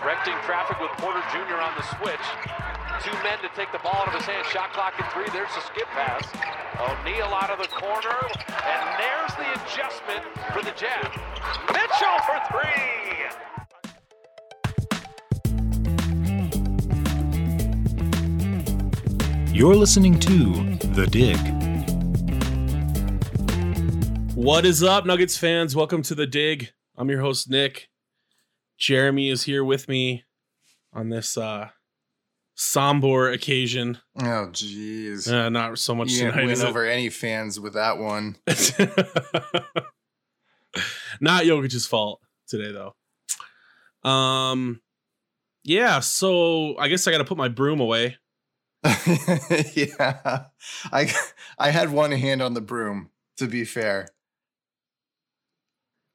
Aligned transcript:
Directing 0.00 0.34
traffic 0.44 0.78
with 0.80 0.92
Porter 0.98 1.22
Jr. 1.32 1.58
on 1.58 1.74
the 1.76 1.82
switch. 1.98 2.22
Two 3.02 3.10
men 3.24 3.38
to 3.42 3.48
take 3.56 3.72
the 3.72 3.80
ball 3.80 3.96
out 3.96 4.06
of 4.06 4.14
his 4.14 4.26
hand. 4.26 4.46
Shot 4.46 4.72
clock 4.72 4.94
at 4.96 5.12
three. 5.12 5.26
There's 5.32 5.52
the 5.56 5.60
skip 5.60 5.88
pass. 5.88 6.22
O'Neal 6.78 7.26
out 7.34 7.50
of 7.50 7.58
the 7.58 7.66
corner. 7.66 8.14
And 8.62 8.88
there's 8.94 9.34
the 9.34 9.50
adjustment 9.58 10.22
for 10.52 10.62
the 10.62 10.70
Jazz. 10.78 11.10
Mitchell 11.74 12.18
for 12.22 12.38
three. 12.48 12.98
You're 19.52 19.74
listening 19.74 20.20
to 20.20 20.76
The 20.94 21.08
Dig. 21.08 21.58
What 24.36 24.64
is 24.64 24.84
up, 24.84 25.04
Nuggets 25.06 25.36
fans? 25.36 25.74
Welcome 25.74 26.02
to 26.02 26.14
the 26.14 26.28
dig. 26.28 26.70
I'm 26.96 27.10
your 27.10 27.20
host, 27.20 27.50
Nick. 27.50 27.87
Jeremy 28.78 29.28
is 29.28 29.42
here 29.42 29.64
with 29.64 29.88
me 29.88 30.24
on 30.92 31.08
this 31.10 31.36
uh 31.36 31.68
somber 32.54 33.30
occasion. 33.30 33.98
Oh, 34.18 34.48
jeez. 34.50 35.30
Uh, 35.30 35.48
not 35.48 35.78
so 35.78 35.94
much 35.94 36.10
you 36.10 36.30
tonight. 36.30 36.42
win 36.42 36.50
is 36.50 36.62
it? 36.62 36.68
over 36.68 36.84
any 36.84 37.08
fans 37.08 37.58
with 37.60 37.74
that 37.74 37.98
one. 37.98 38.36
not 41.20 41.44
Jokic's 41.44 41.86
fault 41.86 42.20
today, 42.46 42.72
though. 42.72 44.08
Um, 44.08 44.80
yeah. 45.64 46.00
So 46.00 46.76
I 46.78 46.88
guess 46.88 47.06
I 47.06 47.10
got 47.10 47.18
to 47.18 47.24
put 47.24 47.38
my 47.38 47.48
broom 47.48 47.80
away. 47.80 48.16
yeah, 49.74 50.44
I 50.92 51.12
I 51.58 51.70
had 51.70 51.90
one 51.90 52.12
hand 52.12 52.40
on 52.42 52.54
the 52.54 52.60
broom. 52.60 53.10
To 53.38 53.46
be 53.46 53.64
fair, 53.64 54.08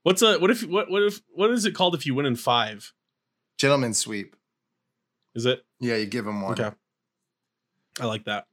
What's 0.04 0.22
a 0.22 0.38
what 0.40 0.52
if 0.52 0.64
what 0.68 0.90
what 0.92 1.04
if 1.04 1.22
what 1.34 1.52
is 1.52 1.66
it 1.66 1.73
called 1.73 1.96
if 1.96 2.06
you 2.06 2.14
win 2.16 2.26
in 2.26 2.36
five? 2.36 2.94
gentleman 3.58 3.94
sweep. 3.94 4.36
Is 5.36 5.46
it 5.46 5.64
Yeah, 5.80 5.96
you 5.96 6.06
give 6.06 6.28
him 6.28 6.42
one. 6.42 6.54
okay? 6.59 6.76
I 8.00 8.06
like 8.06 8.26
that. 8.26 8.46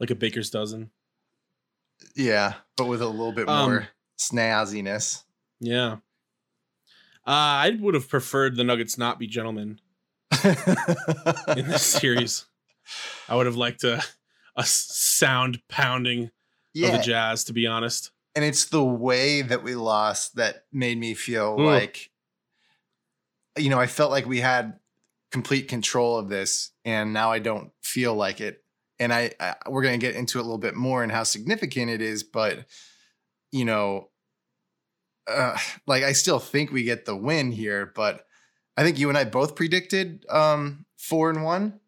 Like 0.00 0.10
a 0.10 0.14
baker's 0.14 0.50
dozen. 0.50 0.90
Yeah, 2.16 2.54
but 2.76 2.86
with 2.86 3.00
a 3.02 3.06
little 3.08 3.32
bit 3.32 3.48
Um, 3.48 3.70
more 3.70 3.88
snazziness. 4.18 5.22
Yeah. 5.60 5.98
Uh, 7.24 7.30
I 7.30 7.76
would 7.80 7.94
have 7.94 8.08
preferred 8.08 8.56
the 8.56 8.64
Nuggets 8.64 8.98
not 8.98 9.20
be 9.20 9.28
gentlemen 9.28 9.80
in 10.44 11.68
this 11.68 11.84
series. 11.86 12.46
I 13.28 13.36
would 13.36 13.46
have 13.46 13.56
liked 13.56 13.84
a 13.84 14.02
a 14.56 14.64
sound 14.66 15.62
pounding 15.68 16.24
of 16.24 16.30
the 16.92 17.00
Jazz, 17.04 17.44
to 17.44 17.52
be 17.52 17.66
honest. 17.66 18.10
And 18.34 18.44
it's 18.44 18.66
the 18.66 18.84
way 18.84 19.42
that 19.42 19.62
we 19.62 19.74
lost 19.74 20.36
that 20.36 20.64
made 20.72 20.98
me 20.98 21.14
feel 21.14 21.56
Mm. 21.58 21.66
like, 21.66 22.10
you 23.58 23.68
know, 23.70 23.78
I 23.78 23.86
felt 23.86 24.10
like 24.10 24.26
we 24.26 24.40
had 24.40 24.78
complete 25.30 25.68
control 25.68 26.18
of 26.18 26.28
this, 26.28 26.70
and 26.84 27.12
now 27.12 27.30
I 27.32 27.38
don't 27.38 27.72
feel 27.82 28.14
like 28.14 28.40
it. 28.40 28.64
And 28.98 29.12
I, 29.12 29.32
I 29.40 29.54
we're 29.68 29.82
gonna 29.82 29.98
get 29.98 30.14
into 30.14 30.38
it 30.38 30.42
a 30.42 30.44
little 30.44 30.58
bit 30.58 30.74
more 30.74 31.02
and 31.02 31.10
how 31.12 31.22
significant 31.24 31.90
it 31.90 32.00
is, 32.00 32.22
but 32.22 32.66
you 33.50 33.64
know, 33.64 34.10
uh, 35.26 35.56
like 35.86 36.02
I 36.02 36.12
still 36.12 36.38
think 36.38 36.70
we 36.72 36.84
get 36.84 37.04
the 37.04 37.16
win 37.16 37.52
here, 37.52 37.92
but 37.94 38.26
I 38.76 38.82
think 38.82 38.98
you 38.98 39.08
and 39.08 39.18
I 39.18 39.24
both 39.24 39.54
predicted 39.54 40.24
um 40.28 40.86
four 40.96 41.30
and 41.30 41.44
one. 41.44 41.80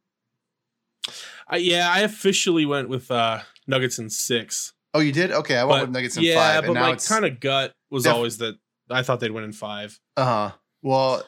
Uh, 1.52 1.56
yeah, 1.56 1.90
I 1.90 2.00
officially 2.00 2.64
went 2.64 2.88
with 2.88 3.10
uh, 3.10 3.40
Nuggets 3.66 3.98
and 3.98 4.10
six. 4.10 4.72
Oh, 4.94 5.00
you 5.00 5.12
did? 5.12 5.32
Okay, 5.32 5.56
I 5.56 5.64
went 5.64 5.80
But 5.80 5.80
with 5.82 5.90
Nuggets 5.90 6.16
in 6.16 6.22
yeah, 6.22 6.34
five, 6.36 6.62
but 6.62 6.66
and 6.66 6.74
now 6.74 6.80
my 6.82 6.92
it's 6.92 7.08
kind 7.08 7.24
of 7.24 7.40
gut 7.40 7.74
was 7.90 8.04
Def- 8.04 8.14
always 8.14 8.38
that 8.38 8.54
I 8.88 9.02
thought 9.02 9.18
they'd 9.18 9.32
win 9.32 9.44
in 9.44 9.52
five. 9.52 9.98
Uh 10.16 10.24
huh. 10.24 10.56
Well, 10.82 11.24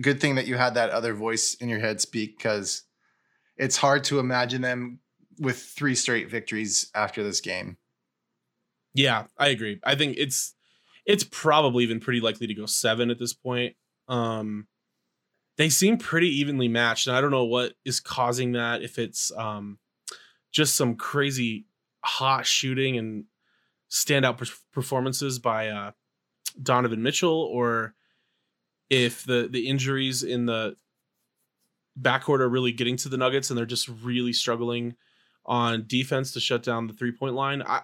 good 0.00 0.20
thing 0.20 0.34
that 0.34 0.46
you 0.46 0.56
had 0.56 0.74
that 0.74 0.90
other 0.90 1.14
voice 1.14 1.54
in 1.54 1.68
your 1.68 1.78
head 1.78 2.00
speak 2.00 2.36
because 2.36 2.82
it's 3.56 3.76
hard 3.76 4.04
to 4.04 4.18
imagine 4.18 4.62
them 4.62 4.98
with 5.38 5.58
three 5.58 5.94
straight 5.94 6.28
victories 6.28 6.90
after 6.94 7.22
this 7.22 7.40
game. 7.40 7.76
Yeah, 8.94 9.26
I 9.36 9.48
agree. 9.48 9.78
I 9.84 9.94
think 9.94 10.16
it's 10.18 10.54
it's 11.06 11.24
probably 11.24 11.84
even 11.84 12.00
pretty 12.00 12.20
likely 12.20 12.48
to 12.48 12.54
go 12.54 12.66
seven 12.66 13.10
at 13.10 13.18
this 13.18 13.32
point. 13.32 13.76
Um, 14.08 14.66
they 15.56 15.68
seem 15.68 15.98
pretty 15.98 16.28
evenly 16.38 16.68
matched, 16.68 17.06
and 17.06 17.16
I 17.16 17.20
don't 17.20 17.30
know 17.30 17.44
what 17.44 17.74
is 17.84 18.00
causing 18.00 18.52
that. 18.52 18.82
If 18.82 18.98
it's 18.98 19.30
um, 19.36 19.78
just 20.50 20.74
some 20.74 20.96
crazy 20.96 21.66
hot 22.04 22.46
shooting 22.46 22.96
and 22.96 23.24
standout 23.90 24.38
per- 24.38 24.54
performances 24.72 25.38
by 25.38 25.68
uh, 25.68 25.92
Donovan 26.62 27.02
Mitchell, 27.02 27.42
or 27.52 27.94
if 28.90 29.24
the 29.24 29.48
the 29.50 29.68
injuries 29.68 30.22
in 30.22 30.46
the 30.46 30.76
backcourt 32.00 32.40
are 32.40 32.48
really 32.48 32.72
getting 32.72 32.96
to 32.98 33.08
the 33.08 33.16
Nuggets, 33.16 33.50
and 33.50 33.58
they're 33.58 33.66
just 33.66 33.88
really 33.88 34.32
struggling 34.32 34.94
on 35.44 35.84
defense 35.86 36.32
to 36.32 36.40
shut 36.40 36.62
down 36.62 36.86
the 36.86 36.92
three 36.92 37.12
point 37.12 37.34
line. 37.34 37.62
I, 37.62 37.82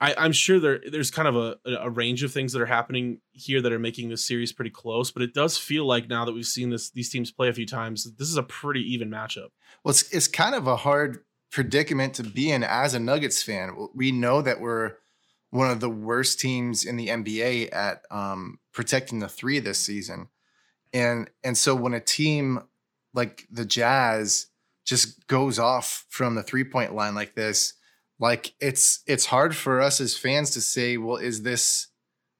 I, 0.00 0.14
I'm 0.16 0.32
sure 0.32 0.60
there 0.60 0.80
there's 0.90 1.10
kind 1.10 1.26
of 1.26 1.36
a, 1.36 1.56
a 1.80 1.90
range 1.90 2.22
of 2.22 2.32
things 2.32 2.52
that 2.52 2.62
are 2.62 2.66
happening 2.66 3.20
here 3.32 3.60
that 3.60 3.72
are 3.72 3.78
making 3.78 4.08
this 4.08 4.24
series 4.24 4.52
pretty 4.52 4.70
close, 4.70 5.10
but 5.10 5.22
it 5.22 5.34
does 5.34 5.58
feel 5.58 5.86
like 5.86 6.08
now 6.08 6.24
that 6.24 6.32
we've 6.32 6.46
seen 6.46 6.70
this 6.70 6.90
these 6.90 7.10
teams 7.10 7.32
play 7.32 7.48
a 7.48 7.52
few 7.52 7.66
times, 7.66 8.04
this 8.16 8.28
is 8.28 8.36
a 8.36 8.42
pretty 8.42 8.82
even 8.92 9.10
matchup. 9.10 9.48
Well, 9.82 9.90
it's, 9.90 10.12
it's 10.14 10.28
kind 10.28 10.54
of 10.54 10.66
a 10.66 10.76
hard 10.76 11.24
predicament 11.50 12.14
to 12.14 12.22
be 12.22 12.50
in 12.50 12.62
as 12.62 12.94
a 12.94 13.00
Nuggets 13.00 13.42
fan. 13.42 13.88
We 13.94 14.12
know 14.12 14.42
that 14.42 14.60
we're 14.60 14.96
one 15.50 15.70
of 15.70 15.80
the 15.80 15.90
worst 15.90 16.40
teams 16.40 16.84
in 16.84 16.96
the 16.96 17.08
NBA 17.08 17.72
at 17.72 18.02
um, 18.10 18.58
protecting 18.72 19.18
the 19.18 19.28
three 19.28 19.58
this 19.58 19.78
season, 19.78 20.28
and 20.92 21.30
and 21.42 21.56
so 21.56 21.74
when 21.74 21.94
a 21.94 22.00
team 22.00 22.60
like 23.14 23.46
the 23.50 23.64
Jazz 23.64 24.46
just 24.84 25.26
goes 25.26 25.58
off 25.58 26.06
from 26.08 26.34
the 26.34 26.42
three 26.42 26.64
point 26.64 26.94
line 26.94 27.14
like 27.14 27.34
this, 27.34 27.74
like 28.18 28.54
it's 28.60 29.02
it's 29.06 29.26
hard 29.26 29.56
for 29.56 29.80
us 29.80 30.00
as 30.00 30.16
fans 30.16 30.50
to 30.50 30.60
say, 30.60 30.96
well, 30.96 31.16
is 31.16 31.42
this 31.42 31.88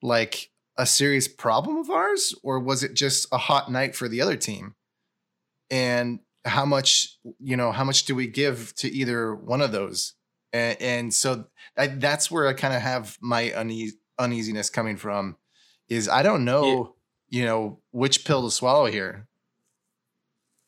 like 0.02 0.50
a 0.76 0.86
serious 0.86 1.28
problem 1.28 1.76
of 1.76 1.90
ours, 1.90 2.34
or 2.42 2.60
was 2.60 2.82
it 2.82 2.94
just 2.94 3.26
a 3.32 3.38
hot 3.38 3.70
night 3.70 3.96
for 3.96 4.08
the 4.08 4.20
other 4.20 4.36
team? 4.36 4.74
And 5.70 6.20
how 6.48 6.64
much 6.64 7.16
you 7.38 7.56
know 7.56 7.72
how 7.72 7.84
much 7.84 8.04
do 8.04 8.14
we 8.14 8.26
give 8.26 8.74
to 8.76 8.88
either 8.90 9.34
one 9.34 9.60
of 9.60 9.72
those? 9.72 10.14
And, 10.52 10.80
and 10.80 11.14
so 11.14 11.44
I, 11.76 11.88
that's 11.88 12.30
where 12.30 12.48
i 12.48 12.54
kind 12.54 12.72
of 12.72 12.80
have 12.80 13.18
my 13.20 13.50
uneas- 13.50 13.98
uneasiness 14.18 14.70
coming 14.70 14.96
from 14.96 15.36
is 15.90 16.08
i 16.08 16.22
don't 16.22 16.46
know 16.46 16.94
you 17.28 17.44
know 17.44 17.80
which 17.90 18.24
pill 18.24 18.44
to 18.44 18.50
swallow 18.50 18.86
here. 18.86 19.26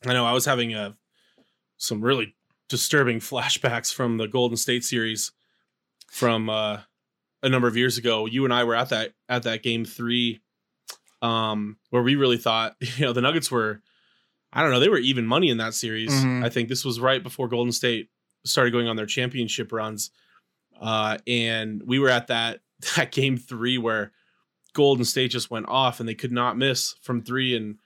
I 0.05 0.13
know 0.13 0.25
I 0.25 0.33
was 0.33 0.45
having 0.45 0.73
a 0.73 0.95
some 1.77 2.01
really 2.01 2.35
disturbing 2.69 3.19
flashbacks 3.19 3.93
from 3.93 4.17
the 4.17 4.27
Golden 4.27 4.57
State 4.57 4.83
series 4.83 5.31
from 6.09 6.49
uh, 6.49 6.79
a 7.43 7.49
number 7.49 7.67
of 7.67 7.75
years 7.75 7.97
ago. 7.97 8.25
You 8.25 8.45
and 8.45 8.53
I 8.53 8.63
were 8.63 8.75
at 8.75 8.89
that 8.89 9.13
at 9.27 9.43
that 9.43 9.63
game 9.63 9.85
three, 9.85 10.41
um, 11.21 11.77
where 11.89 12.03
we 12.03 12.15
really 12.15 12.37
thought 12.37 12.75
you 12.97 13.05
know 13.05 13.13
the 13.13 13.21
Nuggets 13.21 13.51
were, 13.51 13.81
I 14.53 14.61
don't 14.61 14.71
know, 14.71 14.79
they 14.79 14.89
were 14.89 14.97
even 14.97 15.25
money 15.25 15.49
in 15.49 15.57
that 15.57 15.73
series. 15.73 16.11
Mhm. 16.11 16.43
I 16.43 16.49
think 16.49 16.69
this 16.69 16.83
was 16.85 16.99
right 16.99 17.21
before 17.23 17.47
Golden 17.47 17.71
State 17.71 18.09
started 18.45 18.71
going 18.71 18.87
on 18.87 18.95
their 18.95 19.05
championship 19.05 19.71
runs, 19.71 20.11
uh, 20.79 21.17
and 21.27 21.81
we 21.85 21.99
were 21.99 22.09
at 22.09 22.27
that 22.27 22.61
that 22.95 23.11
game 23.11 23.37
three 23.37 23.77
where 23.77 24.11
Golden 24.73 25.05
State 25.05 25.31
just 25.31 25.51
went 25.51 25.67
off 25.67 25.99
and 25.99 26.07
they 26.09 26.15
could 26.15 26.31
not 26.31 26.57
miss 26.57 26.95
from 27.01 27.21
three 27.23 27.55
and. 27.55 27.77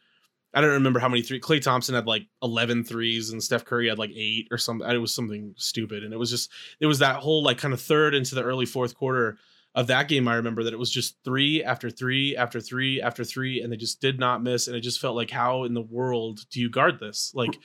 I 0.57 0.61
don't 0.61 0.69
remember 0.71 0.99
how 1.01 1.09
many 1.09 1.21
three. 1.21 1.41
Klay 1.41 1.61
Thompson 1.61 1.95
had 1.95 2.07
like 2.07 2.27
11 2.41 2.85
threes 2.85 3.31
and 3.31 3.43
Steph 3.43 3.65
Curry 3.65 3.89
had 3.89 3.99
like 3.99 4.11
eight 4.15 4.47
or 4.51 4.57
something. 4.57 4.89
It 4.89 4.97
was 4.99 5.13
something 5.13 5.53
stupid. 5.57 6.05
And 6.05 6.13
it 6.13 6.17
was 6.17 6.29
just, 6.29 6.49
it 6.79 6.85
was 6.85 6.99
that 6.99 7.17
whole 7.17 7.43
like 7.43 7.57
kind 7.57 7.73
of 7.73 7.81
third 7.81 8.15
into 8.15 8.35
the 8.35 8.41
early 8.43 8.65
fourth 8.65 8.95
quarter 8.95 9.37
of 9.75 9.87
that 9.87 10.07
game. 10.07 10.27
I 10.27 10.35
remember 10.35 10.63
that 10.63 10.73
it 10.73 10.79
was 10.79 10.89
just 10.89 11.17
three 11.23 11.63
after 11.63 11.89
three 11.89 12.35
after 12.35 12.61
three 12.61 13.01
after 13.01 13.23
three. 13.23 13.61
And 13.61 13.71
they 13.71 13.77
just 13.77 14.01
did 14.01 14.19
not 14.19 14.41
miss. 14.41 14.67
And 14.67 14.75
it 14.75 14.81
just 14.81 14.99
felt 14.99 15.15
like, 15.15 15.29
how 15.29 15.65
in 15.65 15.73
the 15.73 15.81
world 15.81 16.39
do 16.49 16.61
you 16.61 16.69
guard 16.69 16.99
this? 16.99 17.31
Like, 17.35 17.57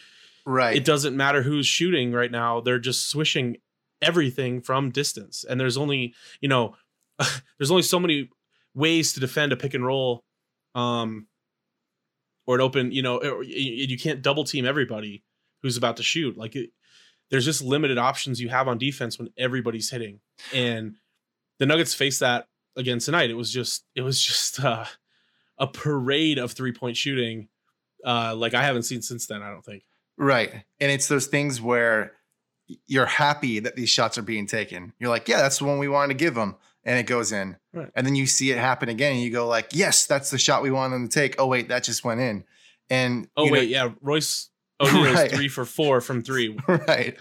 right 0.45 0.77
it 0.77 0.85
doesn't 0.85 1.17
matter 1.17 1.43
who's 1.43 1.67
shooting 1.67 2.13
right 2.13 2.31
now. 2.31 2.61
They're 2.61 2.79
just 2.79 3.09
swishing 3.09 3.59
everything 4.03 4.61
from 4.61 4.91
distance. 4.91 5.45
And 5.49 5.61
there's 5.61 5.77
only, 5.77 6.15
you 6.41 6.49
know, 6.49 6.75
there's 7.59 7.71
only 7.71 7.83
so 7.83 8.01
many 8.01 8.29
ways 8.75 9.13
to 9.13 9.21
defend 9.21 9.53
a 9.53 9.57
pick 9.57 9.75
and 9.75 9.87
roll. 9.87 10.25
Um, 10.75 11.27
or 12.47 12.57
an 12.57 12.61
open, 12.61 12.91
you 12.91 13.03
know, 13.03 13.43
you 13.43 13.97
can't 13.97 14.23
double 14.23 14.43
team 14.43 14.67
everybody 14.67 15.23
who's 15.63 15.77
about 15.77 15.99
to 15.99 16.03
shoot. 16.03 16.37
Like 16.37 16.57
it, 16.57 16.71
there's 17.31 17.45
just 17.45 17.63
limited 17.63 17.97
options 17.97 18.41
you 18.41 18.49
have 18.49 18.67
on 18.67 18.79
defense 18.79 19.19
when 19.19 19.29
everybody's 19.39 19.91
hitting. 19.91 20.19
And 20.53 20.97
the 21.61 21.67
Nuggets 21.67 21.95
faced 21.95 22.19
that 22.21 22.49
again 22.77 22.99
tonight. 22.99 23.31
It 23.31 23.35
was 23.35 23.53
just 23.53 23.85
it 23.95 24.03
was 24.03 24.21
just 24.21 24.59
uh, 24.59 24.85
a 25.59 25.69
parade 25.69 26.39
of 26.39 26.51
three 26.53 26.73
point 26.73 26.97
shooting, 26.97 27.47
uh, 28.05 28.35
like 28.35 28.55
I 28.55 28.63
haven't 28.65 28.83
seen 28.83 29.03
since 29.03 29.27
then. 29.29 29.43
I 29.43 29.51
don't 29.51 29.65
think. 29.65 29.85
Right. 30.19 30.51
And 30.81 30.91
it's 30.91 31.07
those 31.07 31.27
things 31.29 31.61
where 31.63 32.13
you're 32.87 33.07
happy 33.07 33.59
that 33.61 33.75
these 33.77 33.89
shots 33.91 34.19
are 34.19 34.23
being 34.23 34.47
taken. 34.47 34.93
You're 34.99 35.09
like, 35.11 35.29
yeah, 35.29 35.39
that's 35.39 35.59
the 35.59 35.65
one 35.65 35.79
we 35.79 35.89
wanted 35.89 36.09
to 36.19 36.23
give 36.23 36.35
them. 36.35 36.57
And 36.85 36.99
it 36.99 37.05
goes 37.05 37.33
in. 37.33 37.57
Right. 37.73 37.91
And 37.95 38.07
then 38.07 38.15
you 38.15 38.27
see 38.27 38.51
it 38.51 38.59
happen 38.59 38.89
again 38.89 39.13
and 39.13 39.21
you 39.23 39.31
go 39.31 39.47
like, 39.49 39.71
yes, 39.73 40.07
that's 40.07 40.31
the 40.31 40.39
shot 40.39 40.63
we 40.63 40.71
wanted 40.71 40.95
them 40.95 41.09
to 41.09 41.15
take. 41.15 41.37
Oh, 41.39 41.47
wait, 41.47 41.69
that 41.69 41.85
just 41.85 42.05
went 42.05 42.21
in. 42.21 42.45
And 42.89 43.29
Oh 43.37 43.45
you 43.45 43.51
know- 43.51 43.59
wait, 43.59 43.69
yeah, 43.71 43.91
Royce 44.01 44.51
O'Neal's 44.81 45.15
Right. 45.15 45.31
three 45.31 45.49
for 45.49 45.65
four 45.65 46.01
from 46.01 46.23
three. 46.23 46.59
right. 46.69 47.17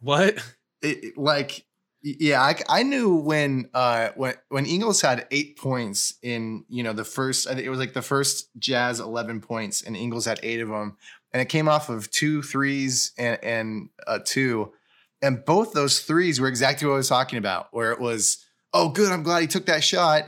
What? 0.00 0.38
It, 0.82 1.16
like, 1.16 1.64
yeah, 2.02 2.40
I, 2.40 2.56
I 2.68 2.82
knew 2.82 3.16
when 3.16 3.68
uh 3.74 4.10
when 4.16 4.34
when 4.48 4.66
Ingles 4.66 5.00
had 5.00 5.26
eight 5.30 5.58
points 5.58 6.14
in 6.22 6.64
you 6.68 6.82
know 6.82 6.92
the 6.92 7.04
first 7.04 7.46
I 7.46 7.54
think 7.54 7.66
it 7.66 7.70
was 7.70 7.78
like 7.78 7.92
the 7.92 8.02
first 8.02 8.48
Jazz 8.58 9.00
eleven 9.00 9.40
points 9.40 9.82
and 9.82 9.96
Ingles 9.96 10.24
had 10.24 10.40
eight 10.42 10.60
of 10.60 10.68
them 10.68 10.96
and 11.32 11.40
it 11.40 11.48
came 11.48 11.68
off 11.68 11.88
of 11.88 12.10
two 12.10 12.42
threes 12.42 13.12
and 13.18 13.42
and 13.42 13.88
a 14.06 14.18
two 14.18 14.72
and 15.22 15.44
both 15.44 15.72
those 15.72 16.00
threes 16.00 16.40
were 16.40 16.48
exactly 16.48 16.88
what 16.88 16.94
I 16.94 16.98
was 16.98 17.08
talking 17.08 17.38
about 17.38 17.68
where 17.72 17.92
it 17.92 18.00
was 18.00 18.44
oh 18.72 18.88
good 18.88 19.12
I'm 19.12 19.22
glad 19.22 19.42
he 19.42 19.46
took 19.46 19.66
that 19.66 19.84
shot 19.84 20.24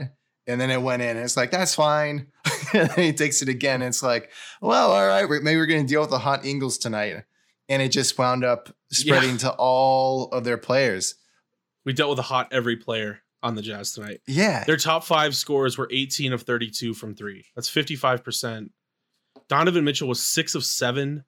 and 0.47 0.61
then 0.61 0.71
it 0.71 0.83
went 0.83 1.03
in 1.03 1.17
and 1.17 1.21
it's 1.21 1.37
like 1.37 1.51
that's 1.51 1.75
fine 1.75 2.27
and 2.75 2.91
then 2.91 3.05
he 3.05 3.13
takes 3.13 3.41
it 3.41 3.49
again 3.49 3.83
and 3.83 3.89
it's 3.89 4.03
like 4.03 4.31
well 4.61 4.93
all 4.93 5.07
right 5.07 5.29
maybe 5.43 5.57
we're 5.57 5.67
gonna 5.67 5.85
deal 5.85 6.03
with 6.03 6.11
the 6.11 6.19
hot 6.19 6.45
Ingles 6.45 6.77
tonight 6.77 7.25
and 7.69 7.81
it 7.81 7.89
just 7.89 8.19
wound 8.19 8.45
up 8.45 8.75
spreading 8.91 9.39
to 9.39 9.51
all 9.53 10.29
of 10.29 10.45
their 10.45 10.59
players. 10.59 11.15
We 11.85 11.93
dealt 11.93 12.11
with 12.11 12.19
a 12.19 12.23
hot 12.23 12.49
every 12.53 12.77
player 12.77 13.21
on 13.43 13.55
the 13.57 13.63
Jazz 13.63 13.93
tonight. 13.93 14.21
Yeah. 14.27 14.65
Their 14.65 14.77
top 14.77 15.05
five 15.05 15.35
scores 15.35 15.77
were 15.77 15.89
18 15.91 16.33
of 16.33 16.43
32 16.43 16.95
from 16.95 17.15
three. 17.15 17.45
That's 17.57 17.69
55%. 17.71 18.71
Donovan 19.49 19.85
Mitchell 19.85 20.09
was 20.09 20.23
six 20.25 20.55
of 20.55 20.65
seven, 20.65 21.25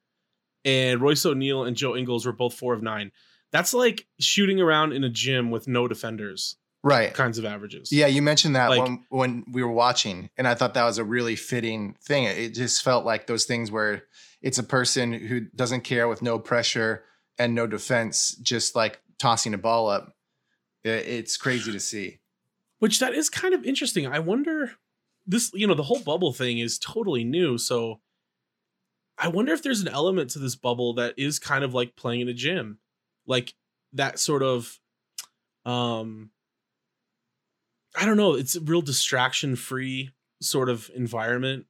and 0.65 1.01
Royce 1.01 1.27
O'Neal 1.27 1.65
and 1.65 1.77
Joe 1.77 1.97
Ingles 1.97 2.25
were 2.25 2.33
both 2.33 2.55
four 2.55 2.73
of 2.75 2.83
nine. 2.83 3.11
That's 3.53 3.75
like 3.75 4.07
shooting 4.21 4.61
around 4.61 4.93
in 4.93 5.05
a 5.05 5.09
gym 5.11 5.51
with 5.51 5.69
no 5.69 5.87
defenders 5.89 6.57
Right. 6.83 7.13
kinds 7.15 7.39
of 7.39 7.45
averages. 7.45 7.91
Yeah, 7.93 8.07
you 8.09 8.21
mentioned 8.23 8.57
that 8.57 8.69
Like- 8.71 8.83
when 8.83 9.05
when 9.09 9.45
we 9.51 9.63
were 9.63 9.71
watching, 9.73 10.31
and 10.37 10.47
I 10.47 10.55
thought 10.55 10.75
that 10.75 10.85
was 10.85 10.99
a 10.99 11.05
really 11.05 11.37
fitting 11.37 11.97
thing. 12.05 12.25
It 12.25 12.51
just 12.55 12.83
felt 12.83 13.05
like 13.05 13.27
those 13.27 13.45
things 13.45 13.71
where 13.71 14.05
it's 14.43 14.59
a 14.59 14.63
person 14.63 15.13
who 15.13 15.41
doesn't 15.55 15.81
care 15.83 16.09
with 16.09 16.21
no 16.23 16.39
pressure 16.39 17.05
and 17.39 17.55
no 17.55 17.67
defense, 17.67 18.35
just 18.37 18.75
like 18.77 19.01
tossing 19.19 19.55
a 19.55 19.59
ball 19.59 19.89
up. 19.89 20.14
I- 20.85 20.89
It's 20.89 21.37
crazy 21.37 21.73
to 21.73 21.81
see. 21.81 22.19
Which 22.79 22.99
that 23.01 23.15
is 23.15 23.31
kind 23.31 23.55
of 23.55 23.65
interesting. 23.65 24.07
I 24.07 24.19
wonder 24.19 24.73
this, 25.27 25.51
you 25.55 25.67
know, 25.67 25.75
the 25.75 25.83
whole 25.85 26.01
bubble 26.01 26.33
thing 26.33 26.59
is 26.59 26.79
totally 26.79 27.25
new. 27.25 27.59
So 27.59 28.01
I 29.17 29.29
wonder 29.29 29.53
if 29.53 29.63
there's 29.63 29.81
an 29.81 29.89
element 29.89 30.31
to 30.31 30.39
this 30.39 30.57
bubble 30.57 30.95
that 30.95 31.15
is 31.19 31.39
kind 31.39 31.65
of 31.65 31.73
like 31.75 31.97
playing 31.97 32.21
in 32.23 32.29
a 32.29 32.35
gym. 32.35 32.79
Like 33.27 33.55
that 33.93 34.19
sort 34.19 34.43
of 34.43 34.79
um 35.67 36.31
I 37.97 38.05
don't 38.07 38.17
know, 38.17 38.35
it's 38.35 38.57
a 38.57 38.61
real 38.61 38.83
distraction 38.83 39.57
free 39.57 40.11
sort 40.43 40.69
of 40.69 40.91
environment. 40.95 41.67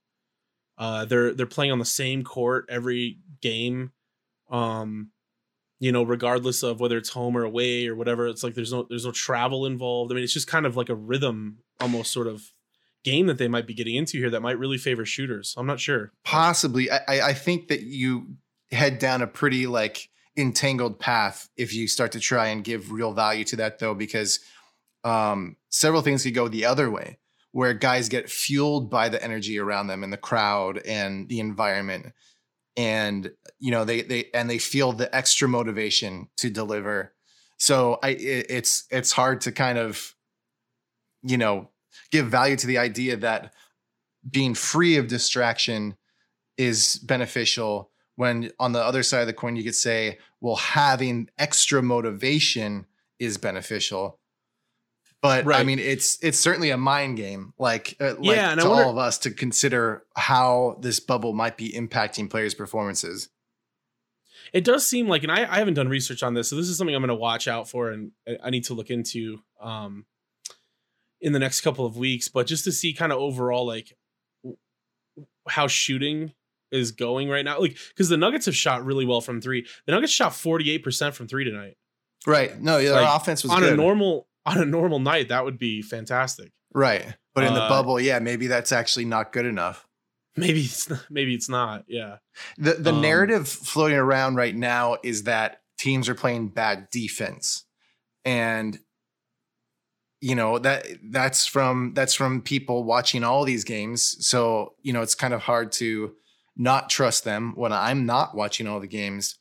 Uh 0.79 1.05
they're 1.07 1.35
they're 1.35 1.47
playing 1.47 1.73
on 1.73 1.81
the 1.81 1.87
same 1.87 2.25
court 2.25 2.67
every 2.71 3.21
game. 3.43 3.93
Um 4.51 5.13
you 5.85 5.93
know, 5.93 6.03
regardless 6.03 6.63
of 6.63 6.81
whether 6.81 6.97
it's 6.97 7.11
home 7.11 7.37
or 7.37 7.45
away 7.45 7.87
or 7.87 7.95
whatever, 7.95 8.27
it's 8.27 8.43
like 8.43 8.55
there's 8.55 8.73
no 8.73 8.87
there's 8.89 9.05
no 9.05 9.13
travel 9.13 9.67
involved. 9.67 10.11
I 10.11 10.15
mean, 10.15 10.25
it's 10.25 10.33
just 10.33 10.47
kind 10.47 10.65
of 10.65 10.79
like 10.79 10.89
a 10.89 10.95
rhythm, 10.95 11.59
almost 11.79 12.11
sort 12.11 12.27
of 12.27 12.53
game 13.05 13.27
that 13.27 13.37
they 13.37 13.49
might 13.49 13.67
be 13.67 13.75
getting 13.75 13.95
into 13.95 14.17
here 14.17 14.31
that 14.31 14.41
might 14.41 14.59
really 14.59 14.79
favor 14.79 15.05
shooters. 15.05 15.55
I'm 15.59 15.67
not 15.67 15.81
sure. 15.81 16.11
Possibly, 16.25 16.91
I, 16.91 17.29
I 17.29 17.33
think 17.35 17.69
that 17.69 17.83
you 17.83 18.37
head 18.73 18.99
down 18.99 19.21
a 19.21 19.27
pretty 19.27 19.67
like 19.67 20.09
entangled 20.39 20.99
path 20.99 21.51
if 21.55 21.75
you 21.75 21.87
start 21.87 22.13
to 22.13 22.19
try 22.19 22.47
and 22.47 22.65
give 22.65 22.91
real 22.91 23.13
value 23.13 23.45
to 23.45 23.57
that, 23.57 23.79
though, 23.79 23.95
because 23.95 24.41
um, 25.05 25.57
several 25.69 26.01
things 26.01 26.23
could 26.23 26.35
go 26.35 26.49
the 26.49 26.65
other 26.65 26.91
way, 26.91 27.19
where 27.53 27.75
guys 27.75 28.09
get 28.09 28.31
fueled 28.31 28.89
by 28.89 29.11
the 29.11 29.23
energy 29.23 29.59
around 29.59 29.89
them 29.89 30.03
and 30.03 30.15
the 30.15 30.17
crowd 30.17 30.79
and 30.87 31.29
the 31.29 31.41
environment, 31.41 32.07
and 32.77 33.31
you 33.59 33.71
know 33.71 33.85
they 33.85 34.03
they 34.03 34.27
and 34.35 34.49
they 34.49 34.59
feel 34.59 34.93
the 34.93 35.15
extra 35.15 35.49
motivation 35.49 36.29
to 36.39 36.51
deliver. 36.51 37.15
So 37.57 37.99
I 38.03 38.11
it, 38.11 38.47
it's 38.49 38.85
it's 38.91 39.13
hard 39.13 39.41
to 39.43 39.53
kind 39.53 39.79
of 39.79 40.15
you 41.23 41.39
know 41.39 41.71
give 42.11 42.27
value 42.27 42.57
to 42.57 42.67
the 42.67 42.79
idea 42.79 43.17
that 43.19 43.53
being 44.29 44.55
free 44.55 44.97
of 44.97 45.07
distraction 45.07 45.97
is 46.57 46.97
beneficial 46.99 47.91
when 48.17 48.51
on 48.59 48.73
the 48.73 48.83
other 48.83 49.03
side 49.03 49.21
of 49.21 49.27
the 49.27 49.33
coin 49.33 49.57
you 49.57 49.65
could 49.65 49.75
say 49.75 50.19
well 50.41 50.57
having 50.57 51.29
extra 51.39 51.83
motivation 51.83 52.87
is 53.19 53.39
beneficial 53.39 54.19
but 55.25 55.55
i 55.55 55.65
mean 55.65 55.79
it's 55.79 56.19
it's 56.23 56.39
certainly 56.39 56.71
a 56.71 56.77
mind 56.77 57.17
game 57.17 57.53
like, 57.59 57.97
uh, 58.01 58.15
like 58.19 58.37
Yeah, 58.37 58.53
and 58.53 58.61
to 58.61 58.69
wonder- 58.69 58.85
all 58.85 58.91
of 58.91 58.99
us 58.99 59.19
to 59.19 59.31
consider 59.31 60.05
how 60.17 60.77
this 60.81 61.01
bubble 61.01 61.33
might 61.33 61.57
be 61.57 61.73
impacting 61.73 62.29
players 62.31 62.55
performances 62.55 63.29
It 64.53 64.63
does 64.65 64.87
seem 64.87 65.09
like, 65.09 65.23
and 65.25 65.33
I, 65.33 65.41
I 65.51 65.59
haven't 65.59 65.75
done 65.75 65.89
research 65.89 66.23
on 66.23 66.35
this, 66.35 66.49
so 66.51 66.55
this 66.57 66.69
is 66.69 66.77
something 66.79 66.95
I'm 66.95 67.01
going 67.03 67.09
to 67.09 67.15
watch 67.29 67.49
out 67.49 67.69
for 67.69 67.91
and 67.91 68.13
I- 68.45 68.51
need 68.51 68.65
to 68.65 68.75
look 68.75 68.91
into 68.91 69.41
um, 69.61 70.05
in 71.21 71.33
the 71.33 71.39
next 71.41 71.63
couple 71.63 71.85
of 71.87 71.97
weeks. 71.97 72.29
But 72.29 72.47
just 72.47 72.65
to 72.65 72.71
see 72.73 72.93
kind 72.93 73.11
of 73.11 73.19
overall, 73.19 73.67
like 73.67 73.97
w- 74.45 74.57
how 75.49 75.67
shooting 75.67 76.35
is 76.71 76.93
going 76.93 77.29
right 77.31 77.45
now, 77.45 77.59
like 77.59 77.77
because 77.89 78.09
the 78.09 78.17
Nuggets 78.17 78.47
have 78.47 78.55
shot 78.55 78.85
really 78.85 79.07
well 79.07 79.21
from 79.23 79.41
three. 79.41 79.67
The 79.87 79.93
Nuggets 79.93 80.13
shot 80.13 80.33
48% 80.33 81.15
from 81.15 81.27
three 81.27 81.45
tonight. 81.45 81.77
right 82.27 82.61
no 82.61 82.79
yeah, 82.79 82.93
Like, 82.93 83.01
their 83.07 83.17
offense 83.17 83.43
was 83.43 83.51
on 83.53 83.61
good 83.61 83.73
a 83.73 83.77
normal 83.77 84.29
on 84.47 84.59
a 84.59 84.65
normal 84.65 84.99
night, 84.99 85.29
that 85.29 85.45
would 85.45 85.59
be 85.59 85.83
fantastic. 85.83 86.53
right 86.75 87.17
but 87.35 87.45
in 87.45 87.55
the 87.55 87.63
Uh, 87.63 87.69
bubble 87.69 88.01
yeah 88.01 88.19
maybe 88.19 88.47
that's 88.47 88.73
actually 88.73 89.05
not 89.05 89.33
good 89.33 89.47
enough 89.47 89.87
Maybe 90.37 90.63
it's 90.63 90.91
not, 90.91 91.07
maybe 91.11 91.33
it's 91.33 91.49
not. 91.49 91.85
Yeah. 91.87 92.17
The 92.59 92.73
the 92.75 92.91
Um, 92.93 93.01
narrative 93.01 93.49
floating 93.49 93.97
around 93.99 94.35
right 94.35 94.57
now 94.57 94.97
is 95.05 95.23
that 95.25 95.61
teams 95.79 96.09
are 96.09 96.17
playing 96.17 96.49
bad 96.49 96.89
defense. 96.91 97.65
And 98.25 98.81
you 100.21 100.35
know, 100.35 100.59
that 100.59 100.87
that's 101.13 101.47
from 101.47 101.93
that's 101.95 102.15
from 102.15 102.43
people 102.43 102.83
watching 102.83 103.23
all 103.23 103.45
these 103.45 103.63
games. 103.63 104.17
So, 104.27 104.75
you 104.83 104.93
know, 104.93 105.03
it's 105.03 105.15
kind 105.15 105.35
of 105.35 105.43
hard 105.43 105.71
to 105.73 106.17
not 106.57 106.89
trust 106.91 107.23
them 107.23 107.53
when 107.55 107.73
I'm 107.73 108.05
not 108.05 108.35
watching 108.35 108.67
all 108.67 108.81
the 108.81 108.89
games. 108.89 109.39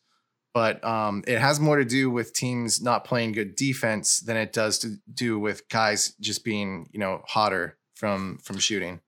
But 0.54 0.84
um, 0.84 1.24
it 1.28 1.40
has 1.40 1.60
more 1.60 1.78
to 1.78 1.86
do 1.86 2.12
with 2.12 2.34
teams 2.34 2.82
not 2.82 3.06
playing 3.06 3.32
good 3.32 3.56
defense 3.56 4.20
than 4.20 4.38
it 4.38 4.54
does 4.54 4.78
to 4.80 4.98
do 5.12 5.40
with 5.40 5.68
guys 5.68 6.14
just 6.20 6.44
being, 6.46 6.88
you 6.92 7.00
know, 7.00 7.24
hotter 7.26 7.78
from 7.96 8.38
from 8.44 8.60
shooting. 8.60 9.02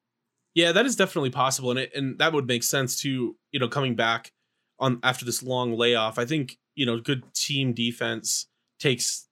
Yeah, 0.55 0.71
that 0.71 0.85
is 0.85 0.95
definitely 0.95 1.29
possible, 1.29 1.69
and 1.69 1.79
it, 1.79 1.91
and 1.93 2.17
that 2.19 2.33
would 2.33 2.47
make 2.47 2.63
sense 2.63 2.99
too. 2.99 3.35
You 3.51 3.59
know, 3.59 3.67
coming 3.67 3.95
back 3.95 4.31
on 4.79 4.99
after 5.03 5.25
this 5.25 5.43
long 5.43 5.73
layoff, 5.73 6.17
I 6.17 6.25
think 6.25 6.57
you 6.75 6.85
know 6.85 6.99
good 6.99 7.33
team 7.33 7.73
defense 7.73 8.47
takes 8.79 9.27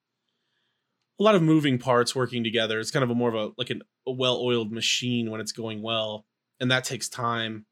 a 1.20 1.24
lot 1.24 1.36
of 1.36 1.42
moving 1.42 1.78
parts 1.78 2.16
working 2.16 2.44
together. 2.44 2.80
It's 2.80 2.92
kind 2.92 3.04
of 3.04 3.10
a 3.10 3.16
more 3.16 3.30
of 3.30 3.36
a 3.36 3.52
like 3.58 3.70
an, 3.70 3.82
a 4.08 4.12
well-oiled 4.12 4.72
machine 4.72 5.32
when 5.32 5.42
it's 5.42 5.52
going 5.52 5.82
well, 5.82 6.26
and 6.60 6.70
that 6.72 6.84
takes 6.84 7.10
time. 7.10 7.66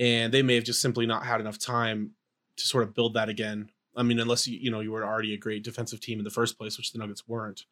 And 0.00 0.34
they 0.34 0.42
may 0.42 0.56
have 0.56 0.64
just 0.64 0.82
simply 0.82 1.06
not 1.06 1.24
had 1.24 1.40
enough 1.40 1.58
time 1.58 2.10
to 2.56 2.64
sort 2.64 2.84
of 2.84 2.94
build 2.94 3.14
that 3.14 3.28
again. 3.28 3.70
I 3.96 4.02
mean, 4.02 4.18
unless 4.18 4.46
you 4.46 4.58
you 4.60 4.70
know 4.70 4.80
you 4.80 4.92
were 4.92 5.04
already 5.04 5.34
a 5.34 5.38
great 5.38 5.64
defensive 5.64 6.00
team 6.00 6.18
in 6.18 6.24
the 6.24 6.30
first 6.30 6.58
place, 6.58 6.76
which 6.76 6.92
the 6.92 6.98
Nuggets 6.98 7.26
weren't. 7.28 7.64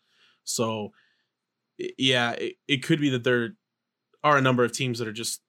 So, 0.44 0.92
yeah, 1.98 2.32
it, 2.32 2.54
it 2.66 2.82
could 2.82 3.00
be 3.00 3.10
that 3.10 3.24
there 3.24 3.54
are 4.24 4.36
a 4.36 4.42
number 4.42 4.64
of 4.64 4.72
teams 4.72 4.98
that 4.98 5.08
are 5.08 5.12
just 5.12 5.40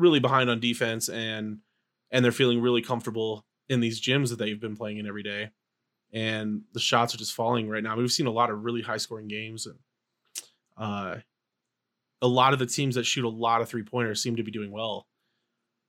really 0.00 0.20
behind 0.20 0.50
on 0.50 0.60
defense 0.60 1.08
and 1.08 1.58
and 2.10 2.24
they're 2.24 2.32
feeling 2.32 2.60
really 2.60 2.82
comfortable 2.82 3.44
in 3.68 3.80
these 3.80 4.00
gyms 4.00 4.30
that 4.30 4.38
they've 4.38 4.60
been 4.60 4.76
playing 4.76 4.98
in 4.98 5.06
every 5.06 5.22
day 5.22 5.50
and 6.12 6.62
the 6.72 6.80
shots 6.80 7.14
are 7.14 7.18
just 7.18 7.34
falling 7.34 7.68
right 7.68 7.84
now 7.84 7.96
we've 7.96 8.10
seen 8.10 8.26
a 8.26 8.32
lot 8.32 8.50
of 8.50 8.64
really 8.64 8.82
high 8.82 8.96
scoring 8.96 9.28
games 9.28 9.66
and 9.66 9.78
uh 10.76 11.16
a 12.22 12.26
lot 12.26 12.52
of 12.52 12.58
the 12.58 12.66
teams 12.66 12.96
that 12.96 13.06
shoot 13.06 13.24
a 13.24 13.28
lot 13.28 13.60
of 13.60 13.68
three 13.68 13.82
pointers 13.82 14.22
seem 14.22 14.36
to 14.36 14.42
be 14.42 14.50
doing 14.50 14.72
well 14.72 15.06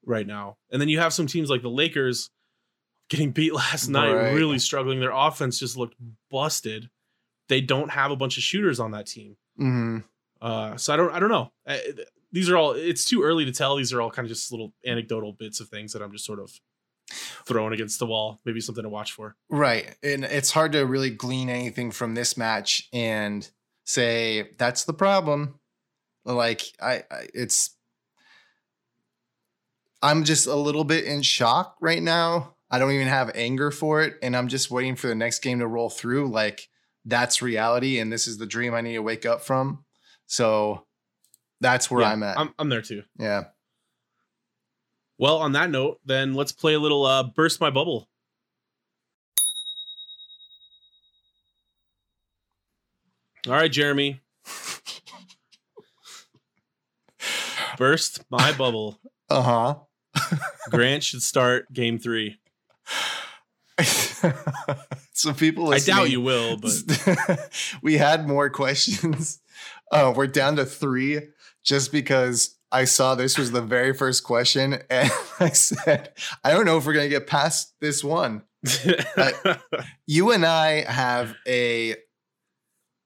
right 0.05 0.27
now 0.27 0.57
and 0.71 0.81
then 0.81 0.89
you 0.89 0.99
have 0.99 1.13
some 1.13 1.27
teams 1.27 1.49
like 1.49 1.61
the 1.61 1.69
lakers 1.69 2.29
getting 3.11 3.31
beat 3.31 3.53
last 3.63 3.87
night 3.89 4.13
Right. 4.13 4.33
really 4.33 4.57
struggling 4.57 4.99
their 4.99 5.11
offense 5.11 5.59
just 5.59 5.77
looked 5.77 5.95
busted 6.31 6.89
they 7.49 7.61
don't 7.61 7.91
have 7.91 8.09
a 8.11 8.15
bunch 8.15 8.37
of 8.37 8.43
shooters 8.43 8.79
on 8.79 8.91
that 8.91 9.05
team 9.05 9.35
hmm 9.57 9.99
uh, 10.41 10.75
so 10.77 10.91
I 10.91 10.97
don't 10.97 11.13
I 11.13 11.19
don't 11.19 11.29
know. 11.29 11.51
Uh, 11.67 11.77
these 12.31 12.49
are 12.49 12.57
all 12.57 12.71
it's 12.71 13.05
too 13.05 13.21
early 13.21 13.45
to 13.45 13.51
tell. 13.51 13.75
These 13.75 13.93
are 13.93 14.01
all 14.01 14.09
kind 14.09 14.25
of 14.25 14.29
just 14.29 14.49
little 14.51 14.73
anecdotal 14.83 15.33
bits 15.33 15.59
of 15.59 15.69
things 15.69 15.93
that 15.93 16.01
I'm 16.01 16.11
just 16.11 16.25
sort 16.25 16.39
of 16.39 16.51
throwing 17.45 17.73
against 17.73 17.99
the 17.99 18.07
wall. 18.07 18.39
Maybe 18.43 18.59
something 18.59 18.81
to 18.81 18.89
watch 18.89 19.11
for. 19.11 19.35
Right. 19.51 19.95
And 20.01 20.23
it's 20.25 20.49
hard 20.49 20.71
to 20.71 20.81
really 20.87 21.11
glean 21.11 21.47
anything 21.47 21.91
from 21.91 22.15
this 22.15 22.37
match 22.37 22.89
and 22.91 23.47
say 23.85 24.49
that's 24.57 24.85
the 24.85 24.93
problem. 24.93 25.59
Like 26.25 26.63
I, 26.81 27.03
I 27.11 27.27
it's 27.35 27.75
I'm 30.01 30.23
just 30.23 30.47
a 30.47 30.55
little 30.55 30.83
bit 30.85 31.03
in 31.05 31.21
shock 31.21 31.75
right 31.81 32.01
now. 32.01 32.55
I 32.71 32.79
don't 32.79 32.91
even 32.93 33.07
have 33.07 33.31
anger 33.35 33.69
for 33.69 34.01
it 34.01 34.15
and 34.23 34.35
I'm 34.35 34.47
just 34.47 34.71
waiting 34.71 34.95
for 34.95 35.07
the 35.07 35.15
next 35.15 35.39
game 35.39 35.59
to 35.59 35.67
roll 35.67 35.89
through 35.89 36.29
like 36.29 36.67
that's 37.05 37.41
reality 37.41 37.99
and 37.99 38.11
this 38.11 38.27
is 38.27 38.37
the 38.37 38.45
dream 38.45 38.73
I 38.73 38.81
need 38.81 38.93
to 38.93 38.99
wake 39.01 39.25
up 39.25 39.41
from. 39.41 39.83
So 40.27 40.85
that's 41.59 41.91
where 41.91 42.01
Yeah, 42.01 42.11
I'm 42.11 42.23
at. 42.23 42.39
I'm, 42.39 42.53
I'm 42.57 42.69
there 42.69 42.81
too. 42.81 43.03
yeah. 43.19 43.45
Well, 45.17 45.37
on 45.37 45.51
that 45.51 45.69
note, 45.69 45.99
then 46.03 46.33
let's 46.33 46.51
play 46.51 46.73
a 46.73 46.79
little 46.79 47.05
uh, 47.05 47.21
burst 47.23 47.61
my 47.61 47.69
bubble. 47.69 48.09
All 53.47 53.53
right, 53.53 53.71
Jeremy. 53.71 54.21
burst 57.77 58.23
my 58.29 58.51
bubble. 58.53 58.99
Uh-huh. 59.29 59.75
Grant 60.69 61.03
should 61.03 61.21
start 61.21 61.71
game 61.73 61.97
three. 61.97 62.37
So 65.13 65.33
people 65.33 65.73
I 65.73 65.79
doubt 65.79 66.09
you 66.09 66.21
will, 66.21 66.57
but 66.57 66.71
we 67.81 67.97
had 67.97 68.27
more 68.27 68.49
questions. 68.49 69.39
Uh, 69.91 70.13
we're 70.15 70.25
down 70.25 70.55
to 70.55 70.63
three 70.65 71.19
just 71.65 71.91
because 71.91 72.55
I 72.71 72.85
saw 72.85 73.13
this 73.13 73.37
was 73.37 73.51
the 73.51 73.61
very 73.61 73.93
first 73.93 74.23
question. 74.23 74.81
And 74.89 75.11
I 75.39 75.49
said, 75.49 76.13
I 76.45 76.51
don't 76.51 76.65
know 76.65 76.77
if 76.77 76.85
we're 76.85 76.93
going 76.93 77.09
to 77.09 77.15
get 77.15 77.27
past 77.27 77.73
this 77.81 78.03
one. 78.03 78.43
You 80.07 80.31
and 80.31 80.45
I 80.45 80.89
have 80.89 81.35
a, 81.45 81.95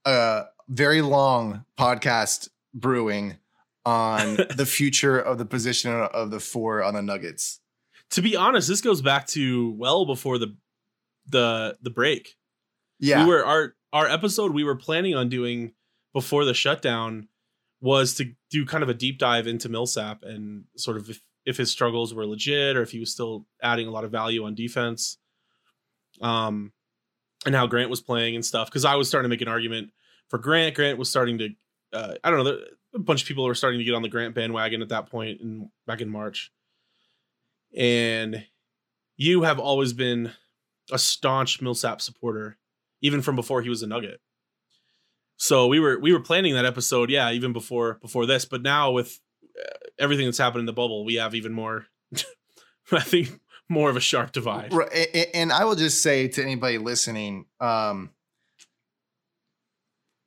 a 0.05 0.43
very 0.69 1.01
long 1.01 1.65
podcast 1.77 2.49
brewing 2.73 3.37
on 3.85 4.37
the 4.55 4.65
future 4.65 5.19
of 5.19 5.37
the 5.37 5.45
position 5.45 5.91
of 5.91 6.31
the 6.31 6.39
four 6.39 6.83
on 6.83 6.93
the 6.93 7.01
Nuggets. 7.01 7.59
to 8.11 8.21
be 8.21 8.35
honest, 8.35 8.67
this 8.67 8.81
goes 8.81 9.01
back 9.01 9.27
to 9.27 9.71
well 9.71 10.05
before 10.05 10.37
the 10.37 10.55
the 11.27 11.77
the 11.81 11.89
break. 11.89 12.35
Yeah. 12.99 13.23
we 13.23 13.29
were 13.29 13.45
our 13.45 13.75
our 13.91 14.07
episode 14.07 14.53
we 14.53 14.63
were 14.63 14.75
planning 14.75 15.15
on 15.15 15.29
doing 15.29 15.73
before 16.13 16.45
the 16.45 16.53
shutdown 16.53 17.27
was 17.81 18.15
to 18.15 18.31
do 18.49 18.65
kind 18.65 18.83
of 18.83 18.89
a 18.89 18.93
deep 18.93 19.19
dive 19.19 19.47
into 19.47 19.69
Millsap 19.69 20.23
and 20.23 20.63
sort 20.77 20.97
of 20.97 21.09
if, 21.09 21.21
if 21.45 21.57
his 21.57 21.71
struggles 21.71 22.13
were 22.13 22.25
legit 22.25 22.77
or 22.77 22.81
if 22.81 22.91
he 22.91 22.99
was 22.99 23.11
still 23.11 23.45
adding 23.61 23.87
a 23.87 23.91
lot 23.91 24.03
of 24.03 24.11
value 24.11 24.45
on 24.45 24.55
defense 24.55 25.17
um 26.21 26.71
and 27.45 27.53
how 27.53 27.67
Grant 27.67 27.89
was 27.89 28.01
playing 28.01 28.35
and 28.35 28.45
stuff 28.45 28.69
because 28.69 28.85
I 28.85 28.95
was 28.95 29.07
starting 29.07 29.29
to 29.29 29.33
make 29.33 29.41
an 29.41 29.47
argument 29.47 29.91
for 30.29 30.39
Grant 30.39 30.75
Grant 30.75 30.97
was 30.97 31.09
starting 31.09 31.37
to 31.39 31.49
uh, 31.93 32.15
I 32.23 32.31
don't 32.31 32.43
know 32.43 32.59
a 32.93 32.99
bunch 32.99 33.21
of 33.21 33.27
people 33.27 33.43
were 33.43 33.55
starting 33.55 33.79
to 33.79 33.83
get 33.83 33.93
on 33.93 34.01
the 34.01 34.09
Grant 34.09 34.35
bandwagon 34.35 34.81
at 34.81 34.89
that 34.89 35.09
point 35.09 35.41
in 35.41 35.69
back 35.85 36.01
in 36.01 36.09
March 36.09 36.51
and 37.75 38.45
you 39.17 39.43
have 39.43 39.59
always 39.59 39.93
been 39.93 40.31
a 40.91 40.99
staunch 40.99 41.61
Millsap 41.61 42.01
supporter 42.01 42.57
even 43.01 43.21
from 43.21 43.35
before 43.35 43.61
he 43.61 43.69
was 43.69 43.83
a 43.83 43.87
Nugget. 43.87 44.19
So 45.37 45.67
we 45.67 45.79
were 45.79 45.99
we 45.99 46.13
were 46.13 46.21
planning 46.21 46.53
that 46.55 46.65
episode, 46.65 47.09
yeah, 47.09 47.31
even 47.31 47.53
before 47.53 47.95
before 48.01 48.25
this. 48.25 48.45
But 48.45 48.61
now 48.61 48.91
with 48.91 49.19
uh, 49.59 49.69
everything 49.99 50.25
that's 50.25 50.37
happened 50.37 50.61
in 50.61 50.65
the 50.65 50.73
bubble, 50.73 51.03
we 51.03 51.15
have 51.15 51.35
even 51.35 51.53
more. 51.53 51.87
I 52.91 53.01
think 53.01 53.39
more 53.67 53.89
of 53.89 53.97
a 53.97 53.99
sharp 53.99 54.31
divide. 54.31 54.73
Right, 54.73 55.29
and 55.33 55.51
I 55.51 55.65
will 55.65 55.75
just 55.75 56.01
say 56.01 56.27
to 56.29 56.41
anybody 56.41 56.77
listening, 56.77 57.45
um, 57.59 58.11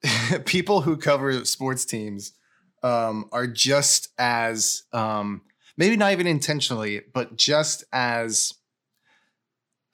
people 0.45 0.83
who 0.83 0.97
cover 0.97 1.45
sports 1.45 1.85
teams 1.85 2.33
um, 2.83 3.27
are 3.33 3.47
just 3.47 4.09
as 4.19 4.83
um, 4.93 5.43
maybe 5.77 5.97
not 5.97 6.13
even 6.13 6.27
intentionally, 6.27 7.03
but 7.15 7.37
just 7.37 7.85
as 7.93 8.55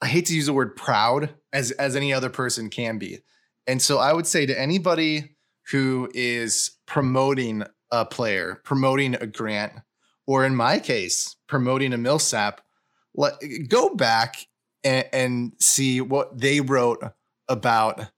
I 0.01 0.07
hate 0.07 0.25
to 0.27 0.35
use 0.35 0.45
the 0.45 0.53
word 0.53 0.75
proud 0.75 1.33
as 1.53 1.71
as 1.71 1.95
any 1.95 2.13
other 2.13 2.29
person 2.29 2.69
can 2.69 2.97
be. 2.97 3.19
And 3.67 3.81
so 3.81 3.97
I 3.97 4.13
would 4.13 4.27
say 4.27 4.45
to 4.45 4.59
anybody 4.59 5.35
who 5.71 6.09
is 6.13 6.71
promoting 6.85 7.63
a 7.91 8.05
player, 8.05 8.61
promoting 8.63 9.15
a 9.15 9.25
grant, 9.25 9.73
or 10.27 10.45
in 10.45 10.55
my 10.55 10.79
case, 10.79 11.35
promoting 11.47 11.93
a 11.93 11.97
Millsap, 11.97 12.61
let 13.15 13.33
go 13.69 13.95
back 13.95 14.47
and, 14.83 15.07
and 15.13 15.53
see 15.59 16.01
what 16.01 16.39
they 16.39 16.61
wrote 16.61 17.03
about. 17.47 18.11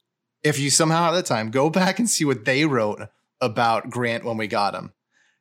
If 0.43 0.59
you 0.59 0.69
somehow 0.69 1.05
have 1.05 1.15
the 1.15 1.23
time, 1.23 1.51
go 1.51 1.69
back 1.69 1.99
and 1.99 2.09
see 2.09 2.25
what 2.25 2.45
they 2.45 2.65
wrote 2.65 3.01
about 3.41 3.89
Grant 3.89 4.23
when 4.23 4.37
we 4.37 4.47
got 4.47 4.75
him. 4.75 4.93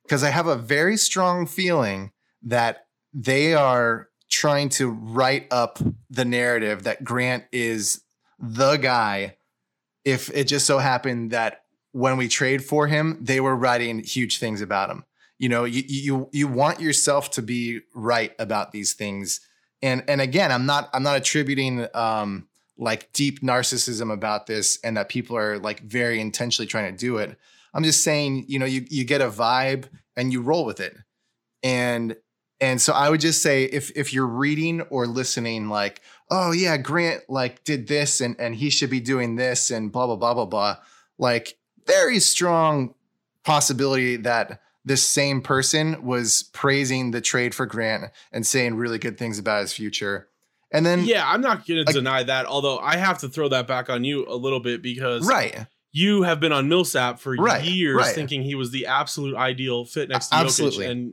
Because 0.03 0.23
I 0.23 0.31
have 0.31 0.47
a 0.47 0.57
very 0.57 0.97
strong 0.97 1.47
feeling 1.47 2.13
that 2.43 2.87
they 3.13 3.55
are 3.55 4.09
trying 4.31 4.69
to 4.69 4.91
write 4.91 5.47
up 5.51 5.79
the 6.11 6.25
narrative 6.25 6.85
that 6.85 7.05
Grant 7.05 7.45
is 7.53 8.03
the 8.39 8.77
guy. 8.77 9.37
If 10.05 10.31
it 10.35 10.45
just 10.45 10.67
so 10.67 10.79
happened 10.79 11.31
that 11.33 11.63
when 11.93 12.17
we 12.17 12.29
trade 12.29 12.65
for 12.65 12.87
him, 12.87 13.19
they 13.21 13.41
were 13.41 13.57
writing 13.57 14.01
huge 14.01 14.39
things 14.39 14.61
about 14.61 14.91
him. 14.91 15.05
You 15.39 15.49
know, 15.49 15.65
you 15.65 15.83
you 15.87 16.29
you 16.33 16.49
want 16.49 16.81
yourself 16.81 17.31
to 17.33 17.43
be 17.43 17.81
right 17.95 18.33
about 18.39 18.73
these 18.73 18.95
things. 18.95 19.41
And 19.83 20.03
and 20.09 20.21
again, 20.21 20.53
I'm 20.53 20.67
not 20.67 20.89
I'm 20.93 21.03
not 21.03 21.17
attributing 21.17 21.87
um 21.95 22.49
like 22.79 23.13
deep 23.13 23.41
narcissism 23.41 24.13
about 24.13 24.47
this 24.47 24.79
and 24.85 24.97
that 24.97 25.09
people 25.09 25.37
are 25.37 25.59
like 25.59 25.81
very 25.81 26.21
intentionally 26.21 26.67
trying 26.67 26.93
to 26.93 26.99
do 26.99 27.19
it. 27.19 27.37
I'm 27.73 27.85
just 27.85 28.03
saying, 28.03 28.45
you 28.49 28.59
know, 28.59 28.67
you 28.67 28.87
you 28.89 29.05
get 29.05 29.21
a 29.21 29.29
vibe 29.29 29.89
and 30.17 30.33
you 30.33 30.41
roll 30.41 30.65
with 30.65 30.81
it. 30.81 30.97
And 31.63 32.17
and 32.61 32.81
so 32.81 32.93
I 32.93 33.11
would 33.11 33.21
just 33.21 33.43
say 33.43 33.65
if 33.65 33.91
if 33.97 34.13
you're 34.13 34.27
reading 34.27 34.81
or 34.83 35.07
listening 35.07 35.69
like, 35.69 36.01
oh 36.31 36.53
yeah, 36.53 36.77
Grant 36.77 37.23
like 37.29 37.65
did 37.65 37.87
this 37.89 38.21
and 38.21 38.35
and 38.39 38.55
he 38.55 38.71
should 38.71 38.91
be 38.91 39.01
doing 39.01 39.37
this 39.37 39.71
and 39.71 39.93
blah 39.93 40.07
blah 40.07 40.17
blah 40.17 40.35
blah 40.35 40.47
blah, 40.47 40.77
like 41.19 41.59
very 41.87 42.19
strong 42.19 42.95
possibility 43.45 44.17
that 44.17 44.61
this 44.85 45.03
same 45.03 45.41
person 45.41 46.05
was 46.05 46.45
praising 46.53 47.11
the 47.11 47.21
trade 47.21 47.55
for 47.55 47.67
Grant 47.67 48.05
and 48.33 48.47
saying 48.47 48.77
really 48.77 48.99
good 48.99 49.19
things 49.19 49.39
about 49.39 49.61
his 49.61 49.73
future. 49.73 50.29
And 50.73 50.85
then 50.85 51.05
Yeah, 51.05 51.25
I'm 51.29 51.41
not 51.41 51.67
going 51.67 51.79
to 51.81 51.87
Like- 51.87 51.95
deny 51.95 52.23
that. 52.25 52.47
Although 52.47 52.79
I 52.79 52.97
have 52.97 53.19
to 53.19 53.29
throw 53.29 53.49
that 53.49 53.67
back 53.67 53.89
on 53.91 54.05
you 54.05 54.25
a 54.29 54.35
little 54.37 54.61
bit 54.61 54.83
because 54.83 55.27
right. 55.27 55.67
you 55.93 56.23
have 56.23 56.39
been 56.41 56.53
on 56.53 56.69
Millsap 56.69 57.19
for 57.21 57.35
Right, 57.35 57.65
years, 57.65 57.97
right. 57.97 58.15
thinking 58.15 58.43
he 58.43 58.55
was 58.55 58.71
the 58.71 58.87
absolute 58.87 59.35
ideal 59.37 59.85
fit 59.85 60.09
next 60.09 60.29
to 60.29 60.37
Absolutely. 60.37 60.87
Jokic, 60.87 60.91
and 60.91 61.13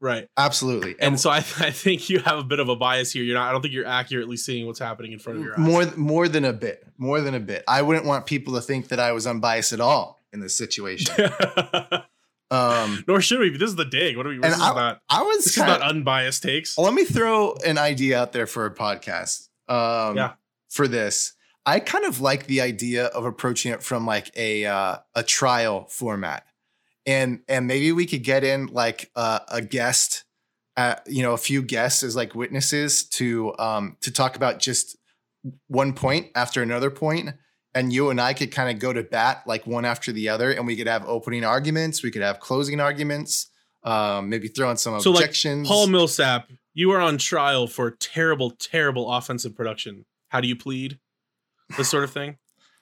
right. 0.00 0.28
Absolutely. 0.36 0.96
And 0.98 1.18
so 1.20 1.30
I, 1.30 1.36
I 1.58 1.70
think 1.70 2.08
you 2.10 2.18
have 2.20 2.38
a 2.38 2.44
bit 2.44 2.58
of 2.60 2.68
a 2.68 2.76
bias 2.76 3.12
here. 3.12 3.22
You're 3.22 3.36
not. 3.36 3.48
I 3.48 3.52
don't 3.52 3.62
think 3.62 3.74
you're 3.74 3.86
accurately 3.86 4.36
seeing 4.36 4.66
what's 4.66 4.78
happening 4.78 5.12
in 5.12 5.18
front 5.18 5.38
of 5.38 5.44
your 5.44 5.54
eyes. 5.54 5.58
more 5.58 5.86
more 5.96 6.28
than 6.28 6.44
a 6.44 6.52
bit. 6.52 6.84
More 6.98 7.20
than 7.20 7.34
a 7.34 7.40
bit. 7.40 7.64
I 7.68 7.82
wouldn't 7.82 8.04
want 8.06 8.26
people 8.26 8.54
to 8.54 8.60
think 8.60 8.88
that 8.88 8.98
I 9.00 9.12
was 9.12 9.26
unbiased 9.26 9.72
at 9.72 9.80
all 9.80 10.18
in 10.32 10.40
this 10.40 10.56
situation. 10.56 11.14
Um 12.52 13.04
Nor 13.06 13.20
should 13.20 13.38
we. 13.38 13.50
This 13.56 13.68
is 13.70 13.76
the 13.76 13.84
dig. 13.84 14.16
What 14.16 14.26
are 14.26 14.30
we? 14.30 14.38
This 14.38 14.46
And 14.46 14.54
is 14.54 14.60
I- 14.60 14.74
not. 14.74 15.00
I 15.08 15.22
was 15.22 15.44
This 15.44 15.54
kinda- 15.54 15.70
not 15.78 15.82
unbiased 15.82 16.42
takes. 16.42 16.76
let 16.78 16.92
me 16.94 17.04
throw 17.04 17.54
an 17.64 17.78
idea 17.78 18.18
out 18.20 18.32
there 18.32 18.46
for 18.48 18.66
a 18.66 18.74
podcast. 18.74 19.48
Um, 19.68 20.16
Yeah. 20.16 20.32
For 20.68 20.88
this, 20.88 21.34
I 21.64 21.78
kind 21.80 22.04
of 22.04 22.20
like 22.20 22.46
the 22.46 22.60
idea 22.60 23.06
of 23.06 23.24
approaching 23.24 23.72
it 23.72 23.82
from 23.84 24.04
like 24.04 24.32
a 24.36 24.64
uh, 24.66 24.96
a 25.14 25.22
trial 25.22 25.86
format, 25.90 26.44
and 27.10 27.40
and 27.48 27.66
maybe 27.66 27.90
we 27.92 28.06
could 28.06 28.22
get 28.22 28.44
in 28.44 28.66
like 28.68 29.10
uh, 29.16 29.40
a 29.48 29.60
guest, 29.60 30.24
uh, 30.76 30.94
you 31.06 31.22
know, 31.22 31.32
a 31.32 31.38
few 31.38 31.60
guests 31.60 32.02
as 32.02 32.14
like 32.14 32.34
witnesses 32.34 33.04
to 33.04 33.56
um 33.58 33.96
to 34.02 34.12
talk 34.12 34.36
about 34.36 34.60
just 34.60 34.96
one 35.66 35.92
point 35.92 36.28
after 36.34 36.62
another 36.62 36.90
point, 36.90 37.30
and 37.74 37.92
you 37.92 38.10
and 38.10 38.20
I 38.20 38.32
could 38.32 38.52
kind 38.52 38.70
of 38.70 38.80
go 38.80 38.92
to 38.92 39.02
bat 39.02 39.42
like 39.44 39.66
one 39.66 39.84
after 39.84 40.12
the 40.12 40.28
other, 40.28 40.52
and 40.52 40.66
we 40.66 40.76
could 40.76 40.86
have 40.86 41.04
opening 41.08 41.44
arguments, 41.44 42.02
we 42.02 42.12
could 42.12 42.22
have 42.22 42.38
closing 42.38 42.80
arguments, 42.80 43.50
um, 43.82 44.28
maybe 44.28 44.46
throw 44.46 44.70
in 44.70 44.76
some 44.76 45.00
So, 45.00 45.10
like, 45.10 45.24
objections. 45.24 45.66
Paul 45.66 45.88
Millsap, 45.88 46.48
you 46.74 46.92
are 46.92 47.00
on 47.00 47.18
trial 47.18 47.66
for 47.66 47.90
terrible, 47.90 48.52
terrible 48.52 49.10
offensive 49.10 49.56
production. 49.56 50.04
How 50.28 50.40
do 50.40 50.46
you 50.46 50.56
plead? 50.56 51.00
This 51.76 51.88
sort 51.88 52.04
of 52.04 52.12
thing. 52.12 52.36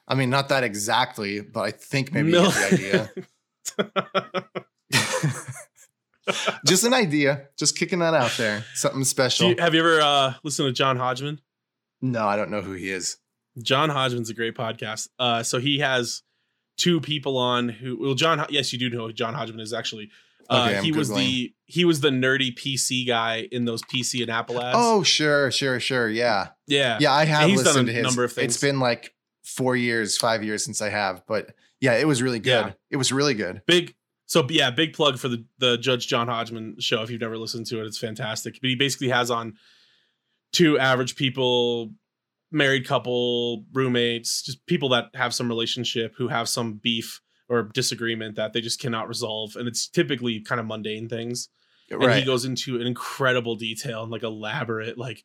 I 0.07 0.15
mean, 0.15 0.29
not 0.31 0.49
that 0.49 0.65
exactly, 0.65 1.41
but 1.41 1.61
I 1.61 1.71
think 1.71 2.13
maybe 2.13 2.33
Mil- 2.33 2.51
the 2.51 2.69
idea. 2.73 3.11
Just 6.67 6.85
an 6.85 6.95
idea. 6.95 7.49
Just 7.57 7.77
kicking 7.79 8.01
that 8.01 8.15
out 8.15 8.33
there. 8.37 8.65
Something 8.75 9.05
special. 9.05 9.51
you, 9.51 9.57
have 9.59 9.75
you 9.75 9.81
ever 9.81 10.01
uh, 10.01 10.35
listened 10.43 10.69
to 10.69 10.73
John 10.73 10.97
Hodgman? 10.97 11.41
no, 12.01 12.27
I 12.27 12.37
don't 12.37 12.51
know 12.51 12.61
who 12.61 12.73
he 12.73 12.91
is. 12.91 13.17
John 13.63 13.91
Hodgman's 13.91 14.31
a 14.31 14.35
great 14.35 14.55
podcast. 14.55 15.09
Uh, 15.19 15.43
so 15.43 15.59
he 15.59 15.81
has 15.81 16.23
two 16.77 17.01
people 17.01 17.37
on 17.37 17.69
who. 17.69 17.99
Well, 18.01 18.15
John. 18.15 18.45
Yes, 18.51 18.73
you 18.73 18.79
do 18.79 18.89
know 18.91 19.07
who 19.07 19.13
John 19.13 19.35
Hodgman 19.35 19.61
is 19.61 19.73
actually. 19.73 20.11
Uh, 20.51 20.69
Okay, 20.71 20.83
he 20.83 20.93
was 20.93 21.11
the 21.11 21.53
he 21.67 21.85
was 21.85 22.01
the 22.01 22.09
nerdy 22.09 22.55
PC 22.55 23.07
guy 23.07 23.49
in 23.53 23.65
those 23.67 23.83
PC 23.83 24.23
and 24.23 24.31
Apple 24.31 24.63
ads. 24.63 24.77
Oh, 24.81 25.03
sure, 25.03 25.51
sure, 25.51 25.79
sure. 25.81 26.09
Yeah. 26.09 26.49
yeah, 26.67 26.97
Yeah, 27.01 27.13
I 27.13 27.25
have 27.27 27.51
he's 27.51 27.59
done 27.59 27.67
listened 27.67 27.89
a 27.89 27.93
to 27.93 27.97
his. 27.99 28.05
number 28.07 28.25
of 28.25 28.33
things. 28.33 28.55
It's 28.55 28.61
been 28.63 28.81
like 28.81 29.13
four 29.45 29.77
years, 29.77 30.17
five 30.17 30.43
years 30.43 30.65
since 30.65 30.81
I 30.81 30.89
have, 30.89 31.23
but 31.27 31.51
yeah, 31.81 31.95
it 31.95 32.07
was 32.07 32.23
really 32.23 32.41
good. 32.41 32.67
Yeah. 32.67 32.73
It 32.91 32.97
was 32.97 33.13
really 33.13 33.35
good. 33.35 33.63
big. 33.67 33.95
So 34.27 34.47
yeah, 34.51 34.71
big 34.71 34.93
plug 34.93 35.19
for 35.19 35.29
the 35.29 35.45
the 35.59 35.79
Judge 35.79 36.07
John 36.07 36.29
Hodgman 36.29 36.77
show. 36.81 37.03
If 37.03 37.11
you've 37.11 37.21
never 37.21 37.39
listened 37.39 37.67
to 37.67 37.81
it, 37.81 37.87
it's 37.87 37.99
fantastic. 37.99 38.59
But 38.61 38.69
he 38.69 38.77
basically 38.77 39.09
has 39.09 39.31
on 39.31 39.55
two 40.53 40.79
average 40.79 41.17
people, 41.17 41.93
married 42.51 42.87
couple, 42.87 43.65
roommates, 43.73 44.43
just 44.43 44.67
people 44.67 44.91
that 44.91 45.07
have 45.15 45.33
some 45.35 45.49
relationship 45.49 46.15
who 46.17 46.29
have 46.29 46.49
some 46.49 46.75
beef 46.75 47.21
or 47.49 47.63
disagreement 47.63 48.37
that 48.37 48.53
they 48.53 48.61
just 48.61 48.81
cannot 48.81 49.09
resolve, 49.09 49.57
and 49.57 49.67
it's 49.67 49.89
typically 49.89 50.41
kind 50.41 50.61
of 50.61 50.67
mundane 50.67 51.09
things. 51.09 51.49
and 51.91 52.09
right. 52.11 52.19
he 52.19 52.25
goes 52.25 52.45
into 52.45 52.77
an 52.79 52.87
incredible 52.87 53.57
detail 53.57 54.03
and 54.03 54.13
like 54.13 54.23
elaborate 54.23 54.99
like 54.99 55.25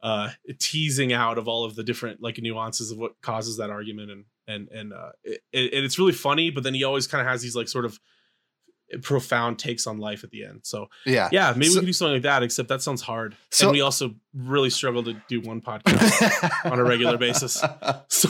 uh 0.00 0.30
teasing 0.60 1.12
out 1.12 1.38
of 1.38 1.48
all 1.48 1.64
of 1.64 1.74
the 1.74 1.82
different 1.82 2.22
like 2.22 2.38
nuances 2.38 2.92
of 2.92 2.98
what 2.98 3.20
causes 3.20 3.56
that 3.56 3.70
argument 3.70 4.12
and 4.12 4.24
and 4.46 4.68
and 4.68 4.92
uh 4.92 5.10
it, 5.22 5.40
it, 5.52 5.84
it's 5.84 5.98
really 5.98 6.12
funny 6.12 6.50
but 6.50 6.62
then 6.64 6.74
he 6.74 6.84
always 6.84 7.06
kind 7.06 7.20
of 7.20 7.26
has 7.26 7.42
these 7.42 7.56
like 7.56 7.68
sort 7.68 7.84
of 7.84 7.98
profound 9.02 9.58
takes 9.58 9.86
on 9.86 9.98
life 9.98 10.22
at 10.24 10.30
the 10.30 10.44
end 10.44 10.60
so 10.62 10.86
yeah. 11.06 11.28
yeah 11.32 11.52
maybe 11.56 11.66
So- 11.66 11.74
we 11.76 11.80
can 11.80 11.86
do 11.86 11.92
something 11.94 12.12
like 12.14 12.22
that 12.22 12.42
except 12.42 12.68
that 12.68 12.82
sounds 12.82 13.02
hard 13.02 13.34
So- 13.50 13.66
and 13.68 13.72
we 13.72 13.80
also 13.80 14.14
really 14.34 14.70
struggle 14.70 15.02
to 15.04 15.14
do 15.28 15.40
one 15.40 15.60
podcast 15.60 16.50
on 16.70 16.78
a 16.78 16.84
regular 16.84 17.16
basis 17.16 17.62
so 18.08 18.28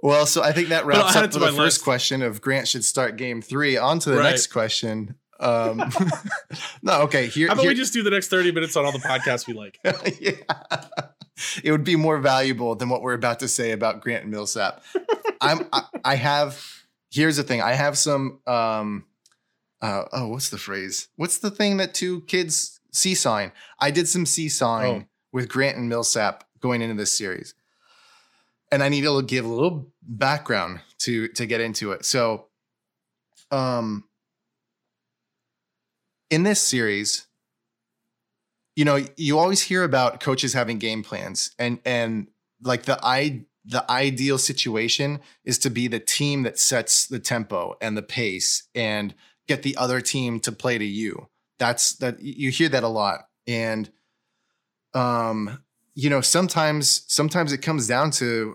well, 0.00 0.26
so 0.26 0.44
I 0.44 0.52
think 0.52 0.68
that 0.68 0.86
wraps 0.86 1.16
up 1.16 1.28
to 1.32 1.40
the 1.40 1.46
first 1.46 1.58
list. 1.58 1.82
question 1.84 2.22
of 2.22 2.40
Grant 2.40 2.68
should 2.68 2.84
start 2.84 3.16
game 3.16 3.42
three. 3.42 3.76
On 3.76 3.98
to 3.98 4.10
the 4.10 4.16
Right. 4.18 4.30
next 4.30 4.46
question. 4.46 5.16
Um, 5.40 5.82
no, 6.82 7.02
okay. 7.02 7.26
Here, 7.26 7.48
how 7.48 7.54
about 7.54 7.62
here 7.62 7.72
we 7.72 7.74
just 7.74 7.92
do 7.92 8.04
the 8.04 8.10
next 8.10 8.28
30 8.28 8.52
minutes 8.52 8.76
on 8.76 8.84
all 8.84 8.92
the 8.92 8.98
podcasts 9.00 9.48
we 9.48 9.54
like 9.54 9.78
yeah. 10.20 10.32
It 11.64 11.70
would 11.72 11.84
be 11.84 11.96
more 11.96 12.18
valuable 12.18 12.74
than 12.74 12.88
what 12.88 13.02
we're 13.02 13.14
about 13.14 13.40
to 13.40 13.48
say 13.48 13.70
about 13.72 14.00
Grant 14.00 14.22
and 14.24 14.32
Millsap. 14.32 14.82
I'm 15.40 15.66
I, 15.72 15.82
I 16.04 16.14
have 16.16 16.64
here's 17.10 17.36
the 17.36 17.42
thing. 17.44 17.62
I 17.62 17.74
have 17.74 17.96
some 17.96 18.40
um 18.46 19.04
uh 19.80 20.04
oh 20.12 20.28
what's 20.28 20.48
the 20.50 20.58
phrase? 20.58 21.08
What's 21.16 21.38
the 21.38 21.50
thing 21.50 21.76
that 21.76 21.94
two 21.94 22.22
kids 22.22 22.80
seesawing? 22.92 23.52
I 23.78 23.90
did 23.92 24.08
some 24.08 24.26
seesawing 24.26 25.02
Oh. 25.02 25.08
with 25.32 25.48
Grant 25.48 25.76
and 25.76 25.88
Millsap 25.88 26.44
going 26.60 26.82
into 26.82 26.96
this 26.96 27.16
series. 27.16 27.54
And 28.72 28.82
I 28.82 28.88
need 28.88 29.02
to 29.04 29.22
give 29.22 29.44
a 29.44 29.48
little 29.48 29.92
background 30.02 30.80
to 31.04 31.28
to 31.28 31.46
get 31.46 31.60
into 31.60 31.92
it. 31.92 32.04
So 32.04 32.46
um 33.52 34.04
in 36.30 36.42
this 36.42 36.60
series, 36.60 37.27
you 38.78 38.84
know, 38.84 39.04
you 39.16 39.40
always 39.40 39.60
hear 39.60 39.82
about 39.82 40.20
coaches 40.20 40.52
having 40.52 40.78
game 40.78 41.02
plans 41.02 41.50
and 41.58 41.80
and 41.84 42.28
like 42.62 42.84
the 42.84 42.96
i 43.02 43.44
the 43.64 43.84
ideal 43.90 44.38
situation 44.38 45.18
is 45.44 45.58
to 45.58 45.68
be 45.68 45.88
the 45.88 45.98
team 45.98 46.44
that 46.44 46.60
sets 46.60 47.08
the 47.08 47.18
tempo 47.18 47.74
and 47.80 47.96
the 47.96 48.02
pace 48.02 48.68
and 48.76 49.16
get 49.48 49.64
the 49.64 49.76
other 49.76 50.00
team 50.00 50.38
to 50.40 50.52
play 50.52 50.78
to 50.78 50.84
you. 50.84 51.28
That's 51.58 51.96
that 51.96 52.22
you 52.22 52.52
hear 52.52 52.68
that 52.68 52.84
a 52.84 52.88
lot. 52.88 53.26
And 53.48 53.90
um 54.94 55.58
you 55.96 56.08
know, 56.08 56.20
sometimes 56.20 57.02
sometimes 57.08 57.52
it 57.52 57.58
comes 57.58 57.88
down 57.88 58.12
to 58.12 58.54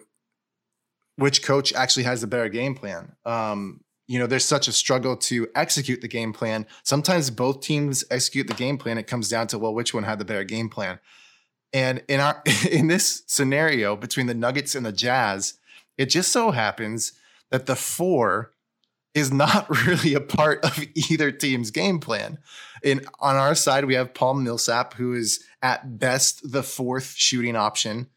which 1.18 1.44
coach 1.44 1.74
actually 1.74 2.04
has 2.04 2.22
the 2.22 2.28
better 2.28 2.48
game 2.48 2.76
plan. 2.76 3.18
Um 3.26 3.82
you 4.08 4.20
know, 4.20 4.28
there's 4.28 4.46
such 4.46 4.68
a 4.68 4.74
struggle 4.74 5.16
to 5.16 5.48
execute 5.56 6.02
the 6.02 6.08
game 6.08 6.34
plan. 6.34 6.66
Sometimes 6.84 7.30
both 7.30 7.62
teams 7.62 8.04
execute 8.12 8.48
the 8.48 8.54
game 8.54 8.78
plan. 8.78 8.98
It 8.98 9.08
comes 9.08 9.30
down 9.30 9.48
to 9.48 9.60
well, 9.60 9.74
which 9.74 9.94
one 9.94 10.04
had 10.04 10.20
the 10.20 10.26
better 10.26 10.44
game 10.44 10.70
plan. 10.70 11.00
And 11.72 12.04
in 12.08 12.20
our 12.20 12.42
in 12.72 12.88
this 12.88 13.24
scenario 13.28 13.96
between 13.96 14.28
the 14.28 14.34
Nuggets 14.34 14.76
and 14.76 14.86
the 14.86 14.92
Jazz, 14.92 15.56
it 15.98 16.08
just 16.08 16.32
so 16.32 16.52
happens 16.52 17.14
that 17.50 17.66
the 17.66 17.76
four 17.76 18.52
is 19.14 19.32
not 19.32 19.70
really 19.88 20.14
a 20.14 20.22
part 20.22 20.64
of 20.66 20.84
either 21.10 21.32
team's 21.32 21.72
game 21.72 22.00
plan. 22.00 22.40
In 22.84 23.06
on 23.20 23.36
our 23.36 23.56
side, 23.56 23.86
we 23.86 23.96
have 23.96 24.14
Paul 24.14 24.36
Millsap, 24.36 24.96
who 24.96 25.14
is 25.14 25.44
at 25.62 25.98
best 25.98 26.52
the 26.52 26.64
fourth 26.64 27.14
shooting 27.16 27.56
option, 27.56 28.10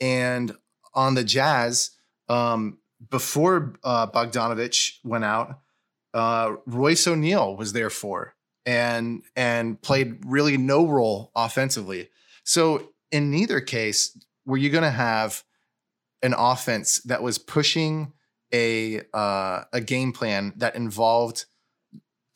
and 0.00 0.54
on 0.94 1.14
the 1.14 1.24
Jazz, 1.24 1.90
um, 2.28 2.78
before 3.10 3.74
uh, 3.82 4.06
Bogdanovich 4.06 4.98
went 5.04 5.24
out, 5.24 5.60
uh, 6.12 6.54
Royce 6.66 7.06
O'Neal 7.06 7.56
was 7.56 7.72
there 7.72 7.90
for 7.90 8.34
and 8.66 9.22
and 9.36 9.80
played 9.82 10.22
really 10.24 10.56
no 10.56 10.86
role 10.86 11.30
offensively. 11.34 12.10
So 12.44 12.92
in 13.10 13.30
neither 13.30 13.60
case 13.60 14.18
were 14.46 14.56
you 14.56 14.70
going 14.70 14.84
to 14.84 14.90
have 14.90 15.42
an 16.22 16.34
offense 16.36 17.00
that 17.02 17.22
was 17.22 17.38
pushing 17.38 18.12
a 18.52 19.02
uh, 19.12 19.64
a 19.72 19.80
game 19.80 20.12
plan 20.12 20.52
that 20.56 20.76
involved 20.76 21.46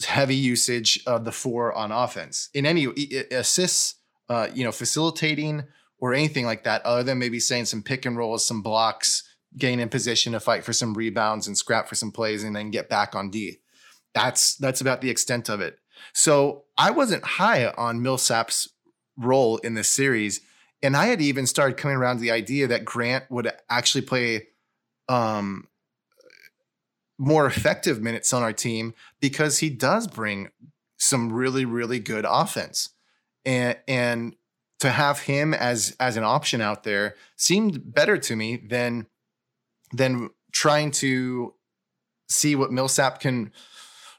heavy 0.07 0.37
usage 0.37 1.01
of 1.07 1.25
the 1.25 1.33
four 1.33 1.73
on 1.73 1.91
offense 1.91 2.51
in 2.55 2.67
any 2.67 2.87
assists, 3.31 3.97
uh, 4.29 4.49
you 4.55 4.65
know, 4.65 4.73
facilitating 4.73 5.65
or 6.01 6.15
anything 6.15 6.45
like 6.45 6.65
that, 6.65 6.85
other 6.85 7.03
than 7.03 7.19
maybe 7.19 7.41
saying 7.41 7.65
some 7.65 7.83
pick 7.83 8.07
and 8.07 8.17
rolls, 8.17 8.47
some 8.47 8.63
blocks, 8.63 9.28
gain 9.59 9.81
in 9.81 9.89
position 9.89 10.33
to 10.33 10.41
fight 10.41 10.65
for 10.65 10.73
some 10.73 10.95
rebounds 10.95 11.47
and 11.47 11.57
scrap 11.57 11.89
for 11.89 11.95
some 11.95 12.13
plays, 12.13 12.45
and 12.45 12.55
then 12.55 12.71
get 12.71 12.89
back 12.89 13.15
on 13.15 13.31
D. 13.31 13.59
That's 14.15 14.57
that's 14.57 14.81
about 14.81 15.01
the 15.01 15.11
extent 15.11 15.49
of 15.49 15.61
it. 15.61 15.79
So 16.13 16.65
I 16.77 16.91
wasn't 16.91 17.25
high 17.25 17.67
on 17.67 18.03
Millsap's 18.03 18.69
role 19.17 19.59
in 19.59 19.75
this 19.75 19.91
series, 19.91 20.41
and 20.83 20.97
I 20.97 21.07
had 21.07 21.21
even 21.21 21.47
started 21.47 21.77
coming 21.77 21.97
around 21.97 22.17
to 22.17 22.23
the 22.23 22.31
idea 22.31 22.67
that 22.69 22.85
Grant 22.85 23.31
would 23.31 23.53
actually 23.69 24.03
play 24.03 24.49
um, 25.09 25.69
more 27.19 27.47
effective 27.47 28.01
minutes 28.01 28.33
on 28.33 28.43
our 28.43 28.53
team 28.53 28.95
because 29.21 29.59
he 29.59 29.71
does 29.71 30.07
bring 30.07 30.51
some 30.97 31.33
really 31.33 31.65
really 31.65 31.99
good 31.99 32.27
offense, 32.29 32.91
and 33.45 33.77
and 33.87 34.37
to 34.81 34.91
have 34.91 35.21
him 35.21 35.53
as 35.55 35.97
as 35.99 36.17
an 36.17 36.25
option 36.25 36.61
out 36.61 36.85
there 36.85 37.15
seemed 37.37 37.93
better 37.93 38.17
to 38.19 38.37
me 38.37 38.57
than 38.57 39.07
than 39.93 40.31
trying 40.53 40.91
to 40.91 41.55
see 42.29 42.55
what 42.55 42.73
Millsap 42.73 43.21
can 43.21 43.53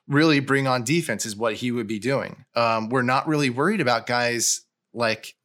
really 0.08 0.39
bring 0.39 0.67
on 0.67 0.84
defense 0.84 1.25
is 1.25 1.36
what 1.36 1.55
he 1.55 1.71
would 1.71 1.88
be 1.88 1.99
doing. 1.99 2.45
Um, 2.55 2.89
we're 2.89 3.03
not 3.03 3.27
really 3.27 3.49
worried 3.49 3.82
about 3.82 4.08
guys 4.08 4.62
like 4.93 5.36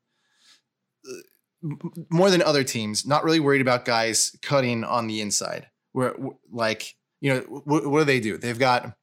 uh, 1.07 1.75
more 2.11 2.31
than 2.31 2.43
other 2.43 2.65
teams. 2.65 3.07
Not 3.07 3.25
really 3.25 3.41
worried 3.41 3.61
about 3.61 3.85
guys 3.85 4.37
cutting 4.43 4.85
on 4.85 5.07
the 5.07 5.21
inside. 5.21 5.69
We're 5.93 6.15
like 6.51 6.97
you 7.25 7.33
know 7.33 7.41
what, 7.41 7.87
what 7.87 8.01
do 8.01 8.05
they 8.05 8.21
do? 8.21 8.37
They've 8.37 8.59
got 8.59 8.99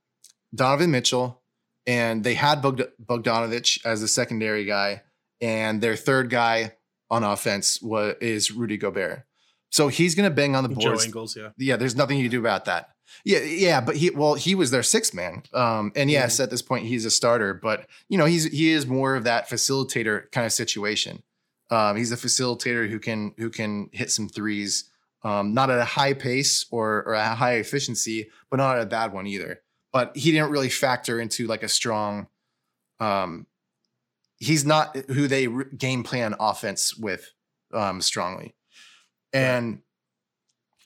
Donovan 0.53 0.91
Mitchell, 0.91 1.41
and 1.87 2.23
they 2.23 2.35
had 2.35 2.61
Bogd- 2.61 2.91
Bogdanovich 3.03 3.83
as 3.83 4.03
a 4.03 4.07
secondary 4.07 4.63
guy, 4.63 5.01
and 5.41 5.81
their 5.81 5.95
third 5.95 6.29
guy 6.29 6.73
on 7.09 7.23
offense 7.23 7.81
was 7.81 8.15
is 8.21 8.51
Rudy 8.51 8.77
Gobert. 8.77 9.25
So 9.71 9.87
he's 9.87 10.13
going 10.15 10.29
to 10.29 10.35
bang 10.35 10.55
on 10.55 10.63
the 10.63 10.75
joe 10.75 10.99
ingles 11.01 11.35
yeah 11.35 11.49
yeah, 11.57 11.75
there's 11.77 11.95
nothing 11.95 12.17
you 12.17 12.25
can 12.25 12.31
do 12.31 12.39
about 12.39 12.65
that. 12.65 12.89
Yeah, 13.25 13.39
yeah, 13.39 13.81
but 13.81 13.97
he 13.97 14.09
well, 14.09 14.35
he 14.35 14.55
was 14.55 14.71
their 14.71 14.83
sixth 14.83 15.13
man. 15.13 15.43
Um, 15.53 15.91
and 15.95 16.09
yes, 16.09 16.35
Mm-hmm. 16.35 16.43
at 16.43 16.49
this 16.49 16.61
point 16.61 16.85
he's 16.85 17.03
a 17.05 17.11
starter, 17.11 17.53
but 17.53 17.87
you 18.07 18.17
know, 18.17 18.25
he's 18.25 18.45
he 18.45 18.71
is 18.71 18.85
more 18.87 19.15
of 19.15 19.23
that 19.25 19.49
facilitator 19.49 20.31
kind 20.31 20.45
of 20.45 20.53
situation. 20.53 21.23
Um, 21.69 21.97
he's 21.97 22.11
a 22.11 22.17
facilitator 22.17 22.89
who 22.89 22.99
can 22.99 23.33
who 23.37 23.49
can 23.49 23.89
hit 23.91 24.11
some 24.11 24.29
threes, 24.29 24.89
um, 25.23 25.53
not 25.53 25.69
at 25.69 25.79
a 25.79 25.85
high 25.85 26.13
pace 26.13 26.65
or 26.71 27.03
or 27.03 27.13
a 27.13 27.35
high 27.35 27.55
efficiency, 27.55 28.29
but 28.49 28.57
not 28.57 28.77
at 28.77 28.83
a 28.83 28.85
bad 28.85 29.11
one 29.13 29.27
either. 29.27 29.61
But 29.91 30.15
he 30.15 30.31
didn't 30.31 30.51
really 30.51 30.69
factor 30.69 31.19
into 31.19 31.47
like 31.47 31.63
a 31.63 31.69
strong. 31.69 32.27
Um, 33.01 33.45
he's 34.37 34.65
not 34.65 34.95
who 35.09 35.27
they 35.27 35.47
game 35.77 36.03
plan 36.03 36.35
offense 36.39 36.95
with 36.95 37.31
um, 37.73 38.01
strongly, 38.01 38.55
and 39.33 39.81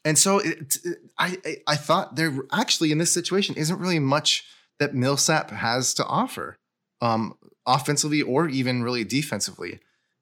and 0.03 0.17
so 0.17 0.39
it, 0.39 0.77
it- 0.84 0.97
I, 1.17 1.38
I 1.65 1.75
thought 1.77 2.15
there 2.15 2.34
actually 2.51 2.91
in 2.91 2.97
this 2.97 3.12
situation 3.12 3.55
isn't 3.55 3.79
really 3.79 3.99
much 3.99 4.43
that 4.79 4.93
Millsap 4.93 5.49
has 5.51 5.93
to 5.93 6.05
offer, 6.05 6.58
um, 7.01 7.38
offensively 7.65 8.21
or 8.21 8.49
even 8.49 8.84
really 8.84 9.05
defensively, 9.05 9.79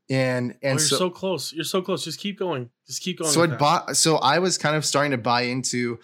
and 0.09 0.51
oh, 0.51 0.57
and 0.61 0.79
you're 0.79 0.87
so 0.87 0.97
so, 0.97 1.09
close. 1.09 1.51
You're 1.51 1.63
so 1.63 1.81
close. 1.81 2.03
Just 2.03 2.19
keep 2.19 2.37
going. 2.37 2.69
Just 2.85 3.01
keep 3.01 3.17
going 3.19 3.31
so 3.31 3.43
I 3.43 3.47
bought. 3.47 3.97
So 3.97 4.17
I 4.17 4.39
was 4.39 4.57
kind 4.57 4.75
of 4.75 4.85
starting 4.85 5.11
to 5.11 5.17
buy 5.17 5.41
into 5.43 5.99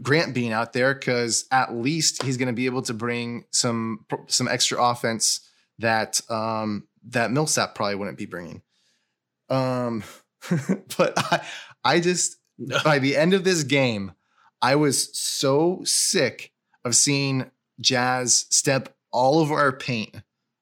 Grant 0.00 0.34
being 0.34 0.52
out 0.52 0.72
there 0.72 0.94
because 0.94 1.44
at 1.50 1.74
least 1.74 2.22
he's 2.22 2.38
going 2.38 2.46
to 2.48 2.54
be 2.54 2.66
able 2.66 2.82
to 2.82 2.94
bring 2.94 3.44
some 3.50 4.06
some 4.28 4.48
extra 4.48 4.82
offense 4.82 5.40
that 5.78 6.20
um, 6.30 6.88
that 7.08 7.30
Millsap 7.30 7.74
probably 7.74 7.96
wouldn't 7.96 8.16
be 8.18 8.26
bringing. 8.26 8.62
Um, 9.50 10.04
but 10.96 11.12
I 11.16 11.46
I 11.84 12.00
just 12.00 12.36
by 12.84 12.98
the 12.98 13.16
end 13.16 13.34
of 13.34 13.44
this 13.44 13.62
game, 13.62 14.12
I 14.60 14.76
was 14.76 15.16
so 15.18 15.80
sick 15.84 16.52
of 16.84 16.94
seeing 16.94 17.50
Jazz 17.80 18.46
step 18.50 18.94
all 19.12 19.38
over 19.38 19.54
our 19.54 19.72
paint 19.72 20.16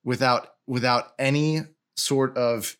without 0.05 0.49
without 0.67 1.12
any 1.19 1.62
sort 1.97 2.37
of 2.37 2.77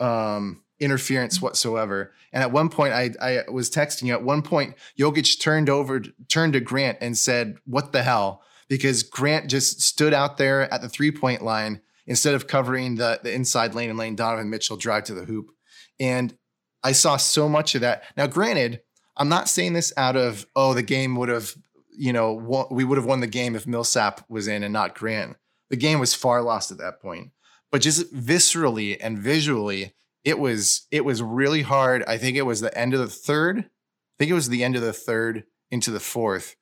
um 0.00 0.62
interference 0.80 1.40
whatsoever. 1.40 2.12
And 2.32 2.42
at 2.42 2.52
one 2.52 2.68
point, 2.68 2.92
I 2.92 3.10
I 3.20 3.50
was 3.50 3.70
texting 3.70 4.04
you. 4.04 4.12
At 4.12 4.24
one 4.24 4.42
point, 4.42 4.74
Jokic 4.98 5.40
turned 5.40 5.68
over, 5.68 6.00
turned 6.28 6.54
to 6.54 6.60
Grant 6.60 6.98
and 7.00 7.16
said, 7.16 7.56
"What 7.64 7.92
the 7.92 8.02
hell?" 8.02 8.42
Because 8.68 9.02
Grant 9.02 9.50
just 9.50 9.82
stood 9.82 10.14
out 10.14 10.36
there 10.36 10.72
at 10.72 10.80
the 10.80 10.88
three 10.88 11.12
point 11.12 11.42
line 11.42 11.80
instead 12.06 12.34
of 12.34 12.46
covering 12.46 12.96
the 12.96 13.20
the 13.22 13.32
inside 13.32 13.74
lane 13.74 13.90
and 13.90 13.98
letting 13.98 14.16
Donovan 14.16 14.50
Mitchell 14.50 14.76
drive 14.76 15.04
to 15.04 15.14
the 15.14 15.24
hoop. 15.24 15.50
And 16.00 16.36
I 16.82 16.92
saw 16.92 17.16
so 17.16 17.48
much 17.48 17.74
of 17.74 17.80
that. 17.80 18.04
Now, 18.16 18.26
granted, 18.26 18.82
I'm 19.16 19.28
not 19.28 19.48
saying 19.48 19.72
this 19.72 19.92
out 19.96 20.16
of 20.16 20.46
oh 20.56 20.74
the 20.74 20.82
game 20.82 21.16
would 21.16 21.28
have 21.28 21.54
you 21.96 22.12
know 22.12 22.32
won, 22.32 22.66
we 22.70 22.84
would 22.84 22.98
have 22.98 23.06
won 23.06 23.20
the 23.20 23.26
game 23.26 23.54
if 23.54 23.66
Millsap 23.66 24.24
was 24.28 24.48
in 24.48 24.62
and 24.62 24.72
not 24.72 24.94
Grant. 24.94 25.36
The 25.70 25.76
game 25.76 25.98
was 25.98 26.14
far 26.14 26.42
lost 26.42 26.70
at 26.70 26.78
that 26.78 27.00
point. 27.00 27.30
But 27.70 27.82
just 27.82 28.14
viscerally 28.14 28.96
and 29.00 29.18
visually, 29.18 29.94
it 30.24 30.38
was 30.38 30.86
it 30.90 31.04
was 31.04 31.22
really 31.22 31.62
hard. 31.62 32.04
I 32.06 32.18
think 32.18 32.36
it 32.36 32.42
was 32.42 32.60
the 32.60 32.76
end 32.76 32.94
of 32.94 33.00
the 33.00 33.08
third. 33.08 33.58
I 33.58 34.16
think 34.18 34.30
it 34.30 34.34
was 34.34 34.48
the 34.48 34.62
end 34.62 34.76
of 34.76 34.82
the 34.82 34.92
third 34.92 35.44
into 35.70 35.90
the 35.90 36.00
fourth, 36.00 36.56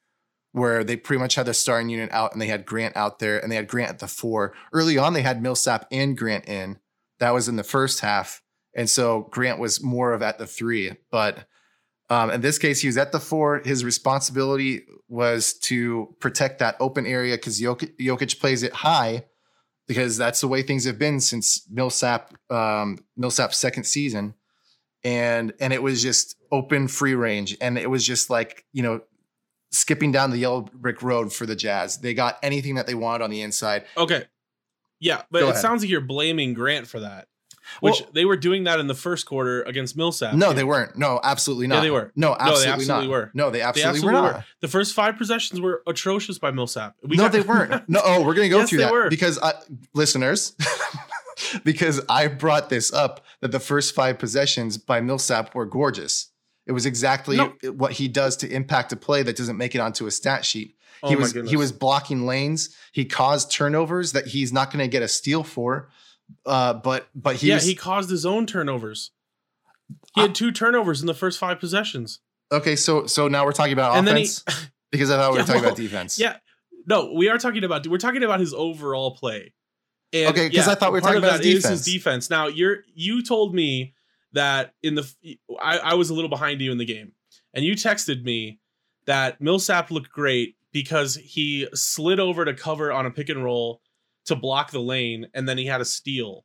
where 0.52 0.84
they 0.84 0.96
pretty 0.96 1.20
much 1.20 1.34
had 1.34 1.46
their 1.46 1.54
starting 1.54 1.90
unit 1.90 2.10
out 2.12 2.32
and 2.32 2.40
they 2.40 2.46
had 2.46 2.64
Grant 2.64 2.96
out 2.96 3.18
there 3.18 3.38
and 3.38 3.52
they 3.52 3.56
had 3.56 3.68
Grant 3.68 3.90
at 3.90 3.98
the 3.98 4.08
four. 4.08 4.54
Early 4.72 4.96
on, 4.96 5.12
they 5.12 5.22
had 5.22 5.42
Millsap 5.42 5.86
and 5.90 6.16
Grant 6.16 6.48
in. 6.48 6.78
That 7.18 7.34
was 7.34 7.48
in 7.48 7.56
the 7.56 7.64
first 7.64 8.00
half. 8.00 8.42
And 8.74 8.88
so 8.88 9.28
Grant 9.30 9.58
was 9.58 9.82
more 9.82 10.12
of 10.12 10.22
at 10.22 10.38
the 10.38 10.46
three. 10.46 10.92
But 11.10 11.46
um, 12.08 12.30
in 12.30 12.40
this 12.40 12.58
case, 12.58 12.80
he 12.80 12.88
was 12.88 12.96
at 12.96 13.12
the 13.12 13.20
four. 13.20 13.60
His 13.64 13.84
responsibility 13.84 14.84
was 15.08 15.54
to 15.60 16.14
protect 16.20 16.58
that 16.58 16.76
open 16.80 17.06
area 17.06 17.36
because 17.36 17.60
Jokic, 17.60 17.96
Jokic 17.98 18.40
plays 18.40 18.62
it 18.62 18.72
high 18.72 19.24
because 19.86 20.16
that's 20.16 20.40
the 20.40 20.48
way 20.48 20.62
things 20.62 20.84
have 20.84 20.98
been 20.98 21.20
since 21.20 21.66
Millsap 21.70 22.34
um, 22.50 22.98
Millsap's 23.16 23.58
second 23.58 23.84
season, 23.84 24.34
and 25.04 25.52
and 25.60 25.72
it 25.72 25.82
was 25.82 26.02
just 26.02 26.36
open 26.50 26.88
free 26.88 27.14
range, 27.14 27.56
and 27.60 27.78
it 27.78 27.90
was 27.90 28.06
just 28.06 28.30
like 28.30 28.64
you 28.72 28.82
know 28.82 29.00
skipping 29.70 30.12
down 30.12 30.30
the 30.30 30.38
yellow 30.38 30.62
brick 30.62 31.02
road 31.02 31.32
for 31.32 31.46
the 31.46 31.56
Jazz. 31.56 31.98
They 31.98 32.14
got 32.14 32.38
anything 32.42 32.74
that 32.76 32.86
they 32.86 32.94
wanted 32.94 33.24
on 33.24 33.30
the 33.30 33.42
inside. 33.42 33.84
Okay. 33.96 34.24
Yeah, 35.00 35.22
but 35.30 35.40
Go 35.40 35.46
it 35.46 35.50
ahead. 35.50 35.62
sounds 35.62 35.82
like 35.82 35.90
you're 35.90 36.00
blaming 36.00 36.54
Grant 36.54 36.86
for 36.86 37.00
that. 37.00 37.26
Which 37.80 38.00
Well- 38.00 38.10
they 38.12 38.24
were 38.24 38.36
doing 38.36 38.64
that 38.64 38.80
in 38.80 38.86
the 38.86 38.94
first 38.94 39.24
quarter 39.26 39.62
against 39.62 39.96
Millsap. 39.96 40.34
No, 40.34 40.52
they 40.52 40.64
weren't. 40.64 40.96
No, 40.96 41.20
absolutely 41.22 41.66
not. 41.68 41.76
Yeah, 41.76 41.80
they 41.82 41.90
were. 41.90 42.12
No, 42.16 42.30
No, 42.30 42.34
they 42.34 42.40
absolutely, 42.42 42.68
absolutely 42.72 43.06
not. 43.06 43.10
were. 43.12 43.30
No, 43.34 43.50
they 43.50 43.58
They 43.58 43.64
absolutely, 43.64 43.88
absolutely 43.98 44.20
were 44.20 44.26
were. 44.26 44.32
not. 44.34 44.44
The 44.60 44.68
first 44.68 44.94
five 44.94 45.16
possessions 45.16 45.60
were 45.60 45.82
atrocious 45.86 46.38
by 46.38 46.50
Millsap. 46.50 46.96
We 47.02 47.16
no, 47.16 47.24
got- 47.24 47.32
they 47.32 47.40
weren't. 47.52 47.88
No, 47.88 48.00
oh, 48.04 48.22
we're 48.24 48.34
gonna 48.34 48.48
go 48.48 48.58
Yes, 48.58 48.70
through 48.70 48.78
they 48.78 48.84
that 48.84 48.92
were. 48.92 49.08
because 49.10 49.38
I, 49.38 49.54
listeners, 49.94 50.54
because 51.64 52.00
I 52.08 52.28
brought 52.28 52.68
this 52.68 52.92
up 52.92 53.24
that 53.40 53.52
the 53.52 53.60
first 53.60 53.94
five 53.94 54.18
possessions 54.18 54.78
by 54.78 55.00
Millsap 55.00 55.54
were 55.54 55.66
gorgeous. 55.66 56.28
It 56.66 56.72
was 56.72 56.86
exactly 56.86 57.36
No. 57.36 57.54
what 57.72 57.92
he 57.92 58.08
does 58.08 58.36
to 58.38 58.48
impact 58.52 58.92
a 58.92 58.96
play 58.96 59.22
that 59.22 59.36
doesn't 59.36 59.56
make 59.56 59.74
it 59.74 59.78
onto 59.80 60.06
a 60.06 60.10
stat 60.10 60.44
sheet. 60.44 60.76
Oh 61.02 61.08
he 61.08 61.16
my 61.16 61.22
was 61.22 61.32
goodness. 61.32 61.50
he 61.50 61.56
was 61.56 61.72
blocking 61.72 62.26
lanes. 62.26 62.76
He 62.92 63.04
caused 63.04 63.50
turnovers 63.50 64.12
that 64.12 64.28
he's 64.28 64.52
not 64.52 64.70
going 64.70 64.78
to 64.84 64.88
get 64.88 65.02
a 65.02 65.08
steal 65.08 65.42
for. 65.42 65.88
Uh, 66.46 66.74
but 66.74 67.08
but 67.14 67.36
he 67.36 67.48
yeah, 67.48 67.56
was 67.56 67.64
he 67.64 67.74
caused 67.74 68.10
his 68.10 68.24
own 68.26 68.46
turnovers. 68.46 69.10
He 70.14 70.20
had 70.22 70.34
two 70.34 70.50
turnovers 70.52 71.00
in 71.00 71.06
the 71.06 71.14
first 71.14 71.38
five 71.38 71.58
possessions. 71.60 72.20
okay. 72.50 72.76
So 72.76 73.06
so 73.06 73.28
now 73.28 73.44
we're 73.44 73.52
talking 73.52 73.72
about 73.74 73.96
And 73.96 74.06
then 74.06 74.16
he- 74.16 74.22
offense 74.24 74.44
because 74.90 75.10
I 75.10 75.16
thought 75.16 75.32
we 75.32 75.34
were 75.36 75.40
Yeah, 75.40 75.46
talking 75.46 75.62
well, 75.62 75.70
about 75.72 75.76
defense. 75.78 76.18
Yeah. 76.18 76.36
No, 76.86 77.12
we 77.14 77.28
are 77.28 77.38
talking 77.38 77.62
about 77.64 77.86
we're 77.86 77.98
talking 77.98 78.22
about 78.24 78.40
his 78.40 78.52
overall 78.54 79.14
play. 79.16 79.52
And 80.12 80.30
Okay, 80.30 80.50
'cause 80.50 80.68
I 80.68 80.74
thought 80.74 80.92
we 80.92 80.98
were 80.98 81.00
talking 81.02 81.18
about 81.18 81.42
his 81.44 81.56
is 81.56 81.62
defense. 81.62 81.84
defense. 81.84 82.30
Now 82.30 82.46
you're 82.48 82.78
you 82.94 83.22
told 83.22 83.54
me 83.54 83.94
that 84.32 84.74
in 84.82 84.94
the 84.94 85.10
I, 85.60 85.78
I 85.78 85.94
was 85.94 86.10
a 86.10 86.14
little 86.14 86.30
behind 86.30 86.60
you 86.60 86.72
in 86.72 86.78
the 86.78 86.84
game, 86.84 87.12
and 87.54 87.64
you 87.64 87.74
texted 87.74 88.22
me 88.24 88.58
that 89.06 89.40
Millsap 89.40 89.90
looked 89.90 90.10
great 90.10 90.56
because 90.72 91.16
he 91.16 91.68
slid 91.74 92.18
over 92.18 92.44
to 92.44 92.54
cover 92.54 92.90
on 92.92 93.04
a 93.06 93.10
pick 93.10 93.28
and 93.28 93.44
roll 93.44 93.80
to 94.26 94.36
block 94.36 94.70
the 94.70 94.80
lane, 94.80 95.28
and 95.34 95.48
then 95.48 95.58
he 95.58 95.66
had 95.66 95.80
a 95.80 95.84
steal. 95.84 96.44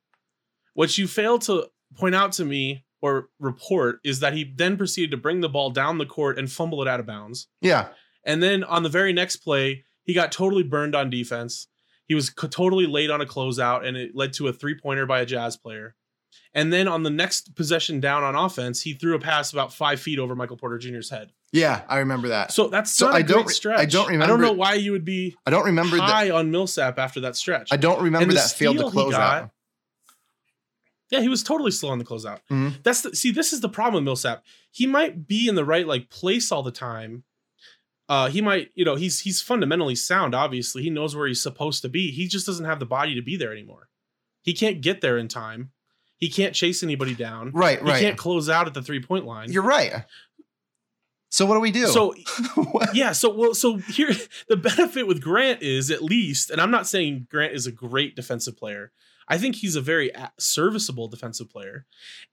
What 0.74 0.98
you 0.98 1.08
failed 1.08 1.42
to 1.44 1.68
point 1.96 2.16
out 2.16 2.32
to 2.34 2.46
me 2.46 2.86
or 3.02 3.30
report 3.40 4.00
is 4.04 4.20
that 4.20 4.34
he 4.34 4.44
then 4.44 4.78
proceeded 4.78 5.12
to 5.12 5.18
bring 5.18 5.42
the 5.42 5.50
ball 5.50 5.70
down 5.70 5.98
the 5.98 6.06
court 6.06 6.38
and 6.38 6.52
fumble 6.52 6.82
it 6.82 6.88
out 6.88 7.00
of 7.00 7.06
bounds. 7.06 7.48
yeah. 7.62 7.90
And 8.24 8.44
then 8.44 8.66
on 8.66 8.84
the 8.84 8.90
very 8.90 9.13
next 9.13 9.38
play, 9.38 9.86
he 10.04 10.13
got 10.13 10.34
totally 10.34 10.63
burned 10.63 10.96
on 10.96 11.10
defense. 11.10 11.68
He 12.08 12.16
was 12.16 12.34
totally 12.34 12.86
late 12.86 13.10
on 13.10 13.22
a 13.22 13.26
closeout, 13.26 13.88
and 13.88 13.96
it 13.96 14.12
led 14.16 14.34
to 14.34 14.48
a 14.48 14.54
three 14.54 14.78
pointer 14.78 15.06
by 15.06 15.22
a 15.22 15.26
Jazz 15.26 15.56
player. 15.56 15.96
And 16.54 16.74
then 16.74 16.88
on 16.88 17.04
the 17.04 17.10
next 17.10 17.56
possession 17.56 18.00
down 18.00 18.24
on 18.24 18.36
offense, 18.36 18.82
he 18.82 18.94
threw 18.94 19.16
a 19.16 19.20
pass 19.20 19.52
about 19.54 19.72
five 19.74 20.00
feet 20.00 20.18
over 20.20 20.36
Michael 20.36 20.58
Porter 20.58 20.78
Jr.'s 20.78 21.10
head. 21.10 21.32
Yeah, 21.52 21.84
I 21.88 22.00
remember 22.00 22.30
that. 22.30 22.52
So 22.52 22.68
that's 22.68 22.94
So 22.94 23.06
not 23.08 23.13
a 23.16 23.18
I 23.18 23.22
don't 23.22 23.44
great 23.46 23.56
stretch. 23.56 23.80
I 23.80 23.86
don't 23.86 24.08
remember. 24.08 24.24
I 24.26 24.28
don't 24.28 24.42
know 24.42 24.52
why 24.54 24.74
you 24.74 24.92
would 24.92 25.06
be 25.06 25.36
I 25.46 25.52
don't 25.52 25.66
remember 25.66 25.98
that. 25.98 26.04
high 26.10 26.30
on 26.32 26.52
Millsap 26.52 26.98
after 27.00 27.20
that 27.22 27.36
stretch. 27.36 27.70
I 27.72 27.78
don't 27.78 28.02
remember 28.02 28.34
that 28.34 28.50
failed 28.52 28.78
to 28.78 28.90
close 28.90 29.12
got- 29.13 29.44
out. 29.44 29.50
Yeah, 31.10 31.22
he 31.22 31.30
was 31.30 31.42
totally 31.42 31.72
slow 31.72 31.92
on 31.92 32.00
the 32.00 32.06
closeout. 32.06 32.40
Mhm. 32.52 32.84
That's 32.84 33.02
the 33.02 33.16
see. 33.16 33.32
This 33.32 33.54
is 33.54 33.62
the 33.62 33.70
problem 33.70 33.96
with 34.04 34.04
Millsap. 34.06 34.44
He 34.72 34.86
might 34.86 35.26
be 35.26 35.48
in 35.48 35.56
the 35.56 35.63
right 35.63 35.88
like 35.88 36.10
place 36.10 36.52
all 36.52 36.63
the 36.63 36.72
time. 36.72 37.24
Uh, 38.10 38.30
he 38.30 38.42
might, 38.42 38.72
you 38.76 38.84
know, 38.84 38.96
he's 38.96 39.22
he's 39.22 39.42
fundamentally 39.42 39.96
sound. 39.96 40.36
Obviously, 40.36 40.84
he 40.84 40.90
knows 40.90 41.16
where 41.16 41.28
he's 41.28 41.42
supposed 41.42 41.82
to 41.84 41.90
be. 41.90 42.12
He 42.12 42.28
just 42.28 42.46
doesn't 42.46 42.66
have 42.66 42.80
the 42.80 42.86
body 42.86 43.16
to 43.16 43.22
be 43.22 43.38
there 43.38 43.54
anymore. 43.54 43.88
He 44.44 44.54
can't 44.54 44.82
get 44.82 45.00
there 45.00 45.18
in 45.18 45.30
time. 45.30 45.72
He 46.18 46.30
can't 46.30 46.54
chase 46.56 46.82
anybody 46.84 47.14
down. 47.16 47.52
Right, 47.52 47.82
right. 47.82 47.96
He 47.96 48.02
can't 48.02 48.18
close 48.18 48.50
out 48.50 48.68
at 48.68 48.74
the 48.74 48.82
three 48.82 49.02
point 49.02 49.26
line. 49.26 49.52
You're 49.52 49.64
right. 49.64 50.04
So 51.30 51.46
what 51.46 51.56
do 51.56 51.60
we 51.60 51.72
do? 51.72 51.88
So 51.88 52.16
yeah, 52.94 53.12
so 53.12 53.34
well, 53.34 53.54
so 53.54 53.78
here 53.78 54.12
the 54.50 54.58
benefit 54.58 55.08
with 55.08 55.22
Grant 55.22 55.62
is 55.62 55.92
at 55.92 56.02
least, 56.02 56.50
and 56.50 56.62
I'm 56.62 56.72
not 56.72 56.88
saying 56.88 57.28
Grant 57.30 57.54
is 57.54 57.68
a 57.68 57.72
great 57.72 58.16
defensive 58.16 58.58
player. 58.58 58.92
I 59.28 59.38
think 59.38 59.56
he's 59.58 59.76
a 59.76 59.82
very 59.82 60.12
serviceable 60.40 61.08
defensive 61.10 61.50
player, 61.50 61.86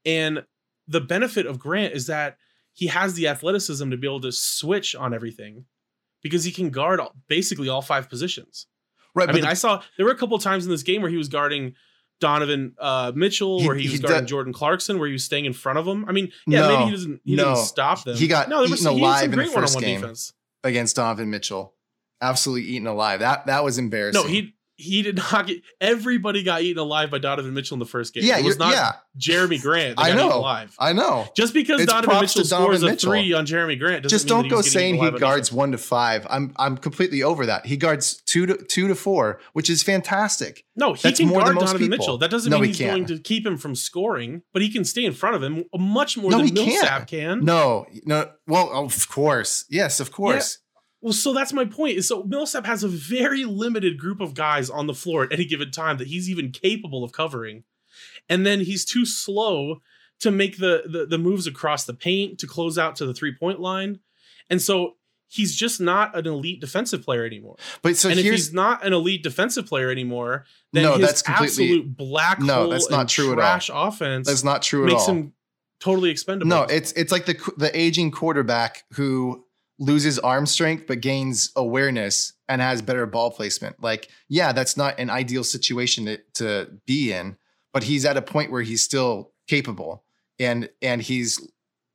and 0.06 0.44
the 0.86 1.00
benefit 1.00 1.44
of 1.46 1.58
Grant 1.58 1.92
is 1.94 2.06
that 2.06 2.36
he 2.72 2.86
has 2.86 3.14
the 3.14 3.28
athleticism 3.28 3.90
to 3.90 3.96
be 3.96 4.06
able 4.06 4.20
to 4.20 4.32
switch 4.32 4.94
on 4.94 5.12
everything 5.12 5.64
because 6.22 6.44
he 6.44 6.52
can 6.52 6.70
guard 6.70 7.00
all, 7.00 7.14
basically 7.28 7.68
all 7.68 7.82
five 7.82 8.08
positions. 8.08 8.66
right, 9.14 9.28
I 9.28 9.32
mean, 9.32 9.42
the- 9.42 9.48
I 9.48 9.54
saw 9.54 9.82
there 9.96 10.06
were 10.06 10.12
a 10.12 10.16
couple 10.16 10.38
times 10.38 10.64
in 10.64 10.70
this 10.70 10.82
game 10.84 11.02
where 11.02 11.10
he 11.10 11.16
was 11.16 11.28
guarding 11.28 11.74
Donovan 12.24 12.74
uh, 12.78 13.12
Mitchell, 13.14 13.60
He- 13.60 13.66
where 13.66 13.76
he 13.76 13.84
was 13.88 13.92
he 13.92 13.98
guarding 13.98 14.26
Jordan 14.26 14.52
Clarkson, 14.54 14.98
where 14.98 15.06
he 15.08 15.12
was 15.12 15.24
staying 15.24 15.44
in 15.44 15.52
front 15.52 15.78
of 15.78 15.86
him. 15.86 16.04
I 16.08 16.12
mean, 16.12 16.32
yeah, 16.46 16.60
No, 16.60 16.68
maybe 16.78 16.84
he 16.86 16.90
doesn't 16.96 17.20
he 17.24 17.36
no. 17.36 17.44
didn't 17.44 17.56
stop 17.58 18.04
them. 18.04 18.16
He 18.16 18.26
got 18.26 18.48
no, 18.48 18.60
there 18.62 18.70
was 18.70 18.80
eaten 18.80 18.96
alive 18.98 19.32
in 19.32 19.38
the 19.38 19.46
first 19.46 19.78
game. 19.78 20.00
defense. 20.00 20.32
against 20.62 20.96
Donovan 20.96 21.28
Mitchell, 21.30 21.74
absolutely 22.22 22.68
eaten 22.70 22.86
alive. 22.86 23.20
That 23.20 23.46
that 23.46 23.62
was 23.64 23.76
embarrassing. 23.78 24.22
No, 24.22 24.26
he 24.26 24.54
he 24.76 25.02
did 25.02 25.16
not 25.32 25.46
get. 25.46 25.62
Everybody 25.80 26.42
got 26.42 26.62
eaten 26.62 26.78
alive 26.80 27.10
by 27.10 27.18
Donovan 27.18 27.54
Mitchell 27.54 27.74
in 27.76 27.78
the 27.78 27.86
first 27.86 28.12
game. 28.14 28.24
yeah, 28.24 28.38
it 28.38 28.44
was 28.44 28.58
not 28.58 28.72
yeah, 28.72 28.92
Jerami 29.18 29.60
Grant. 29.60 29.96
That 29.96 30.02
I 30.02 30.08
got 30.10 30.16
know. 30.16 30.26
eaten 30.26 30.36
alive. 30.38 30.76
I 30.78 30.92
know. 30.92 31.26
Just 31.36 31.54
because 31.54 31.80
It's 31.80 31.92
Donovan 31.92 32.20
Mitchell 32.20 32.42
Donovan 32.44 32.78
scores 32.78 32.82
a 32.82 32.96
three 32.96 33.32
on 33.32 33.46
Jerami 33.46 33.78
Grant, 33.78 34.02
doesn't 34.02 34.14
Just 34.16 34.26
don't 34.28 34.44
he 34.44 34.50
go 34.50 34.60
saying 34.62 34.96
he 34.96 35.10
guards 35.12 35.52
one 35.52 35.72
to 35.72 35.78
five. 35.78 36.26
I'm 36.28 36.52
I'm 36.56 36.76
completely 36.76 37.22
over 37.22 37.46
that. 37.46 37.66
He 37.66 37.76
guards 37.76 38.22
two 38.26 38.46
to 38.46 38.56
two 38.56 38.88
to 38.88 38.94
four, 38.94 39.40
which 39.52 39.70
is 39.70 39.82
fantastic. 39.82 40.64
No, 40.76 40.94
he 40.94 41.02
That's 41.02 41.20
can 41.20 41.28
more 41.28 41.38
than 41.40 41.44
guard 41.44 41.54
most 41.54 41.64
Donovan 41.66 41.80
people. 41.88 41.98
Mitchell. 41.98 42.18
That 42.18 42.30
doesn't 42.30 42.50
No, 42.50 42.58
mean 42.58 42.68
he's 42.68 42.78
can't. 42.78 43.06
going 43.06 43.18
to 43.18 43.22
keep 43.22 43.46
him 43.46 43.56
from 43.56 43.74
scoring, 43.76 44.42
but 44.52 44.60
he 44.62 44.70
can 44.70 44.84
stay 44.84 45.04
in 45.04 45.12
front 45.12 45.36
of 45.36 45.42
him 45.42 45.64
much 45.76 46.16
more 46.16 46.30
No, 46.32 46.38
than 46.38 46.48
he. 46.48 46.52
Millsap 46.52 47.06
can. 47.06 47.44
No, 47.44 47.86
no. 48.04 48.30
Well, 48.46 48.70
of 48.72 49.08
course, 49.08 49.64
yes, 49.70 50.00
of 50.00 50.10
course. 50.10 50.58
Well, 51.04 51.12
so 51.12 51.34
that's 51.34 51.52
my 51.52 51.66
point. 51.66 51.98
Is 51.98 52.08
so 52.08 52.22
Millsap 52.22 52.64
has 52.64 52.82
a 52.82 52.88
very 52.88 53.44
limited 53.44 53.98
group 53.98 54.22
of 54.22 54.32
guys 54.32 54.70
on 54.70 54.86
the 54.86 54.94
floor 54.94 55.24
at 55.24 55.32
any 55.32 55.44
given 55.44 55.70
time 55.70 55.98
that 55.98 56.06
he's 56.06 56.30
even 56.30 56.50
capable 56.50 57.04
of 57.04 57.12
covering, 57.12 57.64
and 58.28 58.46
then 58.46 58.60
he's 58.60 58.86
too 58.86 59.04
slow 59.04 59.82
to 60.20 60.30
make 60.30 60.56
the 60.56 60.84
the, 60.86 61.04
the 61.04 61.18
moves 61.18 61.46
across 61.46 61.84
the 61.84 61.92
paint 61.92 62.38
to 62.38 62.46
close 62.46 62.78
out 62.78 62.96
to 62.96 63.04
the 63.06 63.12
three 63.12 63.34
point 63.36 63.60
line, 63.60 64.00
and 64.48 64.62
so 64.62 64.96
he's 65.28 65.54
just 65.54 65.78
not 65.78 66.16
an 66.16 66.26
elite 66.26 66.60
defensive 66.62 67.02
player 67.04 67.26
anymore. 67.26 67.56
But 67.82 67.98
so 67.98 68.08
and 68.08 68.18
if 68.18 68.24
he's 68.24 68.54
not 68.54 68.82
an 68.82 68.94
elite 68.94 69.22
defensive 69.22 69.66
player 69.66 69.90
anymore, 69.90 70.46
then 70.72 70.84
No, 70.84 70.92
his 70.96 71.06
that's 71.06 71.20
completely- 71.22 71.64
absolute 71.66 71.96
black 71.98 72.40
No, 72.40 72.54
hole 72.54 72.70
that's 72.70 72.88
not 72.88 73.00
and 73.00 73.08
true 73.10 73.26
at 73.26 73.30
all. 73.32 73.44
trash 73.44 73.70
offense 73.70 74.26
that's 74.26 74.42
not 74.44 74.62
true 74.62 74.84
at 74.84 74.86
makes 74.86 75.02
all. 75.06 75.14
Makes 75.14 75.24
him 75.26 75.32
totally 75.80 76.08
expendable. 76.08 76.48
No, 76.48 76.62
it's 76.62 76.92
it's 76.92 77.12
like 77.12 77.26
the 77.26 77.36
the 77.58 77.70
aging 77.78 78.10
quarterback 78.10 78.84
who 78.92 79.43
loses 79.78 80.18
arm 80.18 80.46
strength 80.46 80.86
but 80.86 81.00
gains 81.00 81.50
awareness 81.56 82.32
and 82.48 82.60
has 82.60 82.82
better 82.82 83.06
ball 83.06 83.30
placement. 83.30 83.82
Like, 83.82 84.08
yeah, 84.28 84.52
that's 84.52 84.76
not 84.76 84.98
an 84.98 85.10
ideal 85.10 85.44
situation 85.44 86.06
to, 86.06 86.18
to 86.34 86.78
be 86.86 87.12
in, 87.12 87.36
but 87.72 87.84
he's 87.84 88.04
at 88.04 88.16
a 88.16 88.22
point 88.22 88.52
where 88.52 88.62
he's 88.62 88.82
still 88.82 89.32
capable 89.48 90.04
and 90.38 90.68
and 90.82 91.02
he's 91.02 91.46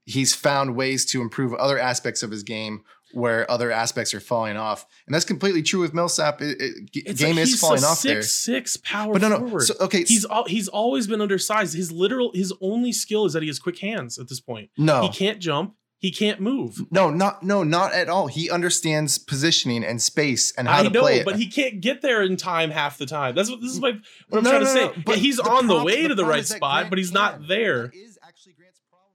he's 0.06 0.34
found 0.34 0.76
ways 0.76 1.06
to 1.06 1.22
improve 1.22 1.54
other 1.54 1.78
aspects 1.78 2.24
of 2.24 2.32
his 2.32 2.44
game 2.44 2.84
where 3.12 3.50
other 3.50 3.72
aspects 3.72 4.14
are 4.14 4.20
falling 4.20 4.56
off, 4.56 4.86
and 5.08 5.14
that's 5.16 5.26
completely 5.26 5.64
true 5.64 5.80
with 5.80 5.94
Millsap. 5.94 6.42
It, 6.42 6.62
it, 6.94 7.18
game 7.18 7.36
like 7.36 7.44
is 7.44 7.60
falling 7.60 7.84
off 7.84 7.98
six, 7.98 8.14
there. 8.14 8.22
Six 8.22 8.78
power 8.78 9.14
But 9.14 9.24
no, 9.24 9.30
no. 9.30 9.40
forward. 9.40 9.62
So, 9.62 9.74
okay, 9.82 10.04
he's 10.04 10.26
all, 10.26 10.46
he's 10.46 10.68
always 10.68 11.08
been 11.08 11.22
undersized. 11.22 11.76
His 11.76 11.92
literal 11.92 12.32
his 12.34 12.54
only 12.62 12.92
skill 12.92 13.26
is 13.26 13.34
that 13.34 13.42
he 13.42 13.48
has 13.48 13.60
quick 13.60 13.80
hands 13.80 14.20
at 14.20 14.30
this 14.30 14.40
point. 14.40 14.70
no, 14.78 15.02
He 15.02 15.10
can't 15.10 15.40
jump. 15.40 15.76
He 16.02 16.12
can't 16.12 16.40
move. 16.40 16.82
no, 16.92 17.10
not 17.10 17.44
no, 17.44 17.62
not 17.64 17.92
at 17.94 18.08
all. 18.08 18.28
He 18.28 18.50
understands 18.50 19.18
positioning 19.18 19.84
and 19.84 20.02
space 20.02 20.54
and 20.58 20.66
how 20.68 20.80
I 20.80 20.84
to 20.84 20.90
know, 20.90 21.02
play 21.02 21.20
it. 21.20 21.26
but 21.26 21.36
he 21.36 21.48
can't 21.48 21.82
get 21.82 22.02
there 22.02 22.24
in 22.24 22.38
time 22.38 22.72
half 22.72 22.98
the 22.98 23.06
time. 23.06 23.36
That's 23.36 23.50
what 23.50 23.60
this 23.62 23.72
is 23.72 23.82
my 23.82 24.00
what 24.30 24.38
I'm 24.40 24.44
No, 24.46 24.50
trying 24.52 24.64
no, 24.64 24.68
to 24.68 24.74
no, 24.74 24.80
say. 24.92 24.98
no, 24.98 25.04
but 25.06 25.16
Yeah, 25.18 25.22
he's 25.22 25.38
the 25.38 25.50
on 25.50 25.68
the 25.68 25.74
prob- 25.76 25.86
way 25.86 26.04
to 26.04 26.16
the 26.16 26.24
problem 26.24 26.30
right 26.30 26.46
spot, 26.46 26.60
Grant 26.78 26.90
but 26.90 27.00
he's 27.00 27.12
not 27.12 27.34
can. 27.40 27.48
there. 27.50 27.88
That 27.88 27.96
is 27.96 28.18
actually 28.26 28.54
Grant's 28.54 28.80
problem. 28.90 29.12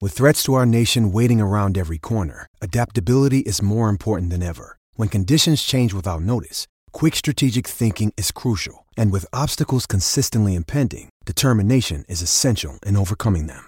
With 0.00 0.12
threats 0.12 0.42
to 0.44 0.54
our 0.54 0.66
nation 0.66 1.12
waiting 1.12 1.40
around 1.40 1.78
every 1.78 1.98
corner, 1.98 2.48
adaptability 2.60 3.40
is 3.40 3.62
more 3.62 3.88
important 3.88 4.30
than 4.30 4.42
ever. 4.42 4.76
When 4.94 5.08
conditions 5.08 5.62
change 5.62 5.94
without 5.94 6.22
notice, 6.22 6.66
quick 6.90 7.14
strategic 7.14 7.68
thinking 7.68 8.12
is 8.16 8.32
crucial. 8.32 8.86
And 8.96 9.12
with 9.12 9.24
obstacles 9.32 9.86
consistently 9.86 10.56
impending, 10.56 11.10
determination 11.26 12.04
is 12.08 12.22
essential 12.22 12.80
in 12.84 12.96
overcoming 12.96 13.46
them. 13.46 13.67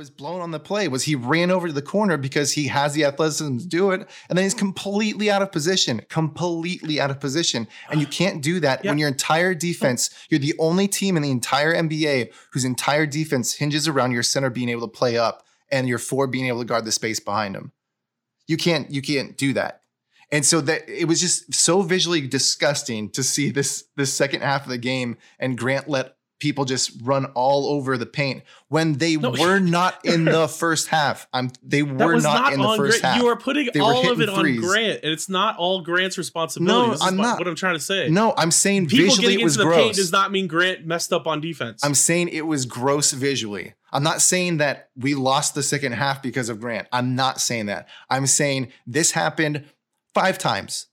Was 0.00 0.08
what, 0.08 0.20
what 0.20 0.28
was 0.28 0.32
blown 0.32 0.40
on 0.40 0.50
the 0.50 0.60
play 0.60 0.88
was 0.88 1.02
he 1.02 1.14
ran 1.14 1.50
over 1.50 1.66
to 1.66 1.72
the 1.72 1.82
corner 1.82 2.16
because 2.16 2.52
he 2.52 2.68
has 2.68 2.94
the 2.94 3.04
athleticism 3.04 3.58
to 3.58 3.66
do 3.66 3.90
it, 3.90 4.08
and 4.28 4.38
then 4.38 4.44
he's 4.44 4.54
completely 4.54 5.30
out 5.30 5.42
of 5.42 5.52
position, 5.52 6.00
completely 6.08 7.00
out 7.00 7.10
of 7.10 7.20
position, 7.20 7.68
and 7.90 8.00
you 8.00 8.06
can't 8.06 8.42
do 8.42 8.60
that 8.60 8.82
when 8.82 8.96
your 8.96 9.08
entire 9.08 9.54
defense, 9.54 10.08
you're 10.30 10.40
the 10.40 10.54
only 10.58 10.88
team 10.88 11.16
in 11.16 11.22
the 11.22 11.30
entire 11.30 11.74
NBA 11.74 12.32
whose 12.52 12.64
entire 12.64 13.04
defense 13.04 13.54
hinges 13.54 13.86
around 13.86 14.12
your 14.12 14.22
center 14.22 14.48
being 14.48 14.70
able 14.70 14.88
to 14.88 14.98
play 14.98 15.18
up 15.18 15.44
and 15.70 15.88
your 15.88 15.98
four 15.98 16.26
being 16.26 16.46
able 16.46 16.60
to 16.60 16.64
guard 16.64 16.84
the 16.84 16.92
space 16.92 17.20
behind 17.20 17.54
him. 17.54 17.72
You 18.46 18.56
can't 18.56 18.90
you 18.90 19.02
can't 19.02 19.36
do 19.36 19.52
that. 19.52 19.82
And 20.32 20.46
so 20.46 20.60
that 20.62 20.88
it 20.88 21.08
was 21.08 21.20
just 21.20 21.52
so 21.52 21.82
visually 21.82 22.26
disgusting 22.26 23.10
to 23.10 23.22
see 23.22 23.50
this 23.50 23.84
this 23.96 24.12
second 24.12 24.42
half 24.42 24.64
of 24.64 24.70
the 24.70 24.78
game 24.78 25.18
and 25.38 25.58
Grant 25.58 25.88
let 25.88 26.16
people 26.40 26.64
just 26.64 26.90
run 27.02 27.26
all 27.34 27.66
over 27.68 27.96
the 27.96 28.06
paint 28.06 28.42
when 28.68 28.94
they 28.94 29.16
No. 29.16 29.30
were 29.30 29.58
not 29.60 30.04
in 30.04 30.24
the 30.24 30.48
first 30.48 30.88
half. 30.88 31.28
I'm 31.32 31.52
they 31.62 31.82
were 31.84 32.14
not, 32.16 32.22
not, 32.22 32.52
in 32.54 32.60
the 32.60 32.66
on 32.66 32.76
first 32.78 33.00
Grant. 33.00 33.14
half. 33.14 33.22
You 33.22 33.28
are 33.28 33.36
putting 33.36 33.68
They 33.72 33.78
all 33.78 34.10
of 34.10 34.20
it 34.20 34.28
on. 34.28 34.56
Grant, 34.56 35.00
and 35.04 35.12
it's 35.12 35.28
not 35.28 35.56
all 35.58 35.82
Grant's 35.82 36.18
responsibility. 36.18 36.72
No, 36.88 36.90
This 36.92 37.02
I'm 37.02 37.16
what, 37.16 37.22
not. 37.22 37.38
what 37.38 37.46
I'm 37.46 37.54
trying 37.54 37.74
to 37.76 37.80
say. 37.80 38.08
no, 38.08 38.34
I'm 38.36 38.50
saying 38.50 38.86
People 38.88 39.04
visually 39.06 39.28
getting 39.28 39.40
it 39.40 39.44
was 39.44 39.56
into 39.56 39.68
the 39.68 39.74
paint 39.74 39.84
gross. 39.88 39.96
does 39.96 40.12
not 40.12 40.32
mean 40.32 40.46
Grant 40.48 40.84
messed 40.86 41.12
up 41.12 41.26
on 41.26 41.40
defense. 41.40 41.84
I'm 41.84 41.94
saying 41.94 42.28
it 42.28 42.46
was 42.46 42.66
gross 42.66 43.12
visually. 43.12 43.74
I'm 43.92 44.02
not 44.02 44.22
saying 44.22 44.56
that 44.58 44.88
we 44.96 45.14
lost 45.14 45.54
the 45.54 45.62
second 45.62 45.92
half 45.92 46.22
because 46.22 46.48
of 46.48 46.60
Grant. 46.60 46.88
I'm 46.92 47.14
not 47.14 47.40
saying 47.40 47.66
that. 47.66 47.88
I'm 48.08 48.26
saying 48.26 48.68
this 48.86 49.12
happened 49.12 49.64
five 50.14 50.38
times. 50.38 50.86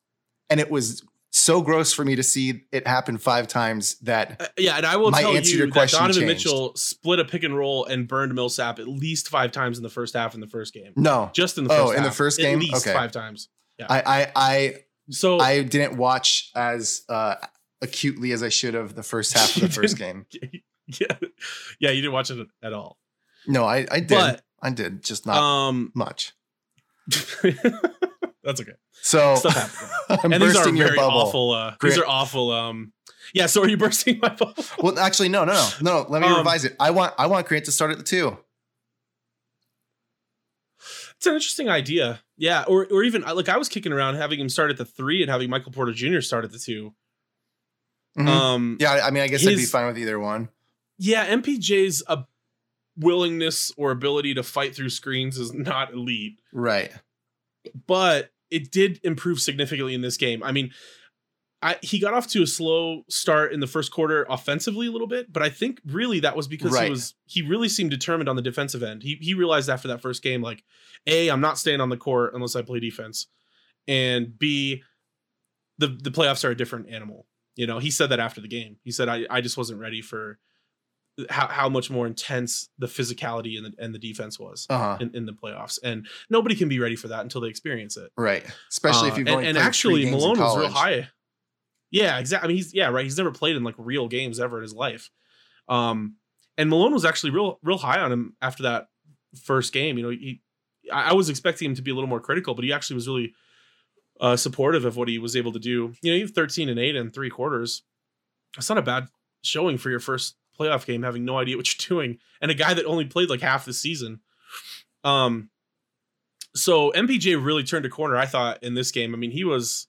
And 0.50 0.60
it 0.60 0.72
was 0.72 1.04
so 1.38 1.62
gross 1.62 1.94
for 1.94 2.04
me 2.06 2.16
to 2.16 2.24
see 2.24 2.64
it 2.72 2.88
happen 2.88 3.18
five 3.18 3.48
times 3.48 3.98
that 4.00 4.42
Uh, 4.42 4.48
yeah, 4.58 4.78
and 4.78 4.86
I 4.86 4.96
will 4.98 5.12
tell 5.12 5.36
answer 5.36 5.52
you 5.52 5.58
your 5.58 5.68
that 5.68 5.74
question 5.74 6.00
Donovan 6.00 6.22
changed. 6.28 6.46
Mitchell 6.46 6.76
split 6.76 7.20
a 7.20 7.26
pick 7.26 7.44
and 7.44 7.56
roll 7.56 7.86
and 7.86 8.08
burned 8.08 8.34
Millsap 8.34 8.80
at 8.80 8.88
least 8.88 9.30
five 9.30 9.52
times 9.52 9.78
in 9.78 9.84
the 9.84 9.90
first 9.90 10.14
half 10.16 10.34
in 10.36 10.42
the 10.42 10.48
first 10.48 10.74
game. 10.74 10.94
no. 10.96 11.30
Just 11.34 11.58
in 11.58 11.64
the 11.66 11.70
first 11.70 11.82
Oh, 11.82 11.92
in 11.92 11.98
the 11.98 12.10
half, 12.10 12.16
first 12.16 12.40
At 12.40 12.44
game? 12.44 12.60
least 12.60 12.76
Okay. 12.88 12.94
five 12.94 13.12
times. 13.12 13.50
I 13.90 14.02
I 14.02 14.32
I, 14.36 14.74
So 15.10 15.40
I 15.40 15.62
didn't 15.64 15.98
watch 15.98 16.50
as 16.56 17.04
uh, 17.10 17.36
acutely 17.82 18.32
as 18.32 18.42
I 18.44 18.50
should 18.50 18.74
have 18.74 18.96
the 18.96 19.04
first 19.04 19.34
half 19.38 19.56
of 19.56 19.62
the 19.62 19.70
first 19.82 19.98
game. 19.98 20.26
yeah, 21.00 21.16
yeah, 21.80 21.92
you 21.92 22.02
didn't 22.02 22.14
watch 22.14 22.32
it 22.32 22.48
at 22.64 22.74
all. 22.74 22.98
No, 23.46 23.64
I, 23.66 23.86
I 23.92 24.00
did. 24.00 24.10
But 24.10 24.42
I 24.62 24.72
did, 24.72 25.04
just 25.04 25.26
not 25.26 25.38
um, 25.38 25.92
much. 25.94 26.34
that's 28.48 28.62
okay. 28.62 28.72
So 29.02 29.36
Stuff 29.36 29.54
happens. 30.08 30.24
I'm 30.26 30.34
and 30.34 30.42
these 30.42 30.52
are 30.52 30.60
bursting 30.60 30.78
very 30.78 30.98
awful. 30.98 31.52
Uh, 31.52 31.76
these 31.82 31.98
are 31.98 32.06
awful. 32.08 32.50
Um, 32.52 32.94
yeah. 33.34 33.46
So 33.46 33.62
are 33.62 33.68
you 33.70 33.78
bursting 33.86 34.20
my 34.22 34.30
bubble? 34.30 34.56
Well, 34.82 34.98
actually, 34.98 35.30
no, 35.30 35.46
no, 35.46 35.54
no, 35.54 35.70
no. 36.04 36.06
Let 36.10 36.22
me 36.22 36.28
Um, 36.28 36.38
revise 36.38 36.66
it. 36.66 36.76
I 36.80 36.90
want 36.92 37.14
I 37.20 37.28
want 37.28 37.46
Grant 37.48 37.66
to 37.66 37.72
start 37.72 37.92
at 37.92 37.98
the 37.98 38.04
two. 38.04 38.38
It's 41.18 41.26
an 41.26 41.34
interesting 41.34 41.68
idea. 41.70 42.22
Yeah, 42.38 42.64
or 42.68 42.86
or 42.92 43.04
even 43.04 43.22
like 43.24 43.50
I 43.50 43.58
was 43.58 43.70
kicking 43.70 43.92
around 43.92 44.16
having 44.16 44.40
him 44.40 44.50
start 44.50 44.70
at 44.70 44.78
the 44.78 44.86
three 44.86 45.22
and 45.24 45.32
having 45.32 45.50
Michael 45.50 45.72
Porter 45.72 45.92
Jr. 45.94 46.22
start 46.22 46.46
at 46.46 46.52
the 46.52 46.60
2 46.60 46.94
Mhm. 48.20 48.28
Um, 48.28 48.78
yeah, 48.80 49.02
I 49.04 49.12
mean, 49.12 49.22
I 49.24 49.28
guess 49.28 49.46
I'd 49.46 49.56
be 49.58 49.66
fine 49.66 49.86
with 49.88 49.98
either 50.00 50.20
one. 50.20 50.50
yeah, 50.98 51.28
MPJ's 51.28 52.02
a 52.08 52.26
willingness 52.96 53.72
or 53.78 53.92
ability 53.92 54.34
to 54.36 54.42
fight 54.44 54.76
through 54.76 54.90
screens 54.90 55.38
is 55.38 55.54
not 55.54 55.94
elite, 55.94 56.40
Right. 56.52 56.92
but 57.86 58.32
it 58.52 58.72
did 58.72 59.00
improve 59.04 59.40
significantly 59.40 59.94
in 59.94 60.02
this 60.02 60.18
game. 60.18 60.42
I 60.44 60.52
mean, 60.52 60.72
I, 61.62 61.78
he 61.82 62.00
got 62.00 62.14
off 62.14 62.28
to 62.28 62.44
a 62.44 62.48
slow 62.48 63.02
start 63.10 63.52
in 63.52 63.60
the 63.60 63.68
first 63.68 63.92
quarter 63.92 64.28
offensively 64.30 64.88
a 64.88 64.92
little 64.92 65.08
bit, 65.08 65.34
but 65.34 65.42
I 65.42 65.50
think 65.50 65.82
really 65.86 66.20
that 66.20 66.36
was 66.36 66.48
because 66.48 66.72
Right. 66.72 66.86
he 66.86 66.90
was 66.92 67.16
he 67.26 67.42
really 67.42 67.68
seemed 67.68 67.90
determined 67.90 68.30
on 68.30 68.36
the 68.36 68.44
defensive 68.44 68.84
end. 68.84 69.02
He 69.02 69.18
he 69.20 69.34
realized 69.34 69.68
after 69.70 69.88
that 69.88 70.02
first 70.02 70.22
game 70.22 70.42
like, 70.42 70.64
a 71.08 71.30
I'm 71.30 71.42
not 71.42 71.58
staying 71.58 71.82
on 71.82 71.90
the 71.90 71.98
court 71.98 72.36
unless 72.36 72.56
I 72.56 72.62
play 72.62 72.80
defense, 72.80 73.26
and 73.88 74.38
b 74.38 74.84
the 75.80 75.88
the 75.88 76.12
playoffs 76.12 76.46
are 76.48 76.52
a 76.52 76.56
different 76.58 76.90
animal. 76.90 77.26
You 77.56 77.66
know, 77.66 77.80
he 77.80 77.90
said 77.90 78.12
that 78.12 78.20
after 78.20 78.40
the 78.40 78.48
game. 78.48 78.78
He 78.84 78.92
said 78.92 79.10
I 79.10 79.26
I 79.30 79.42
just 79.42 79.58
wasn't 79.58 79.80
ready 79.80 80.02
for 80.02 80.38
how 81.30 81.48
how 81.48 81.70
much 81.70 81.90
more 81.90 82.06
intense 82.06 82.70
the 82.78 82.88
physicality 82.88 83.58
and 83.58 83.66
the 83.66 83.84
and 83.84 83.94
the 83.94 84.00
defense 84.00 84.40
was. 84.40 84.66
Uh 84.70 84.78
huh. 84.78 84.98
In, 85.00 85.16
in 85.16 85.26
the 85.26 85.34
playoffs, 85.34 85.80
and 85.84 86.08
nobody 86.30 86.56
can 86.56 86.70
be 86.70 86.80
ready 86.80 86.96
for 86.96 87.08
that 87.10 87.22
until 87.22 87.42
they 87.42 87.48
experience 87.48 87.98
it. 87.98 88.12
Right. 88.18 88.46
Especially 88.70 89.08
if 89.10 89.16
Uh, 89.16 89.18
you've 89.18 89.28
and, 89.28 89.46
and 89.46 89.58
actually 89.58 90.10
Malone 90.10 90.40
was 90.40 90.58
real 90.58 90.70
high. 90.70 91.10
Yeah, 91.92 92.20
exactly. 92.20 92.46
I 92.46 92.48
mean, 92.50 92.58
he's 92.58 92.74
yeah, 92.74 92.90
right. 92.90 93.04
He's 93.04 93.18
never 93.18 93.32
played 93.32 93.56
in 93.56 93.64
like 93.64 93.76
real 93.78 94.08
games 94.08 94.40
ever 94.40 94.58
in 94.58 94.64
his 94.64 94.74
life. 94.74 95.10
Um, 95.70 96.16
and 96.58 96.70
Malone 96.70 96.94
was 96.94 97.06
actually 97.06 97.30
real, 97.32 97.60
real 97.64 97.78
high 97.78 98.00
on 98.00 98.12
him 98.12 98.36
after 98.42 98.64
that 98.64 98.88
first 99.44 99.74
game. 99.74 99.98
You 99.98 100.04
know, 100.04 100.10
he, 100.10 100.42
I 100.92 101.12
I 101.12 101.14
was 101.14 101.30
expecting 101.30 101.70
him 101.70 101.76
to 101.76 101.82
be 101.82 101.92
a 101.92 101.94
little 101.94 102.10
more 102.10 102.20
critical, 102.20 102.56
but 102.56 102.64
he 102.66 102.74
actually 102.74 102.96
was 102.96 103.08
really 103.08 103.34
uh, 104.20 104.36
supportive 104.36 104.84
of 104.86 104.98
what 104.98 105.08
he 105.08 105.18
was 105.20 105.36
able 105.36 105.52
to 105.54 105.60
do. 105.60 105.94
You 106.02 106.12
know, 106.12 106.16
you 106.18 106.22
have 106.26 106.32
13 106.32 106.70
and 106.70 106.80
eight 106.80 106.96
and 106.96 107.14
three 107.14 107.30
quarters. 107.30 107.84
That's 108.56 108.70
not 108.70 108.78
a 108.80 108.82
bad 108.82 109.08
showing 109.44 109.78
for 109.78 109.90
your 109.90 110.00
first 110.00 110.36
playoff 110.58 110.86
game, 110.86 111.04
having 111.04 111.26
no 111.26 111.38
idea 111.38 111.58
what 111.58 111.68
you're 111.68 111.88
doing, 112.00 112.18
and 112.42 112.52
a 112.52 112.54
guy 112.56 112.74
that 112.74 112.86
only 112.86 113.06
played 113.06 113.30
like 113.30 113.42
half 113.42 113.66
the 113.66 113.74
season. 113.74 114.20
Um, 115.04 115.50
so 116.56 116.92
MPJ 116.92 117.44
really 117.44 117.64
turned 117.64 117.86
a 117.86 117.90
corner. 117.90 118.18
I 118.18 118.26
thought 118.26 118.64
in 118.64 118.74
this 118.74 118.92
game. 118.92 119.14
I 119.14 119.18
mean, 119.18 119.32
he 119.32 119.44
was 119.44 119.88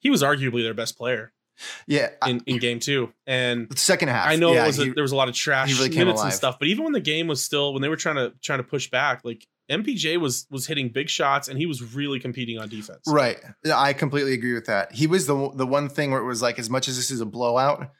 he 0.00 0.10
was 0.10 0.22
arguably 0.22 0.62
their 0.62 0.74
best 0.74 0.96
player 0.96 1.32
Yeah. 1.86 2.10
In, 2.26 2.40
in 2.46 2.58
game 2.58 2.80
two, 2.80 3.12
and 3.26 3.68
the 3.68 3.76
second 3.76 4.08
half. 4.08 4.26
I 4.28 4.36
know 4.36 4.52
yeah, 4.52 4.64
it 4.64 4.66
was 4.66 4.78
a, 4.78 4.84
he- 4.86 4.90
there 4.90 5.02
was 5.02 5.12
a 5.12 5.16
lot 5.16 5.28
of 5.28 5.34
trash 5.34 5.76
really 5.78 5.94
minutes 5.96 6.22
and 6.22 6.32
stuff, 6.32 6.58
but 6.58 6.68
even 6.68 6.84
when 6.84 6.92
the 6.92 7.00
game 7.00 7.26
was 7.28 7.42
still 7.42 7.72
when 7.72 7.82
they 7.82 7.88
were 7.88 7.96
trying 7.96 8.16
to 8.16 8.32
trying 8.42 8.58
to 8.58 8.64
push 8.64 8.90
back, 8.90 9.24
like 9.24 9.46
MPJ 9.70 10.18
was 10.18 10.46
was 10.50 10.66
hitting 10.66 10.88
big 10.88 11.08
shots 11.08 11.46
and 11.48 11.58
he 11.58 11.66
was 11.66 11.94
really 11.94 12.18
competing 12.18 12.58
on 12.58 12.68
defense. 12.68 13.02
Right. 13.06 13.38
I 13.72 13.92
completely 13.92 14.32
agree 14.32 14.54
with 14.54 14.66
that. 14.66 14.92
He 14.92 15.06
was 15.06 15.26
the 15.26 15.50
the 15.54 15.66
one 15.66 15.88
thing 15.88 16.10
where 16.10 16.20
it 16.20 16.26
was 16.26 16.42
like, 16.42 16.58
as 16.58 16.70
much 16.70 16.88
as 16.88 16.96
this 16.96 17.10
is 17.10 17.20
a 17.20 17.26
blowout, 17.26 17.90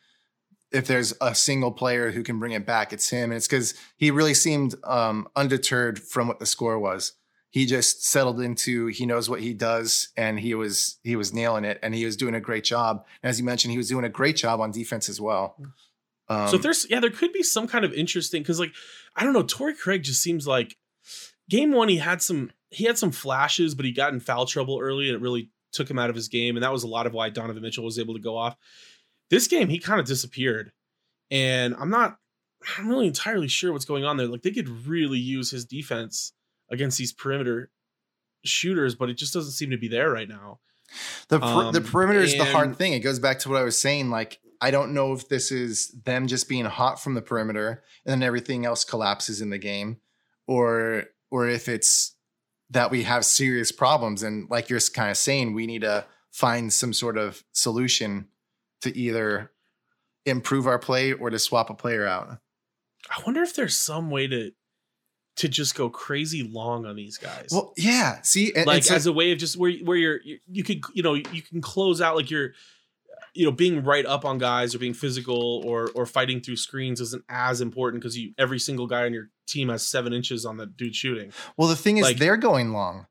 if 0.70 0.86
there's 0.86 1.14
a 1.20 1.34
single 1.34 1.72
player 1.72 2.10
who 2.10 2.22
can 2.22 2.38
bring 2.38 2.52
it 2.52 2.66
back, 2.66 2.92
it's 2.92 3.08
him. 3.08 3.30
And 3.30 3.34
it's 3.34 3.46
because 3.46 3.74
he 3.96 4.10
really 4.10 4.34
seemed 4.34 4.74
um, 4.84 5.28
undeterred 5.34 5.98
from 5.98 6.28
what 6.28 6.38
the 6.38 6.46
score 6.46 6.78
was. 6.78 7.12
He 7.50 7.64
just 7.64 8.04
settled 8.04 8.40
into 8.40 8.88
he 8.88 9.06
knows 9.06 9.30
what 9.30 9.40
he 9.40 9.54
does, 9.54 10.08
and 10.18 10.38
he 10.38 10.54
was 10.54 10.98
he 11.02 11.16
was 11.16 11.32
nailing 11.32 11.64
it, 11.64 11.78
and 11.82 11.94
he 11.94 12.04
was 12.04 12.14
doing 12.14 12.34
a 12.34 12.40
great 12.40 12.62
job. 12.62 13.06
And 13.22 13.30
as 13.30 13.40
you 13.40 13.44
mentioned, 13.46 13.72
he 13.72 13.78
was 13.78 13.88
doing 13.88 14.04
a 14.04 14.10
great 14.10 14.36
job 14.36 14.60
on 14.60 14.70
defense 14.70 15.08
as 15.08 15.18
well. 15.18 15.56
Um, 16.28 16.48
so 16.48 16.58
there's 16.58 16.86
yeah, 16.90 17.00
there 17.00 17.10
could 17.10 17.32
be 17.32 17.42
some 17.42 17.66
kind 17.66 17.86
of 17.86 17.94
interesting 17.94 18.42
because 18.42 18.60
like 18.60 18.74
I 19.16 19.24
don't 19.24 19.32
know, 19.32 19.42
Torrey 19.42 19.74
Craig 19.74 20.02
just 20.02 20.22
seems 20.22 20.46
like 20.46 20.76
game 21.48 21.72
one 21.72 21.88
he 21.88 21.96
had 21.96 22.20
some 22.20 22.52
he 22.70 22.84
had 22.84 22.98
some 22.98 23.12
flashes, 23.12 23.74
but 23.74 23.86
he 23.86 23.92
got 23.92 24.12
in 24.12 24.20
foul 24.20 24.44
trouble 24.44 24.78
early 24.78 25.08
and 25.08 25.16
it 25.16 25.22
really 25.22 25.50
took 25.72 25.90
him 25.90 25.98
out 25.98 26.10
of 26.10 26.16
his 26.16 26.28
game, 26.28 26.54
and 26.54 26.62
that 26.62 26.72
was 26.72 26.82
a 26.82 26.88
lot 26.88 27.06
of 27.06 27.14
why 27.14 27.30
Donovan 27.30 27.62
Mitchell 27.62 27.84
was 27.84 27.98
able 27.98 28.12
to 28.12 28.20
go 28.20 28.36
off. 28.36 28.56
This 29.30 29.46
game 29.46 29.68
he 29.68 29.78
kind 29.78 30.00
of 30.00 30.06
disappeared, 30.06 30.72
and 31.30 31.74
I'm 31.78 31.90
not 31.90 32.18
I'm 32.76 32.88
really 32.88 33.06
entirely 33.06 33.48
sure 33.48 33.72
what's 33.72 33.84
going 33.84 34.04
on 34.04 34.16
there. 34.16 34.26
Like 34.26 34.42
they 34.42 34.50
could 34.50 34.68
really 34.86 35.18
use 35.18 35.50
his 35.50 35.64
defense 35.64 36.32
against 36.70 36.98
these 36.98 37.12
perimeter 37.12 37.70
shooters, 38.44 38.94
but 38.94 39.10
it 39.10 39.14
just 39.14 39.34
doesn't 39.34 39.52
seem 39.52 39.70
to 39.70 39.76
be 39.78 39.88
there 39.88 40.10
right 40.10 40.28
now. 40.28 40.60
The 41.28 41.38
per- 41.38 41.72
the 41.72 41.80
Um, 41.80 41.84
perimeter 41.84 42.20
is 42.20 42.36
the 42.36 42.44
hard 42.46 42.76
thing. 42.76 42.94
It 42.94 43.00
goes 43.00 43.18
back 43.18 43.38
to 43.40 43.48
what 43.48 43.60
I 43.60 43.64
was 43.64 43.78
saying. 43.78 44.10
Like 44.10 44.40
I 44.60 44.70
don't 44.70 44.94
know 44.94 45.12
if 45.12 45.28
this 45.28 45.52
is 45.52 45.94
them 46.04 46.26
just 46.26 46.48
being 46.48 46.64
hot 46.64 47.00
from 47.00 47.14
the 47.14 47.22
perimeter 47.22 47.82
and 48.04 48.12
then 48.12 48.22
everything 48.22 48.64
else 48.64 48.84
collapses 48.84 49.40
in 49.40 49.50
the 49.50 49.58
game, 49.58 49.98
or 50.46 51.04
or 51.30 51.48
if 51.48 51.68
it's 51.68 52.16
that 52.70 52.90
we 52.90 53.02
have 53.04 53.24
serious 53.24 53.72
problems. 53.72 54.22
And 54.22 54.48
like 54.50 54.68
you're 54.68 54.80
kind 54.94 55.10
of 55.10 55.16
saying, 55.16 55.54
we 55.54 55.66
need 55.66 55.82
to 55.82 56.06
find 56.30 56.72
some 56.72 56.92
sort 56.92 57.16
of 57.16 57.42
solution 57.52 58.28
to 58.82 58.96
either 58.96 59.50
improve 60.26 60.66
our 60.66 60.78
play 60.78 61.12
or 61.12 61.30
to 61.30 61.38
swap 61.38 61.70
a 61.70 61.74
player 61.74 62.06
out. 62.06 62.38
I 63.10 63.22
wonder 63.24 63.42
if 63.42 63.54
there's 63.54 63.76
some 63.76 64.10
way 64.10 64.26
to 64.26 64.50
to 65.36 65.48
just 65.48 65.76
go 65.76 65.88
crazy 65.88 66.42
long 66.42 66.84
on 66.84 66.96
these 66.96 67.16
guys. 67.16 67.48
Well, 67.52 67.72
yeah. 67.76 68.20
See, 68.22 68.52
and, 68.54 68.66
like 68.66 68.78
and 68.78 68.84
so- 68.86 68.94
as 68.96 69.06
a 69.06 69.12
way 69.12 69.30
of 69.32 69.38
just 69.38 69.56
where 69.56 69.72
where 69.84 69.96
you're 69.96 70.20
you, 70.24 70.38
you 70.50 70.64
could 70.64 70.80
you 70.94 71.02
know 71.02 71.14
you 71.14 71.42
can 71.42 71.60
close 71.60 72.00
out 72.00 72.16
like 72.16 72.30
you're 72.30 72.50
you 73.34 73.44
know 73.44 73.52
being 73.52 73.84
right 73.84 74.04
up 74.04 74.24
on 74.24 74.38
guys 74.38 74.74
or 74.74 74.78
being 74.78 74.94
physical 74.94 75.62
or 75.64 75.90
or 75.94 76.06
fighting 76.06 76.40
through 76.40 76.56
screens 76.56 77.00
isn't 77.00 77.22
as 77.28 77.60
important 77.60 78.02
because 78.02 78.18
you 78.18 78.32
every 78.36 78.58
single 78.58 78.86
guy 78.88 79.04
on 79.04 79.14
your 79.14 79.28
team 79.46 79.68
has 79.68 79.86
seven 79.86 80.12
inches 80.12 80.44
on 80.44 80.56
the 80.56 80.66
dude 80.66 80.94
shooting. 80.94 81.32
well, 81.56 81.68
the 81.68 81.76
thing 81.76 81.98
is, 81.98 82.02
like- 82.04 82.18
they're 82.18 82.36
going 82.36 82.72
long. 82.72 83.06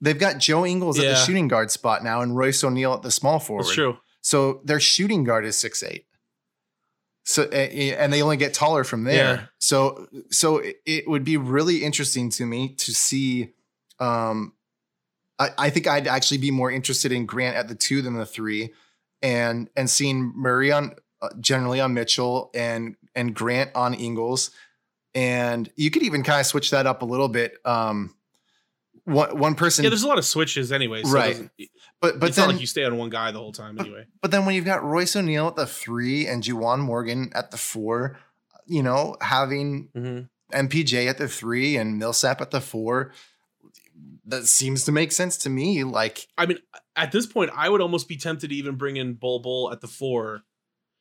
They've 0.00 0.18
got 0.18 0.38
Joe 0.38 0.66
Ingles 0.66 0.98
at 0.98 1.06
the 1.06 1.14
shooting 1.16 1.48
guard 1.48 1.70
spot 1.70 2.04
now, 2.04 2.20
and 2.20 2.36
Royce 2.36 2.62
O'Neale 2.62 2.94
at 2.94 3.02
the 3.02 3.10
small 3.10 3.38
forward. 3.38 3.64
That's 3.64 3.74
true. 3.74 3.96
So 4.24 4.62
their 4.64 4.80
shooting 4.80 5.22
guard 5.22 5.44
is 5.44 5.58
six 5.58 5.82
eight. 5.82 6.06
So 7.24 7.42
and 7.44 8.10
they 8.12 8.22
only 8.22 8.38
get 8.38 8.54
taller 8.54 8.82
from 8.84 9.04
there. 9.04 9.16
Yeah. 9.16 9.42
So 9.58 10.08
so 10.30 10.58
it- 10.58 10.80
it 10.86 11.08
would 11.08 11.24
be 11.24 11.36
really 11.36 11.84
interesting 11.84 12.30
to 12.30 12.46
me 12.46 12.70
to 12.70 12.92
see. 12.94 13.50
Um, 14.00 14.54
I, 15.38 15.50
I 15.58 15.70
think 15.70 15.86
I'd 15.86 16.06
actually 16.06 16.38
be 16.38 16.50
more 16.50 16.70
interested 16.70 17.12
in 17.12 17.26
Grant 17.26 17.54
at 17.56 17.68
the 17.68 17.74
two 17.74 18.00
than 18.02 18.14
the 18.14 18.26
three, 18.26 18.72
and 19.22 19.68
and 19.76 19.88
seeing 19.90 20.32
Murray 20.34 20.72
on 20.72 20.94
uh, 21.20 21.28
generally 21.40 21.80
on 21.80 21.92
Mitchell 21.92 22.50
and 22.54 22.96
and 23.14 23.34
Grant 23.34 23.70
on 23.74 23.92
Ingles, 23.94 24.50
and 25.14 25.70
you 25.76 25.90
could 25.90 26.02
even 26.02 26.22
kind 26.22 26.40
of 26.40 26.46
switch 26.46 26.70
that 26.70 26.86
up 26.86 27.02
a 27.02 27.06
little 27.06 27.28
bit. 27.28 27.58
Um, 27.64 28.14
one 29.04 29.38
one 29.38 29.54
person, 29.54 29.84
Yeah, 29.84 29.90
there's 29.90 30.02
a 30.02 30.08
lot 30.08 30.18
of 30.18 30.24
switches 30.24 30.72
anyway. 30.72 31.02
So 31.02 31.12
Right. 31.12 31.50
but 32.00 32.18
but 32.20 32.28
it's 32.28 32.36
then 32.36 32.46
not 32.48 32.52
like 32.54 32.60
you 32.60 32.66
stay 32.66 32.84
on 32.84 32.96
one 32.96 33.10
guy 33.10 33.30
the 33.32 33.38
whole 33.38 33.52
time 33.52 33.78
anyway. 33.78 34.06
But 34.22 34.30
then 34.30 34.46
when 34.46 34.54
you've 34.54 34.64
got 34.64 34.82
Royce 34.82 35.14
O'Neale 35.16 35.48
at 35.48 35.56
the 35.56 35.66
three 35.66 36.26
and 36.26 36.42
Juwan 36.42 36.80
Morgan 36.80 37.30
at 37.34 37.50
the 37.50 37.56
four, 37.58 38.18
you 38.66 38.82
know, 38.82 39.16
having 39.20 39.88
Mm-hmm. 39.94 40.24
MPJ 40.52 41.08
at 41.08 41.18
the 41.18 41.26
three 41.26 41.76
and 41.76 41.98
Millsap 41.98 42.40
at 42.40 42.50
the 42.52 42.60
four, 42.60 43.12
that 44.26 44.46
seems 44.46 44.84
to 44.84 44.92
make 44.92 45.10
sense 45.10 45.36
to 45.38 45.50
me. 45.50 45.82
Like, 45.84 46.28
I 46.38 46.46
mean, 46.46 46.58
at 46.96 47.12
this 47.12 47.26
point, 47.26 47.50
I 47.56 47.68
would 47.68 47.80
almost 47.80 48.08
be 48.08 48.16
tempted 48.16 48.50
to 48.50 48.54
even 48.56 48.76
bring 48.76 48.96
in 48.96 49.14
Bol 49.14 49.40
Bol 49.40 49.70
at 49.72 49.80
the 49.80 49.88
four. 49.88 50.42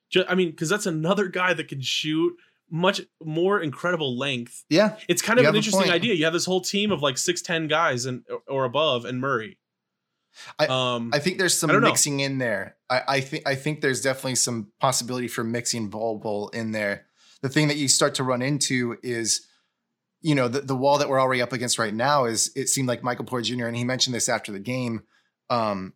Ju- 0.10 0.26
I 0.28 0.36
mean, 0.36 0.50
because 0.52 0.70
that's 0.70 0.86
another 0.86 1.28
guy 1.28 1.54
that 1.54 1.68
can 1.68 1.82
shoot 1.82 2.34
much 2.70 3.02
more 3.24 3.62
incredible 3.62 4.18
length. 4.18 4.64
yeah, 4.70 4.98
It's 5.08 5.22
kind 5.22 5.40
of 5.40 5.46
an 5.46 5.56
interesting 5.56 5.92
idea. 5.92 6.14
You 6.16 6.24
have 6.26 6.34
this 6.34 6.46
whole 6.46 6.62
team 6.62 6.92
of 6.92 7.02
like 7.02 7.18
six 7.18 7.42
ten 7.42 7.68
guys 7.68 8.06
and 8.06 8.24
or 8.48 8.66
above, 8.66 9.06
and 9.06 9.20
Murray. 9.20 9.58
I- 10.58 10.66
um, 10.66 11.12
I 11.14 11.20
think 11.20 11.38
there's 11.38 11.56
some 11.56 11.70
don't 11.70 11.82
know. 11.82 11.88
mixing 11.88 12.20
in 12.20 12.40
there. 12.40 12.76
I, 12.90 13.02
I 13.08 13.22
think 13.22 13.48
I 13.48 13.56
think 13.56 13.82
there's 13.82 14.02
definitely 14.02 14.36
some 14.36 14.72
possibility 14.80 15.28
for 15.28 15.44
mixing 15.44 15.90
Bol 15.90 16.18
Bol 16.18 16.50
in 16.50 16.72
there. 16.72 17.06
The 17.42 17.50
thing 17.50 17.68
that 17.68 17.78
you 17.78 17.88
start 17.88 18.16
to 18.16 18.24
run 18.24 18.42
into 18.42 18.98
is, 19.04 19.46
you 20.22 20.34
know, 20.34 20.48
the, 20.48 20.62
the 20.62 20.76
wall 20.76 20.98
that 20.98 21.10
we're 21.10 21.20
already 21.20 21.42
up 21.42 21.54
against 21.54 21.78
right 21.78 21.94
now 21.94 22.26
is 22.26 22.52
it 22.56 22.70
seemed 22.70 22.88
like 22.88 23.04
Michael 23.04 23.26
Porter 23.26 23.44
Jr. 23.44 23.68
and 23.68 23.76
he 23.76 23.84
mentioned 23.84 24.16
this 24.16 24.30
after 24.30 24.52
the 24.52 24.60
game, 24.60 25.04
um, 25.50 25.94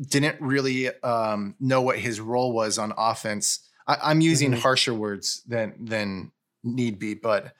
didn't 0.00 0.40
really 0.40 0.88
um, 1.02 1.56
know 1.60 1.82
what 1.82 1.98
his 1.98 2.20
role 2.20 2.52
was 2.52 2.78
on 2.78 2.94
offense. 2.96 3.68
I, 3.86 3.98
I'm 4.02 4.20
using 4.20 4.52
Mhm. 4.52 4.58
harsher 4.58 4.94
words 4.94 5.42
than 5.46 5.74
than 5.84 6.32
need 6.64 6.98
be, 6.98 7.14
but 7.14 7.52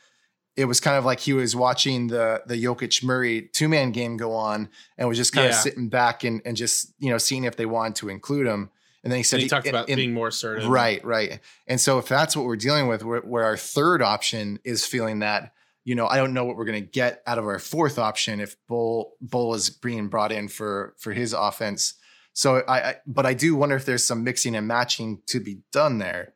it 0.54 0.66
was 0.66 0.80
kind 0.80 0.96
of 0.98 1.04
like 1.04 1.18
he 1.20 1.32
was 1.32 1.56
watching 1.56 2.08
the 2.08 2.42
the 2.46 2.62
Jokic 2.62 3.02
Murray 3.02 3.48
two 3.52 3.68
man 3.68 3.90
game 3.92 4.16
go 4.16 4.34
on 4.34 4.68
and 4.98 5.08
was 5.08 5.18
just 5.18 5.32
kind 5.32 5.48
of 5.48 5.54
sitting 5.54 5.88
back 5.88 6.24
and 6.24 6.42
and 6.44 6.56
just 6.56 6.92
you 6.98 7.10
know 7.10 7.18
seeing 7.18 7.44
if 7.44 7.56
they 7.56 7.66
wanted 7.66 7.96
to 7.96 8.08
include 8.08 8.46
him. 8.46 8.70
And 9.04 9.10
then 9.10 9.16
he 9.16 9.24
said 9.24 9.36
and 9.38 9.42
he 9.42 9.48
talked 9.48 9.66
about 9.66 9.88
in- 9.88 9.96
being 9.96 10.14
more 10.14 10.28
assertive. 10.28 10.68
right, 10.68 11.04
right. 11.04 11.40
And 11.66 11.80
so 11.80 11.98
if 11.98 12.06
that's 12.06 12.36
what 12.36 12.44
we're 12.46 12.54
dealing 12.54 12.86
with, 12.86 13.02
where, 13.02 13.18
where 13.22 13.42
our 13.42 13.56
third 13.56 14.00
option 14.00 14.60
is 14.62 14.86
feeling 14.86 15.18
that 15.20 15.52
you 15.84 15.96
know 15.96 16.06
I 16.06 16.16
don't 16.18 16.32
know 16.34 16.44
what 16.44 16.56
we're 16.56 16.66
going 16.66 16.80
to 16.84 16.88
get 16.88 17.20
out 17.26 17.36
of 17.38 17.44
our 17.46 17.58
fourth 17.58 17.98
option 17.98 18.38
if 18.38 18.54
Bol 18.68 19.14
Bol 19.20 19.54
is 19.54 19.70
being 19.70 20.06
brought 20.06 20.30
in 20.30 20.46
for 20.48 20.94
for 20.98 21.12
his 21.12 21.32
offense. 21.32 21.94
So 22.34 22.62
I, 22.68 22.80
I 22.90 22.94
but 23.06 23.26
I 23.26 23.34
do 23.34 23.54
wonder 23.56 23.76
if 23.76 23.84
there's 23.84 24.04
some 24.04 24.24
mixing 24.24 24.54
and 24.54 24.66
matching 24.66 25.20
to 25.26 25.40
be 25.40 25.58
done 25.72 25.98
there, 25.98 26.34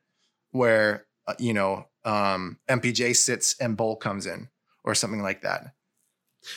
where 0.51 1.05
uh, 1.27 1.33
you 1.39 1.53
know 1.53 1.85
um, 2.05 2.59
MPJ 2.69 3.15
sits 3.15 3.55
and 3.59 3.75
Bol 3.75 3.95
comes 3.95 4.25
in 4.25 4.49
or 4.83 4.93
something 4.95 5.21
like 5.21 5.41
that. 5.41 5.73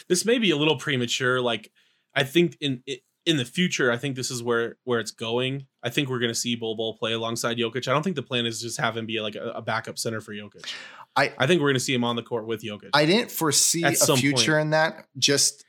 This 0.08 0.24
may 0.24 0.38
be 0.38 0.50
a 0.50 0.56
little 0.56 0.76
premature. 0.76 1.40
Like, 1.40 1.72
I 2.14 2.22
think 2.22 2.56
in 2.60 2.82
in 3.26 3.36
the 3.36 3.44
future, 3.44 3.90
I 3.90 3.96
think 3.96 4.14
this 4.14 4.30
is 4.30 4.42
where 4.42 4.76
where 4.84 5.00
it's 5.00 5.10
going. 5.10 5.66
I 5.82 5.88
think 5.90 6.08
we're 6.10 6.18
going 6.18 6.30
to 6.30 6.38
see 6.38 6.54
Bol 6.54 6.76
Bol 6.76 6.96
play 6.98 7.12
alongside 7.12 7.56
Jokic. 7.56 7.88
I 7.88 7.92
don't 7.92 8.02
think 8.02 8.16
the 8.16 8.22
plan 8.22 8.44
is 8.46 8.60
just 8.60 8.78
have 8.78 8.96
him 8.96 9.06
be 9.06 9.20
like 9.20 9.36
a, 9.36 9.50
a 9.52 9.62
backup 9.62 9.98
center 9.98 10.20
for 10.20 10.32
Jokic. 10.32 10.70
I- 11.16 11.32
I 11.38 11.46
think 11.46 11.60
we're 11.60 11.68
going 11.68 11.74
to 11.74 11.80
see 11.80 11.94
him 11.94 12.04
on 12.04 12.14
the 12.16 12.22
court 12.22 12.46
with 12.46 12.62
Jokic. 12.62 12.90
I 12.92 13.06
didn't 13.06 13.30
foresee 13.30 13.84
At 13.84 14.00
a 14.08 14.16
future 14.16 14.52
point. 14.52 14.62
in 14.62 14.70
that 14.70 15.06
just 15.18 15.64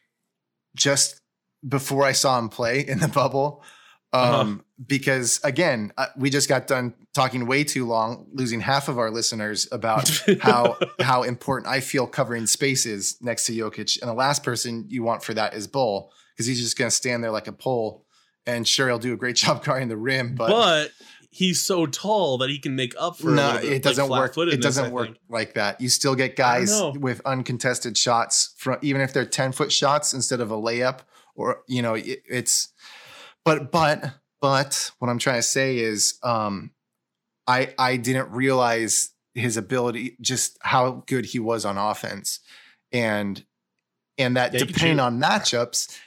just 0.75 1.20
before 1.67 2.03
I 2.03 2.11
saw 2.11 2.37
him 2.39 2.49
play 2.49 2.81
in 2.81 2.99
the 2.99 3.07
bubble. 3.21 3.63
Um, 4.13 4.21
Uh-huh. 4.23 4.55
because 4.87 5.39
again, 5.43 5.93
uh, 5.97 6.07
we 6.17 6.29
just 6.29 6.49
got 6.49 6.67
done 6.67 6.93
talking 7.13 7.45
way 7.47 7.63
too 7.63 7.85
long, 7.85 8.27
losing 8.33 8.59
half 8.59 8.89
of 8.89 8.99
our 8.99 9.09
listeners 9.09 9.69
about 9.71 10.09
how 10.41 10.77
how 10.99 11.23
important 11.23 11.71
I 11.71 11.79
feel 11.79 12.07
covering 12.07 12.45
space 12.45 12.85
is 12.85 13.17
next 13.21 13.45
to 13.45 13.53
Jokic. 13.53 14.01
And 14.01 14.09
the 14.09 14.13
last 14.13 14.43
person 14.43 14.85
you 14.89 15.03
want 15.03 15.23
for 15.23 15.33
that 15.35 15.53
is 15.53 15.65
Bol, 15.67 16.11
because 16.33 16.45
he's 16.45 16.59
just 16.59 16.77
gonna 16.77 16.91
stand 16.91 17.23
there 17.23 17.31
like 17.31 17.47
a 17.47 17.53
pole. 17.53 18.05
And 18.45 18.67
sure, 18.67 18.87
he'll 18.89 18.97
do 18.99 19.13
a 19.13 19.17
great 19.17 19.35
job 19.43 19.63
guarding 19.63 19.87
the 19.87 19.95
rim, 19.95 20.35
but, 20.35 20.49
but, 20.49 20.91
he's 21.29 21.61
so 21.61 21.85
tall 21.85 22.37
that 22.39 22.49
he 22.49 22.59
can 22.59 22.75
make 22.75 22.93
up 22.99 23.17
for. 23.17 23.31
no, 23.31 23.59
bit, 23.61 23.71
it 23.71 23.83
doesn't 23.83 24.09
like, 24.09 24.35
work. 24.35 24.49
It 24.51 24.61
doesn't 24.61 24.91
work 24.91 25.11
like 25.29 25.53
that. 25.53 25.79
You 25.79 25.87
still 25.87 26.15
get 26.15 26.35
guys 26.35 26.81
with 26.99 27.21
uncontested 27.23 27.97
shots 27.97 28.55
from 28.57 28.77
even 28.81 28.99
if 28.99 29.13
they're 29.13 29.25
10 29.25 29.53
foot 29.53 29.71
shots 29.71 30.13
instead 30.13 30.41
of 30.41 30.51
a 30.51 30.57
layup 30.57 30.99
or 31.35 31.61
you 31.67 31.81
know, 31.81 31.93
it, 31.95 32.23
it's 32.29 32.69
but 33.45 33.71
but 33.71 34.13
but 34.41 34.91
what 34.99 35.09
I'm 35.09 35.19
trying 35.19 35.39
to 35.39 35.43
say 35.43 35.77
is 35.77 36.19
um 36.23 36.71
I 37.47 37.73
I 37.77 37.97
didn't 37.97 38.31
realize 38.31 39.09
his 39.33 39.57
ability 39.57 40.17
just 40.21 40.57
how 40.61 41.03
good 41.07 41.25
he 41.25 41.39
was 41.39 41.65
on 41.65 41.77
offense 41.77 42.39
and 42.91 43.43
and 44.17 44.35
that 44.35 44.53
Yeah, 44.53 44.65
depending 44.65 44.99
on 44.99 45.19
matchups 45.19 45.97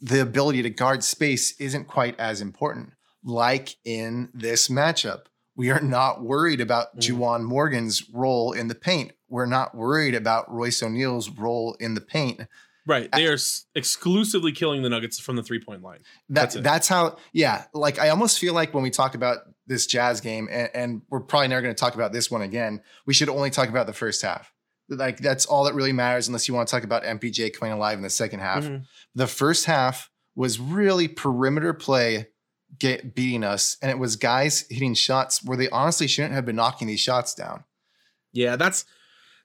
the 0.00 0.20
ability 0.20 0.62
to 0.62 0.70
guard 0.70 1.02
space 1.04 1.58
isn't 1.60 1.86
quite 1.86 2.18
as 2.18 2.40
important 2.40 2.92
like 3.24 3.76
in 3.84 4.28
this 4.34 4.68
matchup 4.68 5.26
we 5.54 5.70
are 5.70 5.80
not 5.80 6.22
worried 6.22 6.60
about 6.60 6.96
Mhm. 6.96 7.00
Juwan 7.00 7.42
Morgan's 7.44 8.10
role 8.10 8.52
in 8.52 8.68
the 8.68 8.74
paint. 8.74 9.12
We're 9.28 9.46
not 9.46 9.74
worried 9.74 10.14
about 10.14 10.52
Royce 10.52 10.82
O'Neale's 10.82 11.30
role 11.30 11.74
in 11.80 11.94
the 11.94 12.02
paint. 12.02 12.42
Right, 12.86 13.10
they 13.12 13.26
are 13.26 13.36
exclusively 13.74 14.52
killing 14.52 14.82
the 14.82 14.88
Nuggets 14.88 15.18
from 15.18 15.34
the 15.34 15.42
three 15.42 15.60
point 15.60 15.82
line. 15.82 15.98
That, 16.28 16.52
That's 16.52 16.54
that's, 16.54 16.88
how, 16.88 17.16
yeah. 17.32 17.64
Like 17.74 17.98
I 17.98 18.10
almost 18.10 18.38
feel 18.38 18.54
like 18.54 18.72
when 18.72 18.84
we 18.84 18.90
talk 18.90 19.16
about 19.16 19.38
this 19.66 19.86
Jazz 19.86 20.20
game, 20.20 20.48
and, 20.50 20.70
and 20.72 21.02
we're 21.10 21.20
probably 21.20 21.48
never 21.48 21.62
going 21.62 21.74
to 21.74 21.78
talk 21.78 21.96
about 21.96 22.12
this 22.12 22.30
one 22.30 22.42
again. 22.42 22.82
We 23.04 23.12
should 23.12 23.28
only 23.28 23.50
talk 23.50 23.68
about 23.68 23.88
the 23.88 23.92
first 23.92 24.22
half. 24.22 24.52
Like 24.88 25.18
that's 25.18 25.46
all 25.46 25.64
that 25.64 25.74
really 25.74 25.92
matters, 25.92 26.28
unless 26.28 26.46
you 26.46 26.54
want 26.54 26.68
to 26.68 26.72
talk 26.72 26.84
about 26.84 27.02
MPJ 27.02 27.58
coming 27.58 27.72
alive 27.72 27.98
in 27.98 28.02
the 28.02 28.10
second 28.10 28.38
half. 28.38 28.64
Mhm. 28.64 28.84
The 29.16 29.26
first 29.26 29.64
half 29.64 30.08
was 30.36 30.60
really 30.60 31.08
perimeter 31.08 31.74
play 31.74 32.28
get 32.78 33.14
beating 33.14 33.42
us, 33.42 33.76
and 33.82 33.90
it 33.90 33.98
was 33.98 34.16
guys 34.16 34.64
hitting 34.70 34.94
shots 34.94 35.42
where 35.42 35.56
they 35.56 35.68
honestly 35.70 36.06
shouldn't 36.06 36.34
have 36.34 36.46
been 36.46 36.56
knocking 36.56 36.86
these 36.86 37.00
shots 37.00 37.34
down. 37.34 37.64
Yeah, 38.32 38.54
that's 38.56 38.84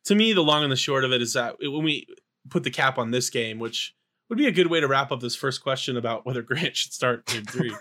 to 0.05 0.15
me 0.15 0.33
the 0.33 0.41
long 0.41 0.63
and 0.63 0.71
the 0.71 0.75
short 0.75 1.03
of 1.03 1.11
it 1.11 1.21
is 1.21 1.33
that 1.33 1.55
when 1.59 1.83
we 1.83 2.05
put 2.49 2.63
the 2.63 2.71
cap 2.71 2.97
on 2.97 3.11
this 3.11 3.29
game, 3.29 3.59
which 3.59 3.95
would 4.29 4.37
be 4.37 4.47
a 4.47 4.51
good 4.51 4.67
way 4.67 4.79
to 4.79 4.87
wrap 4.87 5.11
up 5.11 5.19
this 5.19 5.35
first 5.35 5.61
question 5.61 5.97
about 5.97 6.25
whether 6.25 6.41
Grant 6.41 6.75
should 6.75 6.93
start 6.93 7.25
game 7.25 7.45
three. 7.45 7.75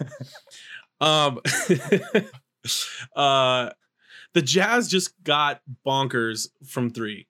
um, 1.00 1.40
uh, 3.16 3.70
the 4.34 4.42
Jazz 4.42 4.88
just 4.88 5.22
got 5.22 5.60
bonkers 5.86 6.48
from 6.66 6.90
three. 6.90 7.26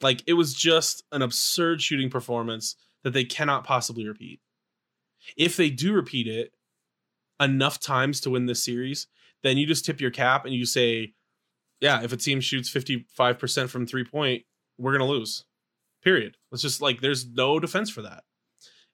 Like 0.00 0.22
it 0.26 0.34
was 0.34 0.54
just 0.54 1.02
an 1.12 1.22
absurd 1.22 1.82
shooting 1.82 2.10
performance 2.10 2.76
that 3.02 3.12
they 3.12 3.24
cannot 3.24 3.64
possibly 3.64 4.06
repeat. 4.06 4.40
If 5.36 5.56
they 5.56 5.70
do 5.70 5.92
repeat 5.92 6.26
it 6.26 6.52
enough 7.40 7.80
times 7.80 8.20
to 8.20 8.30
win 8.30 8.46
this 8.46 8.62
series, 8.62 9.06
then 9.42 9.56
you 9.56 9.66
just 9.66 9.84
tip 9.84 10.00
your 10.00 10.10
cap 10.10 10.44
and 10.44 10.54
you 10.54 10.66
say, 10.66 11.14
yeah, 11.80 12.02
if 12.02 12.12
a 12.12 12.16
team 12.16 12.40
shoots 12.40 12.70
55% 12.70 13.68
from 13.68 13.86
three 13.86 14.04
point, 14.04 14.44
we're 14.78 14.96
going 14.96 15.06
to 15.06 15.12
lose. 15.12 15.44
Period. 16.08 16.36
It's 16.52 16.62
just 16.62 16.80
like 16.80 17.00
there's 17.02 17.26
no 17.28 17.60
defense 17.60 17.90
for 17.90 18.02
that. 18.02 18.24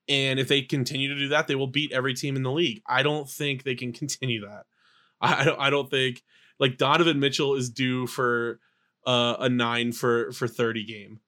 And 0.08 0.38
if 0.40 0.48
they 0.48 0.62
continue 0.62 1.08
to 1.08 1.14
do 1.18 1.28
that, 1.28 1.46
they 1.46 1.54
will 1.54 1.68
beat 1.68 1.92
every 1.92 2.12
team 2.14 2.34
in 2.36 2.42
the 2.42 2.50
league. 2.50 2.82
I 2.86 3.02
don't 3.02 3.28
think 3.28 3.62
they 3.62 3.74
can 3.76 3.92
continue 4.02 4.40
that. 4.40 4.64
I, 5.20 5.44
don't 5.44 5.60
I 5.60 5.70
don't 5.70 5.88
think 5.90 6.22
like 6.58 6.76
Donovan 6.76 7.20
Mitchell 7.20 7.54
is 7.54 7.70
due 7.70 8.06
for 8.06 8.58
uh, 9.06 9.36
a 9.38 9.48
9 9.48 9.92
for 9.92 10.32
for 10.32 10.48
30 10.48 10.84
game. 10.84 11.20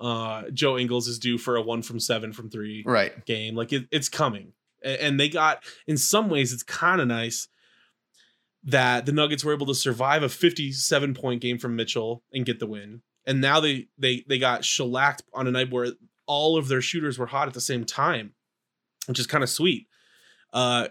uh, 0.00 0.42
Joe 0.52 0.76
Ingles 0.76 1.08
is 1.08 1.18
due 1.18 1.38
for 1.38 1.56
a 1.56 1.62
one 1.62 1.82
from 1.82 1.98
seven 2.00 2.32
from 2.32 2.50
three 2.50 2.82
Right. 2.86 3.24
game. 3.24 3.54
Like 3.54 3.72
it, 3.72 3.86
it's 3.90 4.08
coming, 4.08 4.52
and 4.84 5.18
they 5.18 5.28
got 5.28 5.62
in 5.86 5.96
some 5.96 6.28
ways 6.28 6.52
it's 6.52 6.62
kind 6.64 7.00
of 7.00 7.06
nice 7.08 7.48
that 8.64 9.06
the 9.06 9.12
Nuggets 9.12 9.44
were 9.44 9.52
able 9.54 9.66
to 9.66 9.74
survive 9.74 10.22
a 10.22 10.28
57 10.28 11.14
point 11.14 11.40
game 11.40 11.58
from 11.58 11.74
Mitchell 11.76 12.22
and 12.32 12.44
get 12.46 12.58
the 12.60 12.66
win. 12.66 13.02
And 13.26 13.40
now 13.40 13.60
they 13.60 13.88
they 13.98 14.24
they 14.28 14.38
got 14.38 14.64
shellacked 14.64 15.22
on 15.32 15.46
a 15.46 15.50
night 15.50 15.70
where 15.70 15.88
all 16.26 16.56
of 16.56 16.68
their 16.68 16.80
shooters 16.80 17.18
were 17.18 17.26
hot 17.26 17.48
at 17.48 17.54
the 17.54 17.60
same 17.60 17.84
time, 17.84 18.32
which 19.06 19.18
is 19.18 19.26
kind 19.26 19.44
of 19.44 19.50
sweet. 19.50 19.86
Uh, 20.52 20.88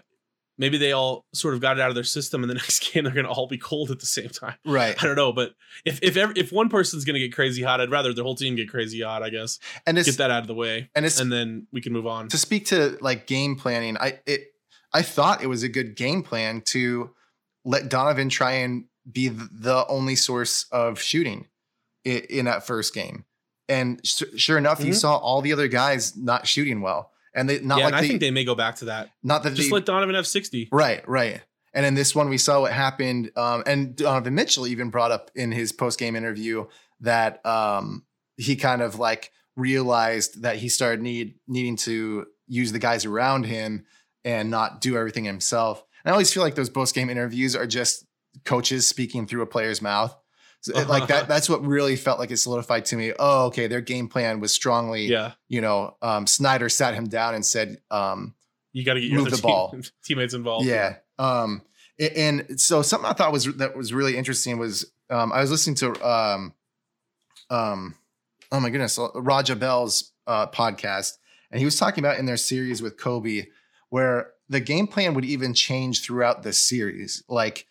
maybe 0.58 0.78
they 0.78 0.92
all 0.92 1.26
sort 1.32 1.54
of 1.54 1.60
got 1.60 1.78
it 1.78 1.80
out 1.80 1.88
of 1.88 1.94
their 1.94 2.04
system, 2.04 2.42
and 2.42 2.50
the 2.50 2.54
next 2.62 2.92
game 2.92 3.04
they're 3.04 3.12
going 3.12 3.26
to 3.26 3.30
all 3.30 3.46
be 3.46 3.58
cold 3.58 3.90
at 3.90 4.00
the 4.00 4.06
same 4.06 4.28
time. 4.28 4.54
Right. 4.64 4.94
I 5.02 5.06
don't 5.06 5.16
know, 5.16 5.32
but 5.32 5.54
if 5.84 5.98
if 6.02 6.16
ever, 6.16 6.32
if 6.36 6.52
one 6.52 6.68
person's 6.68 7.04
going 7.04 7.14
to 7.14 7.20
get 7.20 7.34
crazy 7.34 7.62
hot, 7.62 7.80
I'd 7.80 7.90
rather 7.90 8.12
the 8.12 8.22
whole 8.22 8.34
team 8.34 8.56
get 8.56 8.68
crazy 8.68 9.02
hot. 9.02 9.22
I 9.22 9.30
guess 9.30 9.58
And 9.86 9.96
get 9.96 10.16
that 10.18 10.30
out 10.30 10.42
of 10.42 10.46
the 10.46 10.54
way, 10.54 10.90
and 10.94 11.04
it's 11.04 11.20
and 11.20 11.30
then 11.30 11.66
we 11.72 11.80
can 11.80 11.92
move 11.92 12.06
on. 12.06 12.28
to 12.28 12.38
speak 12.38 12.66
to 12.66 12.98
like 13.00 13.26
game 13.26 13.56
planning, 13.56 13.96
I 13.98 14.20
it 14.26 14.52
I 14.92 15.02
thought 15.02 15.42
it 15.42 15.48
was 15.48 15.62
a 15.62 15.68
good 15.68 15.96
game 15.96 16.22
plan 16.22 16.60
to 16.66 17.10
let 17.64 17.88
Donovan 17.88 18.28
try 18.28 18.52
and 18.52 18.84
be 19.10 19.28
the 19.28 19.84
only 19.88 20.14
source 20.14 20.66
of 20.70 21.00
shooting 21.00 21.46
in, 22.04 22.18
in 22.30 22.44
that 22.46 22.66
first 22.66 22.94
game. 22.94 23.24
And 23.68 24.00
s- 24.04 24.22
sure 24.36 24.58
enough, 24.58 24.80
you 24.84 24.92
Mhm. 24.92 24.96
saw 25.00 25.16
all 25.16 25.40
the 25.42 25.52
other 25.52 25.68
guys 25.68 26.16
not 26.16 26.46
shooting 26.46 26.80
well, 26.80 27.10
and 27.34 27.48
they 27.48 27.60
not 27.60 27.78
yeah, 27.78 27.84
like 27.84 27.92
and 27.92 27.96
I 27.96 28.00
they, 28.02 28.08
think 28.08 28.20
they 28.20 28.30
may 28.30 28.44
go 28.44 28.54
back 28.54 28.76
to 28.76 28.86
that. 28.86 29.10
not 29.22 29.42
that 29.44 29.54
Just 29.54 29.70
they, 29.70 29.74
let 29.74 29.86
Donovan 29.86 30.14
have 30.14 30.26
60. 30.26 30.68
Right, 30.72 31.06
right. 31.08 31.40
And 31.74 31.86
in 31.86 31.94
this 31.94 32.14
one, 32.14 32.28
we 32.28 32.36
saw 32.38 32.60
what 32.60 32.72
happened. 32.72 33.30
Um, 33.36 33.62
and 33.66 33.96
Donovan 33.96 34.34
Mitchell 34.34 34.66
even 34.66 34.90
brought 34.90 35.10
up 35.10 35.30
in 35.34 35.52
his 35.52 35.72
post 35.72 35.98
game 35.98 36.16
interview 36.16 36.66
that 37.00 37.44
um, 37.46 38.04
he 38.36 38.56
kind 38.56 38.82
of 38.82 38.98
like 38.98 39.30
realized 39.56 40.42
that 40.42 40.56
he 40.56 40.68
started 40.68 41.00
need 41.00 41.34
needing 41.46 41.76
to 41.76 42.26
use 42.46 42.72
the 42.72 42.78
guys 42.78 43.04
around 43.06 43.46
him 43.46 43.86
and 44.24 44.50
not 44.50 44.80
do 44.82 44.96
everything 44.96 45.24
himself. 45.24 45.82
And 46.04 46.10
I 46.10 46.12
always 46.12 46.32
feel 46.32 46.42
like 46.42 46.56
those 46.56 46.68
post 46.68 46.94
game 46.94 47.08
interviews 47.08 47.56
are 47.56 47.66
just 47.66 48.04
coaches 48.44 48.86
speaking 48.86 49.26
through 49.26 49.42
a 49.42 49.46
player's 49.46 49.80
mouth. 49.80 50.14
So 50.62 50.78
it- 50.78 50.88
like 50.88 51.08
that, 51.08 51.28
that's 51.32 51.48
what 51.48 51.64
really 51.64 51.96
felt 51.96 52.18
like 52.18 52.30
it 52.30 52.38
solidified 52.38 52.86
to 52.86 52.96
me. 52.96 53.12
Oh, 53.18 53.46
okay, 53.46 53.66
their 53.66 53.80
game 53.82 54.08
plan 54.08 54.40
was 54.40 54.52
strongly, 54.52 55.06
Yeah, 55.06 55.32
you 55.48 55.60
know, 55.60 55.96
um, 56.02 56.26
Snyder 56.26 56.68
sat 56.68 56.94
him 56.94 57.08
down 57.08 57.34
and 57.34 57.44
said, 57.44 57.78
um, 57.90 58.34
you 58.72 58.84
got 58.84 58.94
to 58.94 59.00
get 59.00 59.10
your 59.10 59.20
Move 59.22 59.30
the 59.30 59.42
ball. 59.42 59.76
teammates 60.04 60.32
involved. 60.34 60.66
yeah. 60.66 60.96
Um, 61.18 61.62
and 61.98 62.58
so 62.60 62.80
something 62.82 63.08
I 63.08 63.12
thought 63.12 63.30
was 63.32 63.44
that 63.56 63.76
was 63.76 63.92
really 63.92 64.16
interesting 64.16 64.58
was 64.58 64.90
um, 65.10 65.30
I 65.32 65.40
was 65.42 65.50
listening 65.50 65.76
to 65.76 66.08
um, 66.08 66.54
um, 67.50 67.94
oh 68.50 68.60
my 68.60 68.70
goodness, 68.70 68.98
Raja 69.14 69.56
Bell's 69.56 70.12
uh, 70.26 70.46
podcast, 70.46 71.12
and 71.50 71.58
he 71.58 71.64
was 71.64 71.78
talking 71.78 72.02
about 72.02 72.18
in 72.18 72.26
their 72.26 72.36
series 72.38 72.80
with 72.82 72.96
Kobe, 72.96 73.46
where 73.90 74.30
the 74.48 74.60
game 74.60 74.86
plan 74.86 75.14
would 75.14 75.24
even 75.24 75.54
change 75.54 76.02
throughout 76.02 76.42
the 76.42 76.52
series. 76.52 77.22
Like 77.28 77.66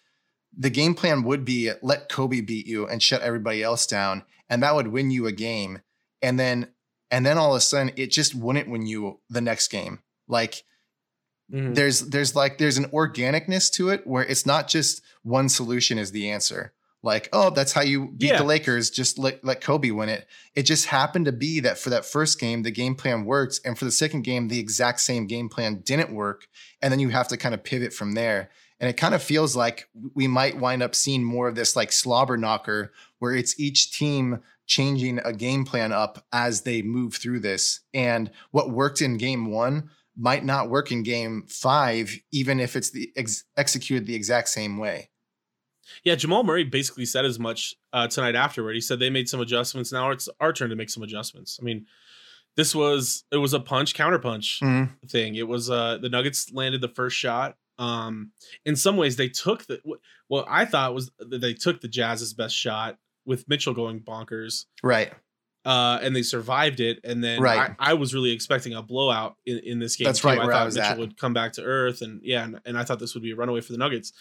the 0.58 0.70
game 0.70 0.94
plan 0.96 1.24
would 1.24 1.46
be 1.46 1.72
let 1.82 2.10
Kobe 2.10 2.42
beat 2.42 2.68
you 2.68 2.88
and 2.88 3.02
shut 3.02 3.22
everybody 3.22 3.64
else 3.64 3.86
down, 3.88 4.24
and 4.50 4.62
that 4.64 4.76
would 4.76 4.88
win 4.88 5.12
you 5.12 5.28
a 5.28 5.32
game. 5.32 5.80
And 6.22 6.40
then 6.40 6.68
and 7.10 7.26
then 7.26 7.38
all 7.38 7.54
of 7.54 7.58
a 7.58 7.62
sudden 7.62 7.92
it 7.98 8.08
just 8.12 8.36
wouldn't 8.36 8.70
win 8.70 8.86
you 8.86 9.20
the 9.30 9.42
next 9.42 9.68
game. 9.70 10.00
Like 10.28 10.64
Mhm. 11.52 11.76
there's 11.76 12.00
there's 12.02 12.36
like 12.36 12.58
there's 12.58 12.78
an 12.78 12.86
organicness 12.92 13.70
to 13.74 13.90
it 13.90 14.08
where 14.08 14.24
it's 14.24 14.46
not 14.46 14.68
just 14.70 15.02
one 15.24 15.50
solution 15.50 15.98
is 15.98 16.12
the 16.12 16.30
answer. 16.30 16.74
Like, 17.04 17.30
oh, 17.34 17.50
that's 17.50 17.74
how 17.74 17.82
you 17.82 18.10
beat 18.16 18.28
Yeah. 18.30 18.38
the 18.38 18.44
Lakers. 18.44 18.92
Just 18.92 19.18
let, 19.18 19.44
let 19.44 19.60
Kobe 19.60 19.90
win 19.90 20.08
it. 20.08 20.28
It 20.54 20.64
just 20.64 20.86
happened 20.86 21.26
to 21.26 21.32
be 21.32 21.60
that 21.62 21.80
for 21.80 21.90
that 21.90 22.06
first 22.06 22.40
game, 22.40 22.62
the 22.62 22.70
game 22.70 22.94
plan 22.94 23.26
worked. 23.26 23.60
And 23.66 23.76
for 23.78 23.86
the 23.86 23.92
second 23.92 24.22
game, 24.22 24.50
the 24.50 24.60
exact 24.60 25.00
same 25.02 25.26
game 25.26 25.50
plan 25.50 25.82
didn't 25.84 26.12
work. 26.14 26.48
And 26.80 26.92
then 26.92 27.00
you 27.00 27.10
have 27.10 27.28
to 27.30 27.38
kind 27.38 27.56
of 27.56 27.64
pivot 27.64 27.92
from 27.92 28.12
there. 28.14 28.52
And 28.82 28.90
it 28.90 28.98
kind 28.98 29.14
of 29.16 29.22
feels 29.24 29.56
like 29.56 29.88
we 30.16 30.28
might 30.28 30.58
wind 30.58 30.82
up 30.84 30.96
seeing 30.96 31.24
more 31.24 31.48
of 31.48 31.56
this 31.56 31.76
like 31.76 31.92
slobber 31.94 32.36
knocker 32.36 32.92
where 33.20 33.34
it's 33.34 33.58
each 33.60 33.92
team 33.98 34.42
changing 34.66 35.20
a 35.20 35.32
game 35.34 35.64
plan 35.66 35.92
up 35.94 36.26
as 36.34 36.62
they 36.62 36.82
move 36.82 37.14
through 37.16 37.40
this. 37.42 37.82
And 37.94 38.32
what 38.50 38.72
worked 38.72 39.00
in 39.02 39.18
game 39.18 39.52
one 39.52 39.90
might 40.18 40.44
not 40.44 40.70
work 40.70 40.92
in 40.92 41.04
game 41.04 41.46
five, 41.48 42.12
even 42.34 42.60
if 42.60 42.76
it's 42.76 42.90
the 42.90 43.12
ex- 43.16 43.44
executed 43.56 44.08
the 44.08 44.16
exact 44.16 44.50
same 44.50 44.78
way. 44.78 45.10
Yeah, 46.04 46.16
Jamal 46.16 46.44
Murray 46.44 46.64
basically 46.64 47.06
said 47.06 47.24
as 47.26 47.38
much 47.38 47.76
uh, 47.94 48.08
tonight 48.08 48.36
afterward. 48.36 48.74
He 48.74 48.82
said 48.82 49.00
they 49.00 49.10
made 49.10 49.30
some 49.30 49.42
adjustments. 49.42 49.92
Now 49.92 50.10
it's 50.12 50.28
our 50.40 50.54
turn 50.54 50.70
to 50.70 50.76
make 50.76 50.90
some 50.90 51.04
adjustments. 51.04 51.60
I 51.62 51.64
mean, 51.64 51.86
this 52.56 52.74
was 52.74 53.24
it 53.32 53.38
was 53.38 53.54
a 53.54 53.60
punch 53.60 53.94
counter 53.94 54.20
punch 54.20 54.60
Mm-hmm. 54.64 55.08
thing. 55.08 55.36
It 55.36 55.48
was 55.48 55.70
uh 55.70 55.98
the 56.02 56.10
Nuggets 56.10 56.52
landed 56.52 56.82
the 56.82 56.88
first 56.90 57.16
shot. 57.18 57.58
Um, 57.82 58.32
in 58.64 58.76
some 58.76 58.96
ways 58.96 59.16
they 59.16 59.28
took 59.30 59.66
the 59.66 59.80
what, 59.84 60.00
what 60.28 60.46
I 60.48 60.66
thought 60.66 60.94
was 60.94 61.12
that 61.18 61.42
they 61.42 61.54
took 61.54 61.82
the 61.82 61.88
Jazz's 61.88 62.34
best 62.34 62.56
shot 62.56 62.98
with 63.26 63.48
Mitchell 63.50 63.74
going 63.74 64.02
bonkers. 64.02 64.66
Right. 64.84 65.12
Uh, 65.66 66.00
and 66.02 66.16
they 66.16 66.22
survived 66.24 66.80
it. 66.80 67.00
And 67.04 67.24
then 67.24 67.42
Right. 67.42 67.72
I, 67.80 67.92
I 67.92 67.94
was 67.94 68.14
really 68.14 68.32
expecting 68.32 68.74
a 68.74 68.82
blowout 68.82 69.36
in, 69.46 69.60
in 69.60 69.80
this 69.80 69.96
game. 69.96 70.06
That's 70.06 70.20
too. 70.22 70.28
right 70.28 70.40
I 70.40 70.46
where 70.46 70.54
I 70.54 70.60
thought 70.60 70.66
was 70.66 70.76
Mitchell 70.76 70.92
at. 70.92 70.98
would 71.00 71.18
come 71.18 71.34
back 71.34 71.54
to 71.54 71.64
earth, 71.64 72.02
and 72.02 72.20
yeah, 72.24 72.44
and, 72.44 72.60
and 72.66 72.78
I 72.78 72.84
thought 72.84 73.00
this 73.00 73.14
would 73.14 73.24
be 73.24 73.32
a 73.32 73.36
runaway 73.36 73.62
for 73.62 73.72
the 73.72 73.78
Nuggets. 73.78 74.14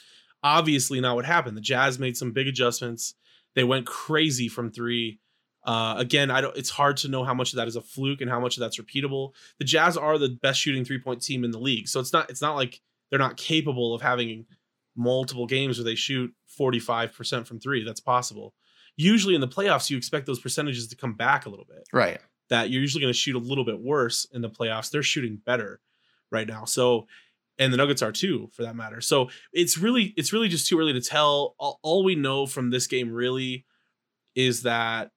Obviously, 0.42 1.00
not 1.00 1.16
what 1.16 1.24
happened. 1.26 1.56
The 1.56 1.62
Jazz 1.62 1.98
made 1.98 2.16
some 2.16 2.32
big 2.32 2.46
adjustments. 2.48 3.14
They 3.54 3.64
went 3.64 3.86
crazy 3.86 4.48
from 4.48 4.70
three. 4.70 5.18
Uh, 5.64 5.96
again, 5.98 6.30
I 6.30 6.40
don't. 6.40 6.56
It's 6.56 6.70
hard 6.70 6.96
to 6.98 7.08
know 7.08 7.24
how 7.24 7.34
much 7.34 7.52
of 7.52 7.58
that 7.58 7.68
is 7.68 7.76
a 7.76 7.82
fluke 7.82 8.22
and 8.22 8.30
how 8.30 8.40
much 8.40 8.56
of 8.56 8.60
that's 8.62 8.78
repeatable. 8.78 9.32
The 9.58 9.64
Jazz 9.66 9.96
are 9.98 10.16
the 10.18 10.30
best 10.30 10.60
shooting 10.60 10.84
three 10.84 10.98
point 10.98 11.22
team 11.22 11.44
in 11.44 11.50
the 11.50 11.58
league, 11.58 11.88
so 11.88 12.00
it's 12.00 12.12
not. 12.12 12.30
It's 12.30 12.40
not 12.42 12.54
like 12.56 12.80
they're 13.10 13.18
not 13.18 13.36
capable 13.36 13.94
of 13.94 14.00
having 14.02 14.46
multiple 14.96 15.46
games 15.46 15.78
where 15.78 15.84
they 15.84 15.94
shoot 15.94 16.32
forty 16.46 16.78
five 16.78 17.12
percent 17.14 17.46
from 17.46 17.58
three. 17.60 17.84
That's 17.84 18.00
possible. 18.00 18.54
Usually 18.96 19.34
in 19.34 19.40
the 19.40 19.48
playoffs, 19.48 19.88
you 19.90 19.96
expect 19.96 20.26
those 20.26 20.40
percentages 20.40 20.88
to 20.88 20.96
come 20.96 21.14
back 21.14 21.46
a 21.46 21.48
little 21.48 21.64
bit 21.64 21.84
Right. 21.92 22.18
that 22.50 22.70
you're 22.70 22.82
usually 22.82 23.00
going 23.00 23.12
to 23.12 23.18
shoot 23.18 23.36
a 23.36 23.38
little 23.38 23.64
bit 23.64 23.80
worse 23.80 24.26
in 24.32 24.42
the 24.42 24.50
playoffs. 24.50 24.90
They're 24.90 25.02
shooting 25.02 25.40
better 25.46 25.80
right 26.30 26.46
now. 26.46 26.64
So, 26.64 27.06
and 27.58 27.72
the 27.72 27.76
Nuggets 27.78 28.02
are 28.02 28.12
too, 28.12 28.50
for 28.52 28.62
that 28.62 28.76
matter. 28.76 29.00
So 29.00 29.30
it's 29.52 29.78
really, 29.78 30.12
it's 30.16 30.32
really 30.32 30.48
just 30.48 30.68
too 30.68 30.78
early 30.78 30.92
to 30.92 31.00
tell. 31.00 31.54
All, 31.58 31.78
all 31.82 32.04
we 32.04 32.14
know 32.14 32.46
from 32.46 32.70
this 32.70 32.86
game 32.86 33.10
really 33.10 33.64
is 34.34 34.62
that 34.64 35.12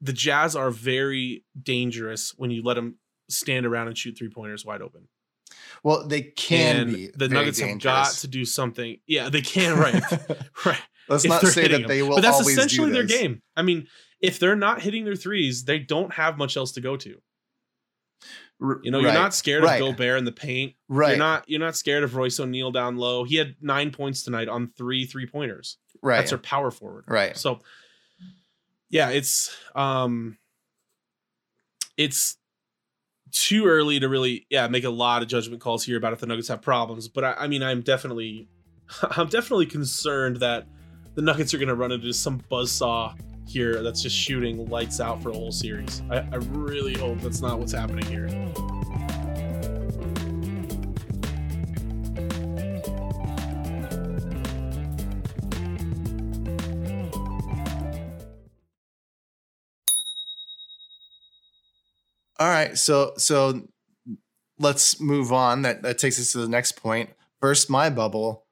the 0.00 0.12
Jazz 0.12 0.54
are 0.54 0.70
very 0.70 1.44
dangerous 1.60 2.34
when 2.36 2.50
you 2.50 2.62
let 2.62 2.74
them 2.74 2.96
stand 3.28 3.64
around 3.66 3.88
and 3.88 3.96
shoot 3.98 4.16
three 4.18 4.28
pointers 4.28 4.64
wide 4.64 4.82
open. 4.82 5.08
Well, 5.82 6.06
they 6.06 6.22
can 6.22 6.76
and 6.76 6.92
be. 6.92 7.10
the 7.14 7.28
Nuggets 7.28 7.60
have 7.60 7.80
got 7.80 8.12
to 8.12 8.28
do 8.28 8.44
something. 8.44 8.98
Yeah, 9.06 9.28
they 9.28 9.42
can. 9.42 9.78
Right, 9.78 10.02
right. 10.66 10.80
Let's 11.08 11.24
not 11.24 11.42
say 11.42 11.68
that 11.68 11.78
them. 11.78 11.88
they 11.88 12.02
will 12.02 12.16
But 12.16 12.22
that's 12.22 12.40
essentially 12.40 12.90
their 12.90 13.04
game. 13.04 13.42
I 13.56 13.62
mean, 13.62 13.88
if 14.20 14.38
they're 14.38 14.56
not 14.56 14.80
hitting 14.80 15.04
their 15.04 15.16
threes, 15.16 15.64
they 15.64 15.78
don't 15.78 16.12
have 16.14 16.38
much 16.38 16.56
else 16.56 16.72
to 16.72 16.80
go 16.80 16.96
to. 16.96 17.20
You 18.60 18.90
know, 18.90 18.98
right. 18.98 19.04
you're 19.04 19.12
not 19.12 19.34
scared 19.34 19.64
right. 19.64 19.82
of 19.82 19.96
Gobert 19.96 20.18
in 20.18 20.24
the 20.24 20.32
paint. 20.32 20.74
Right. 20.88 21.10
You're 21.10 21.18
not 21.18 21.44
you're 21.48 21.60
not 21.60 21.76
scared 21.76 22.04
of 22.04 22.14
Royce 22.14 22.38
O'Neale 22.40 22.70
down 22.70 22.96
low. 22.96 23.24
He 23.24 23.36
had 23.36 23.56
nine 23.60 23.90
points 23.90 24.22
tonight 24.22 24.48
on 24.48 24.68
three 24.68 25.06
three 25.06 25.26
pointers. 25.26 25.76
right. 26.02 26.18
That's 26.18 26.30
their 26.30 26.38
power 26.38 26.70
forward. 26.70 27.04
Right. 27.08 27.36
So 27.36 27.60
yeah, 28.88 29.10
it's 29.10 29.54
um 29.74 30.38
it's 31.96 32.36
too 33.34 33.66
early 33.66 33.98
to 33.98 34.08
really 34.08 34.46
yeah 34.48 34.68
make 34.68 34.84
a 34.84 34.90
lot 34.90 35.20
of 35.20 35.28
judgment 35.28 35.60
calls 35.60 35.84
here 35.84 35.98
about 35.98 36.12
if 36.12 36.20
the 36.20 36.26
Nuggets 36.26 36.48
have 36.48 36.62
problems. 36.62 37.08
But 37.08 37.24
I, 37.24 37.32
I 37.40 37.46
mean 37.48 37.62
I'm 37.62 37.82
definitely 37.82 38.48
I'm 39.02 39.28
definitely 39.28 39.66
concerned 39.66 40.36
that 40.38 40.66
the 41.14 41.22
Nuggets 41.22 41.52
are 41.52 41.58
gonna 41.58 41.74
run 41.74 41.92
into 41.92 42.12
some 42.12 42.40
buzzsaw 42.50 43.18
here 43.46 43.82
that's 43.82 44.02
just 44.02 44.16
shooting 44.16 44.66
lights 44.70 45.00
out 45.00 45.22
for 45.22 45.30
a 45.30 45.34
whole 45.34 45.52
series. 45.52 46.02
I, 46.10 46.18
I 46.18 46.36
really 46.36 46.94
hope 46.94 47.20
that's 47.20 47.42
not 47.42 47.58
what's 47.58 47.72
happening 47.72 48.06
here. 48.06 48.26
All 62.44 62.50
right. 62.50 62.76
So 62.76 63.14
so 63.16 63.62
let's 64.58 65.00
move 65.00 65.32
on. 65.32 65.62
That 65.62 65.80
that 65.80 65.96
takes 65.96 66.20
us 66.20 66.32
to 66.32 66.38
the 66.38 66.48
next 66.48 66.72
point. 66.72 67.08
Burst 67.40 67.70
my 67.70 67.88
bubble. 67.88 68.44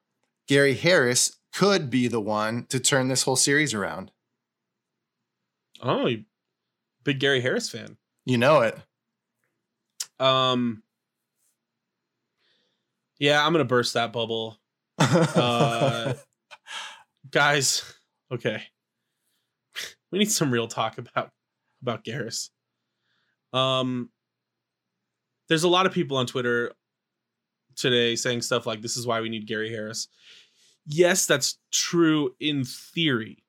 Gary 0.48 0.72
Harris 0.72 1.36
could 1.52 1.90
be 1.90 2.08
the 2.08 2.18
one 2.18 2.64
to 2.70 2.80
turn 2.80 3.08
this 3.08 3.24
whole 3.24 3.36
series 3.36 3.74
around. 3.74 4.10
Oh, 5.82 6.08
big 7.04 7.20
Gary 7.20 7.42
Harris 7.42 7.68
fan. 7.68 7.98
You 8.24 8.38
know 8.38 8.62
it. 8.62 8.78
Um 10.18 10.82
Yeah, 13.18 13.44
I'm 13.44 13.52
gonna 13.52 13.66
burst 13.66 13.92
that 13.92 14.10
bubble. 14.10 14.56
Uh 14.98 16.14
guys, 17.30 17.94
okay. 18.32 18.62
we 20.10 20.18
need 20.18 20.32
some 20.32 20.50
real 20.50 20.66
talk 20.66 20.96
about 20.96 21.30
about 21.82 22.04
Garris. 22.04 22.48
Um, 23.52 24.10
there's 25.48 25.64
a 25.64 25.68
lot 25.68 25.86
of 25.86 25.92
people 25.92 26.16
on 26.16 26.26
Twitter 26.26 26.72
today 27.76 28.16
saying 28.16 28.42
stuff 28.42 28.66
like, 28.66 28.82
"This 28.82 28.96
is 28.96 29.06
why 29.06 29.20
we 29.20 29.28
need 29.28 29.46
Gary 29.46 29.70
Harris." 29.70 30.08
Yes, 30.86 31.26
that's 31.26 31.58
true 31.70 32.34
in 32.40 32.64
theory. 32.64 33.44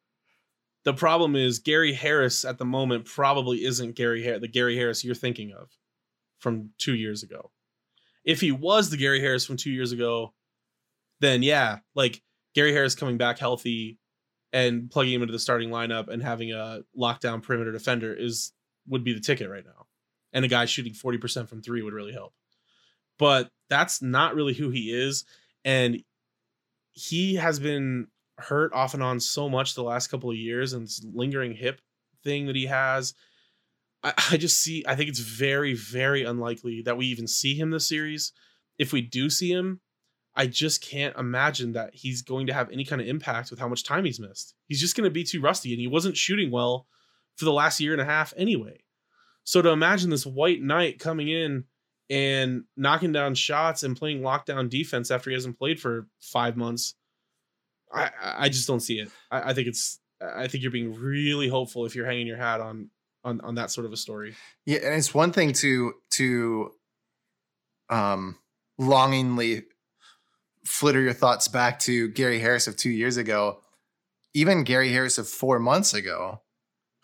The 0.83 0.93
problem 0.93 1.35
is 1.35 1.59
Gary 1.59 1.93
Harris 1.93 2.43
at 2.43 2.57
the 2.57 2.65
moment 2.65 3.05
probably 3.05 3.63
isn't 3.63 3.95
Gary 3.95 4.23
Har- 4.23 4.39
the 4.39 4.47
Gary 4.47 4.75
Harris 4.75 5.03
you're 5.03 5.15
thinking 5.15 5.53
of 5.53 5.69
from 6.39 6.71
two 6.77 6.95
years 6.95 7.23
ago. 7.23 7.51
If 8.25 8.41
he 8.41 8.51
was 8.51 8.89
the 8.89 8.97
Gary 8.97 9.19
Harris 9.21 9.45
from 9.45 9.57
two 9.57 9.71
years 9.71 9.91
ago, 9.91 10.33
then 11.21 11.41
yeah, 11.41 11.79
like 11.95 12.21
Gary 12.53 12.73
Harris 12.73 12.95
coming 12.95 13.17
back 13.17 13.39
healthy 13.39 13.97
and 14.51 14.91
plugging 14.91 15.13
him 15.13 15.21
into 15.21 15.31
the 15.31 15.39
starting 15.39 15.69
lineup 15.69 16.09
and 16.09 16.21
having 16.21 16.51
a 16.51 16.81
lockdown 16.97 17.41
perimeter 17.41 17.71
defender 17.71 18.13
is 18.13 18.51
would 18.87 19.03
be 19.03 19.13
the 19.13 19.19
ticket 19.21 19.49
right 19.49 19.65
now. 19.65 19.87
And 20.33 20.43
a 20.43 20.47
guy 20.47 20.65
shooting 20.65 20.93
40% 20.93 21.47
from 21.47 21.61
three 21.61 21.81
would 21.81 21.93
really 21.93 22.13
help. 22.13 22.33
But 23.19 23.49
that's 23.69 24.01
not 24.01 24.35
really 24.35 24.53
who 24.53 24.69
he 24.69 24.91
is. 24.91 25.25
And 25.63 26.03
he 26.91 27.35
has 27.35 27.59
been 27.59 28.07
hurt 28.37 28.73
off 28.73 28.93
and 28.93 29.03
on 29.03 29.19
so 29.19 29.47
much 29.47 29.75
the 29.75 29.83
last 29.83 30.07
couple 30.07 30.29
of 30.29 30.35
years 30.35 30.73
and 30.73 30.85
this 30.85 31.05
lingering 31.13 31.53
hip 31.53 31.81
thing 32.23 32.47
that 32.47 32.55
he 32.55 32.65
has. 32.65 33.13
I, 34.03 34.13
I 34.31 34.37
just 34.37 34.61
see, 34.61 34.83
I 34.87 34.95
think 34.95 35.09
it's 35.09 35.19
very, 35.19 35.73
very 35.73 36.23
unlikely 36.23 36.81
that 36.83 36.97
we 36.97 37.05
even 37.07 37.27
see 37.27 37.55
him 37.55 37.71
this 37.71 37.87
series. 37.87 38.33
If 38.77 38.91
we 38.91 39.01
do 39.01 39.29
see 39.29 39.51
him, 39.51 39.81
I 40.35 40.47
just 40.47 40.81
can't 40.83 41.15
imagine 41.15 41.73
that 41.73 41.91
he's 41.93 42.23
going 42.23 42.47
to 42.47 42.53
have 42.53 42.71
any 42.71 42.85
kind 42.85 43.01
of 43.01 43.07
impact 43.07 43.51
with 43.51 43.59
how 43.59 43.67
much 43.67 43.83
time 43.83 44.03
he's 44.03 44.19
missed. 44.19 44.55
He's 44.67 44.81
just 44.81 44.95
going 44.95 45.03
to 45.03 45.11
be 45.11 45.23
too 45.23 45.41
rusty, 45.41 45.71
and 45.73 45.79
he 45.79 45.87
wasn't 45.87 46.17
shooting 46.17 46.49
well 46.49 46.87
for 47.35 47.45
the 47.45 47.53
last 47.53 47.79
year 47.79 47.91
and 47.91 48.01
a 48.01 48.05
half 48.05 48.33
anyway. 48.35 48.82
So 49.43 49.61
to 49.61 49.69
imagine 49.69 50.09
this 50.09 50.25
white 50.25 50.61
knight 50.61 50.99
coming 50.99 51.27
in 51.27 51.65
and 52.09 52.63
knocking 52.77 53.11
down 53.11 53.35
shots 53.35 53.83
and 53.83 53.97
playing 53.97 54.21
lockdown 54.21 54.69
defense 54.69 55.11
after 55.11 55.29
he 55.29 55.33
hasn't 55.33 55.57
played 55.57 55.79
for 55.79 56.07
five 56.19 56.55
months, 56.55 56.95
I 57.93 58.09
I 58.21 58.49
just 58.49 58.67
don't 58.67 58.79
see 58.79 58.99
it. 58.99 59.09
I, 59.31 59.51
I 59.51 59.53
think 59.53 59.67
it's 59.67 59.99
I 60.21 60.47
think 60.47 60.63
you're 60.63 60.71
being 60.71 60.95
really 60.95 61.49
hopeful 61.49 61.85
if 61.85 61.95
you're 61.95 62.05
hanging 62.05 62.27
your 62.27 62.37
hat 62.37 62.61
on 62.61 62.89
on 63.23 63.41
on 63.41 63.55
that 63.55 63.71
sort 63.71 63.85
of 63.85 63.93
a 63.93 63.97
story. 63.97 64.35
Yeah, 64.65 64.79
and 64.83 64.95
it's 64.95 65.13
one 65.13 65.31
thing 65.31 65.53
to 65.53 65.93
to 66.11 66.71
um 67.89 68.37
longingly 68.77 69.63
flitter 70.65 71.01
your 71.01 71.13
thoughts 71.13 71.47
back 71.47 71.79
to 71.79 72.07
Gary 72.09 72.39
Harris 72.39 72.67
of 72.67 72.77
two 72.77 72.89
years 72.89 73.17
ago, 73.17 73.59
even 74.33 74.63
Gary 74.63 74.91
Harris 74.91 75.17
of 75.17 75.27
four 75.27 75.59
months 75.59 75.93
ago, 75.93 76.41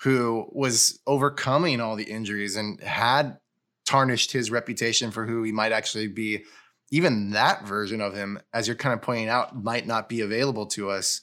who 0.02 0.48
was 0.52 1.00
overcoming 1.06 1.82
all 1.82 1.96
the 1.96 2.04
injuries 2.04 2.56
and 2.56 2.82
had 2.82 3.38
tarnished 3.86 4.32
his 4.32 4.52
reputation 4.52 5.12
for 5.12 5.26
who 5.26 5.44
he 5.44 5.52
might 5.52 5.72
actually 5.72 6.08
be. 6.08 6.44
Even 6.92 7.32
that 7.32 7.66
version 7.66 8.02
of 8.02 8.16
him, 8.16 8.40
as 8.54 8.68
you're 8.68 8.76
kind 8.76 8.94
of 8.94 9.02
pointing 9.02 9.30
out, 9.30 9.56
might 9.56 9.86
not 9.86 10.10
be 10.10 10.22
available 10.22 10.66
to 10.68 10.90
us. 10.90 11.22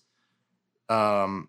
Um, 0.89 1.49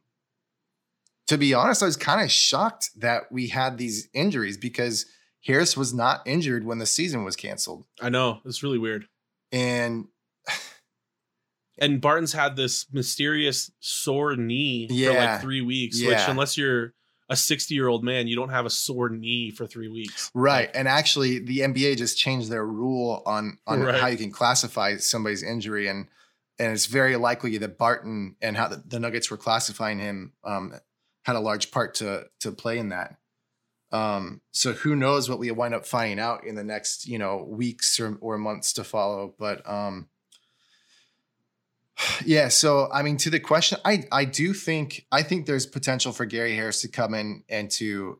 to 1.27 1.37
be 1.37 1.53
honest, 1.53 1.83
I 1.83 1.85
was 1.85 1.97
kind 1.97 2.21
of 2.21 2.31
shocked 2.31 2.89
that 2.97 3.31
we 3.31 3.47
had 3.47 3.77
these 3.77 4.09
injuries 4.13 4.57
because 4.57 5.05
Harris 5.45 5.77
was 5.77 5.93
not 5.93 6.21
injured 6.25 6.65
when 6.65 6.77
the 6.77 6.85
season 6.85 7.23
was 7.23 7.35
canceled. 7.35 7.85
I 8.01 8.09
know 8.09 8.39
it's 8.45 8.63
really 8.63 8.79
weird. 8.79 9.07
And 9.51 10.05
and 11.77 12.01
Barton's 12.01 12.33
had 12.33 12.55
this 12.55 12.87
mysterious 12.91 13.69
sore 13.79 14.35
knee 14.35 14.87
for 14.87 15.13
like 15.13 15.41
three 15.41 15.61
weeks. 15.61 16.01
Which, 16.01 16.19
unless 16.27 16.57
you're 16.57 16.93
a 17.29 17.35
60 17.35 17.73
year 17.75 17.87
old 17.87 18.03
man, 18.03 18.27
you 18.27 18.35
don't 18.35 18.49
have 18.49 18.65
a 18.65 18.69
sore 18.69 19.09
knee 19.09 19.51
for 19.51 19.67
three 19.67 19.89
weeks. 19.89 20.31
Right. 20.33 20.69
And 20.73 20.87
actually 20.87 21.39
the 21.39 21.59
NBA 21.59 21.97
just 21.97 22.17
changed 22.17 22.49
their 22.49 22.65
rule 22.65 23.21
on 23.25 23.57
on 23.67 23.81
Right. 23.81 23.99
how 23.99 24.07
you 24.07 24.17
can 24.17 24.31
classify 24.31 24.97
somebody's 24.97 25.43
injury 25.43 25.87
and 25.87 26.07
and 26.59 26.71
it's 26.71 26.87
very 26.87 27.15
likely 27.17 27.57
that 27.59 27.77
Barton 27.77 28.35
and 28.41 28.57
how 28.57 28.67
the, 28.67 28.81
the 28.87 28.99
Nuggets 28.99 29.29
were 29.29 29.37
classifying 29.37 29.99
him 29.99 30.33
um, 30.43 30.73
had 31.25 31.35
a 31.35 31.39
large 31.39 31.69
part 31.71 31.95
to 31.95 32.25
to 32.39 32.51
play 32.51 32.77
in 32.79 32.89
that. 32.89 33.17
Um, 33.91 34.41
so 34.51 34.73
who 34.73 34.95
knows 34.95 35.29
what 35.29 35.39
we 35.39 35.49
wind 35.51 35.73
up 35.73 35.85
finding 35.85 36.19
out 36.19 36.43
in 36.45 36.55
the 36.55 36.63
next, 36.63 37.07
you 37.07 37.17
know, 37.17 37.45
weeks 37.47 37.99
or, 37.99 38.17
or 38.19 38.37
months 38.37 38.73
to 38.73 38.83
follow. 38.83 39.33
But 39.37 39.69
um 39.69 40.07
yeah, 42.25 42.47
so 42.47 42.89
I 42.91 43.03
mean 43.03 43.17
to 43.17 43.29
the 43.29 43.39
question, 43.39 43.79
I 43.85 44.03
I 44.11 44.25
do 44.25 44.53
think 44.53 45.05
I 45.11 45.23
think 45.23 45.45
there's 45.45 45.65
potential 45.65 46.11
for 46.11 46.25
Gary 46.25 46.55
Harris 46.55 46.81
to 46.81 46.87
come 46.87 47.13
in 47.13 47.43
and 47.49 47.69
to 47.71 48.19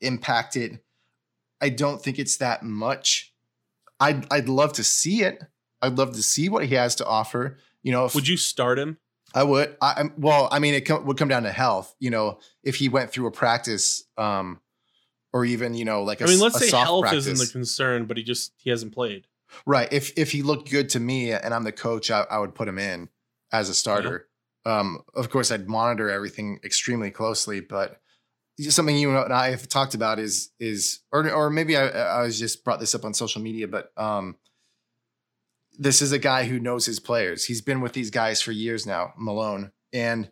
impact 0.00 0.56
it 0.56 0.80
I 1.60 1.68
don't 1.68 2.02
think 2.02 2.18
it's 2.18 2.36
that 2.38 2.62
much. 2.62 3.32
I'd 4.00 4.30
I'd 4.32 4.48
love 4.48 4.72
to 4.74 4.84
see 4.84 5.22
it. 5.22 5.42
I'd 5.82 5.98
love 5.98 6.12
to 6.14 6.22
see 6.22 6.48
what 6.48 6.66
he 6.66 6.74
has 6.74 6.94
to 6.96 7.06
offer. 7.06 7.58
You 7.82 7.92
know, 7.92 8.04
if 8.04 8.14
Would 8.14 8.28
you 8.28 8.36
start 8.36 8.78
him? 8.78 8.98
I 9.34 9.42
would. 9.42 9.76
I, 9.80 9.94
I'm 9.98 10.12
well. 10.16 10.48
I 10.50 10.58
mean, 10.58 10.74
it 10.74 10.82
co- 10.82 11.00
would 11.00 11.18
come 11.18 11.28
down 11.28 11.42
to 11.42 11.52
health. 11.52 11.94
You 11.98 12.10
know, 12.10 12.38
if 12.62 12.76
he 12.76 12.88
went 12.88 13.10
through 13.10 13.26
a 13.26 13.30
practice, 13.30 14.04
um, 14.16 14.60
or 15.32 15.44
even 15.44 15.74
you 15.74 15.84
know, 15.84 16.02
like 16.02 16.20
a 16.20 16.24
I 16.24 16.26
mean, 16.28 16.40
let's 16.40 16.58
say 16.58 16.70
health 16.70 17.02
practice. 17.02 17.26
isn't 17.26 17.46
the 17.46 17.52
concern, 17.52 18.06
but 18.06 18.16
he 18.16 18.22
just 18.22 18.52
he 18.58 18.70
hasn't 18.70 18.94
played. 18.94 19.26
Right. 19.66 19.92
If 19.92 20.12
if 20.16 20.32
he 20.32 20.42
looked 20.42 20.70
good 20.70 20.88
to 20.90 21.00
me 21.00 21.32
and 21.32 21.54
I'm 21.54 21.64
the 21.64 21.72
coach, 21.72 22.10
I, 22.10 22.24
I 22.30 22.38
would 22.38 22.54
put 22.54 22.68
him 22.68 22.78
in 22.78 23.08
as 23.52 23.68
a 23.68 23.74
starter. 23.74 24.28
Um, 24.64 25.02
of 25.14 25.30
course, 25.30 25.50
I'd 25.50 25.68
monitor 25.68 26.10
everything 26.10 26.60
extremely 26.62 27.10
closely, 27.10 27.60
but 27.60 28.00
something 28.60 28.96
you 28.96 29.16
and 29.16 29.32
I 29.32 29.50
have 29.50 29.68
talked 29.68 29.94
about 29.94 30.18
is 30.18 30.50
is 30.58 31.00
or 31.12 31.30
or 31.30 31.50
maybe 31.50 31.76
I, 31.76 31.88
I 31.88 32.22
was 32.22 32.38
just 32.38 32.64
brought 32.64 32.80
this 32.80 32.94
up 32.94 33.04
on 33.04 33.14
social 33.14 33.40
media, 33.40 33.68
but 33.68 33.92
um, 33.96 34.36
this 35.78 36.02
is 36.02 36.12
a 36.12 36.18
guy 36.18 36.44
who 36.44 36.58
knows 36.58 36.84
his 36.84 36.98
players. 36.98 37.44
He's 37.44 37.62
been 37.62 37.80
with 37.80 37.92
these 37.92 38.10
guys 38.10 38.42
for 38.42 38.52
years 38.52 38.86
now, 38.86 39.14
Malone, 39.16 39.72
and 39.92 40.30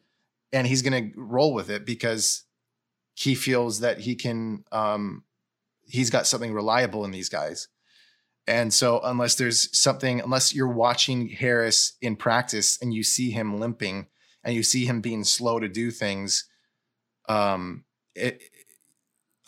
and 0.52 0.66
he's 0.66 0.82
going 0.82 1.12
to 1.12 1.20
roll 1.20 1.54
with 1.54 1.70
it 1.70 1.86
because 1.86 2.44
he 3.14 3.34
feels 3.34 3.80
that 3.80 4.00
he 4.00 4.16
can. 4.16 4.64
Um, 4.72 5.24
he's 5.88 6.10
got 6.10 6.26
something 6.26 6.52
reliable 6.52 7.04
in 7.04 7.12
these 7.12 7.28
guys. 7.28 7.68
And 8.48 8.72
so, 8.72 9.00
unless 9.02 9.34
there's 9.34 9.76
something, 9.76 10.20
unless 10.20 10.54
you're 10.54 10.68
watching 10.68 11.28
Harris 11.28 11.96
in 12.00 12.14
practice 12.14 12.78
and 12.80 12.94
you 12.94 13.02
see 13.02 13.30
him 13.30 13.58
limping 13.58 14.06
and 14.44 14.54
you 14.54 14.62
see 14.62 14.86
him 14.86 15.00
being 15.00 15.24
slow 15.24 15.58
to 15.58 15.68
do 15.68 15.90
things, 15.90 16.48
um, 17.28 17.84
it, 18.14 18.40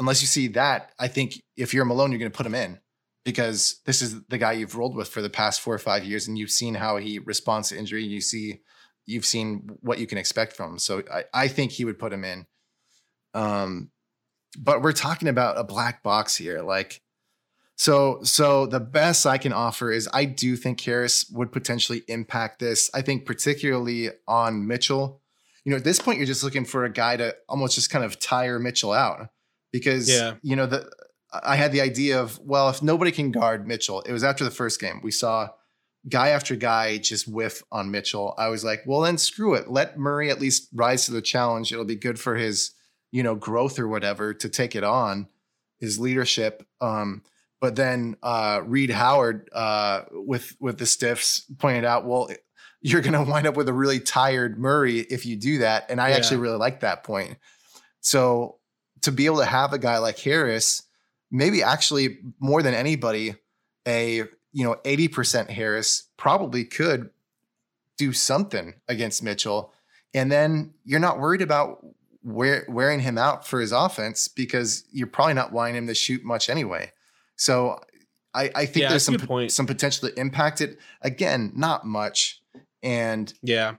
unless 0.00 0.20
you 0.20 0.26
see 0.26 0.48
that, 0.48 0.92
I 0.98 1.06
think 1.06 1.40
if 1.56 1.72
you're 1.72 1.84
Malone, 1.84 2.10
you're 2.10 2.18
going 2.18 2.30
to 2.30 2.36
put 2.36 2.46
him 2.46 2.56
in 2.56 2.80
because 3.24 3.80
this 3.86 4.02
is 4.02 4.20
the 4.24 4.38
guy 4.38 4.52
you've 4.52 4.74
rolled 4.74 4.96
with 4.96 5.08
for 5.08 5.22
the 5.22 5.30
past 5.30 5.60
four 5.60 5.74
or 5.74 5.78
five 5.78 6.04
years, 6.04 6.26
and 6.26 6.36
you've 6.36 6.50
seen 6.50 6.74
how 6.74 6.96
he 6.96 7.20
responds 7.20 7.68
to 7.68 7.78
injury. 7.78 8.04
You 8.04 8.20
see, 8.20 8.62
you've 9.06 9.26
seen 9.26 9.70
what 9.80 10.00
you 10.00 10.08
can 10.08 10.18
expect 10.18 10.54
from 10.54 10.72
him. 10.72 10.78
So 10.78 11.04
I, 11.12 11.24
I 11.32 11.48
think 11.48 11.70
he 11.70 11.84
would 11.84 12.00
put 12.00 12.12
him 12.12 12.24
in. 12.24 12.46
Um, 13.32 13.90
but 14.58 14.82
we're 14.82 14.92
talking 14.92 15.28
about 15.28 15.56
a 15.56 15.62
black 15.62 16.02
box 16.02 16.34
here, 16.34 16.62
like. 16.62 17.00
So, 17.80 18.18
so 18.24 18.66
the 18.66 18.80
best 18.80 19.24
I 19.24 19.38
can 19.38 19.52
offer 19.52 19.92
is 19.92 20.08
I 20.12 20.24
do 20.24 20.56
think 20.56 20.80
Harris 20.80 21.30
would 21.30 21.52
potentially 21.52 22.02
impact 22.08 22.58
this. 22.58 22.90
I 22.92 23.02
think 23.02 23.24
particularly 23.24 24.10
on 24.26 24.66
Mitchell. 24.66 25.22
You 25.64 25.70
know, 25.70 25.76
at 25.76 25.84
this 25.84 26.00
point, 26.00 26.18
you're 26.18 26.26
just 26.26 26.42
looking 26.42 26.64
for 26.64 26.84
a 26.84 26.90
guy 26.92 27.16
to 27.16 27.36
almost 27.48 27.76
just 27.76 27.88
kind 27.90 28.04
of 28.04 28.18
tire 28.18 28.58
Mitchell 28.58 28.92
out 28.92 29.28
because 29.72 30.08
Yeah. 30.10 30.34
you 30.42 30.56
know 30.56 30.66
the 30.66 30.90
I 31.32 31.54
had 31.56 31.70
the 31.72 31.80
idea 31.80 32.20
of 32.20 32.38
well, 32.40 32.68
if 32.68 32.82
nobody 32.82 33.12
can 33.12 33.30
guard 33.30 33.66
Mitchell, 33.68 34.00
it 34.00 34.12
was 34.12 34.24
after 34.24 34.42
the 34.42 34.50
first 34.50 34.80
game 34.80 35.00
we 35.04 35.12
saw 35.12 35.50
guy 36.08 36.30
after 36.30 36.56
guy 36.56 36.98
just 36.98 37.28
whiff 37.28 37.62
on 37.70 37.90
Mitchell. 37.92 38.34
I 38.38 38.48
was 38.48 38.64
like, 38.64 38.82
well, 38.86 39.02
then 39.02 39.18
screw 39.18 39.54
it. 39.54 39.70
Let 39.70 39.98
Murray 39.98 40.30
at 40.30 40.40
least 40.40 40.68
rise 40.74 41.04
to 41.06 41.12
the 41.12 41.22
challenge. 41.22 41.70
It'll 41.70 41.84
be 41.84 41.94
good 41.96 42.18
for 42.18 42.34
his 42.34 42.72
you 43.12 43.22
know 43.22 43.36
growth 43.36 43.78
or 43.78 43.86
whatever 43.86 44.34
to 44.34 44.48
take 44.48 44.74
it 44.74 44.82
on 44.84 45.28
his 45.78 46.00
leadership. 46.00 46.66
Um, 46.80 47.22
but 47.60 47.76
then 47.76 48.16
uh, 48.22 48.60
Reed 48.64 48.90
Howard 48.90 49.48
uh, 49.52 50.02
with 50.12 50.56
with 50.60 50.78
the 50.78 50.86
stiffs 50.86 51.40
pointed 51.58 51.84
out, 51.84 52.04
well, 52.06 52.28
you're 52.80 53.00
going 53.00 53.12
to 53.14 53.22
wind 53.30 53.46
up 53.46 53.56
with 53.56 53.68
a 53.68 53.72
really 53.72 54.00
tired 54.00 54.58
Murray 54.58 55.00
if 55.00 55.26
you 55.26 55.36
do 55.36 55.58
that, 55.58 55.86
and 55.90 56.00
I 56.00 56.10
Yeah. 56.10 56.16
actually 56.16 56.38
really 56.38 56.58
like 56.58 56.80
that 56.80 57.04
point. 57.04 57.36
So 58.00 58.56
to 59.02 59.12
be 59.12 59.26
able 59.26 59.38
to 59.38 59.44
have 59.46 59.72
a 59.72 59.78
guy 59.78 59.98
like 59.98 60.18
Harris, 60.18 60.82
maybe 61.30 61.62
actually 61.62 62.18
more 62.38 62.62
than 62.62 62.74
anybody, 62.74 63.34
a 63.86 64.24
you 64.52 64.64
know 64.64 64.76
eighty 64.84 65.08
percent 65.08 65.50
Harris 65.50 66.04
probably 66.16 66.64
could 66.64 67.10
do 67.96 68.12
something 68.12 68.74
against 68.86 69.22
Mitchell, 69.22 69.72
and 70.14 70.30
then 70.30 70.74
you're 70.84 71.00
not 71.00 71.18
worried 71.18 71.42
about 71.42 71.84
wear, 72.22 72.64
wearing 72.68 73.00
him 73.00 73.18
out 73.18 73.46
for 73.46 73.60
his 73.60 73.72
offense 73.72 74.28
because 74.28 74.84
you're 74.92 75.06
probably 75.08 75.34
not 75.34 75.52
wanting 75.52 75.74
him 75.74 75.86
to 75.88 75.94
shoot 75.94 76.24
much 76.24 76.48
anyway. 76.48 76.92
So 77.38 77.80
I, 78.34 78.50
I 78.54 78.66
think 78.66 78.82
Yeah, 78.82 78.88
there's 78.90 79.04
some 79.04 79.16
some 79.48 79.66
potential 79.66 80.08
to 80.08 80.20
impact 80.20 80.60
it. 80.60 80.78
Again, 81.02 81.52
not 81.56 81.86
much. 81.86 82.42
And 82.82 83.32
Yeah. 83.42 83.76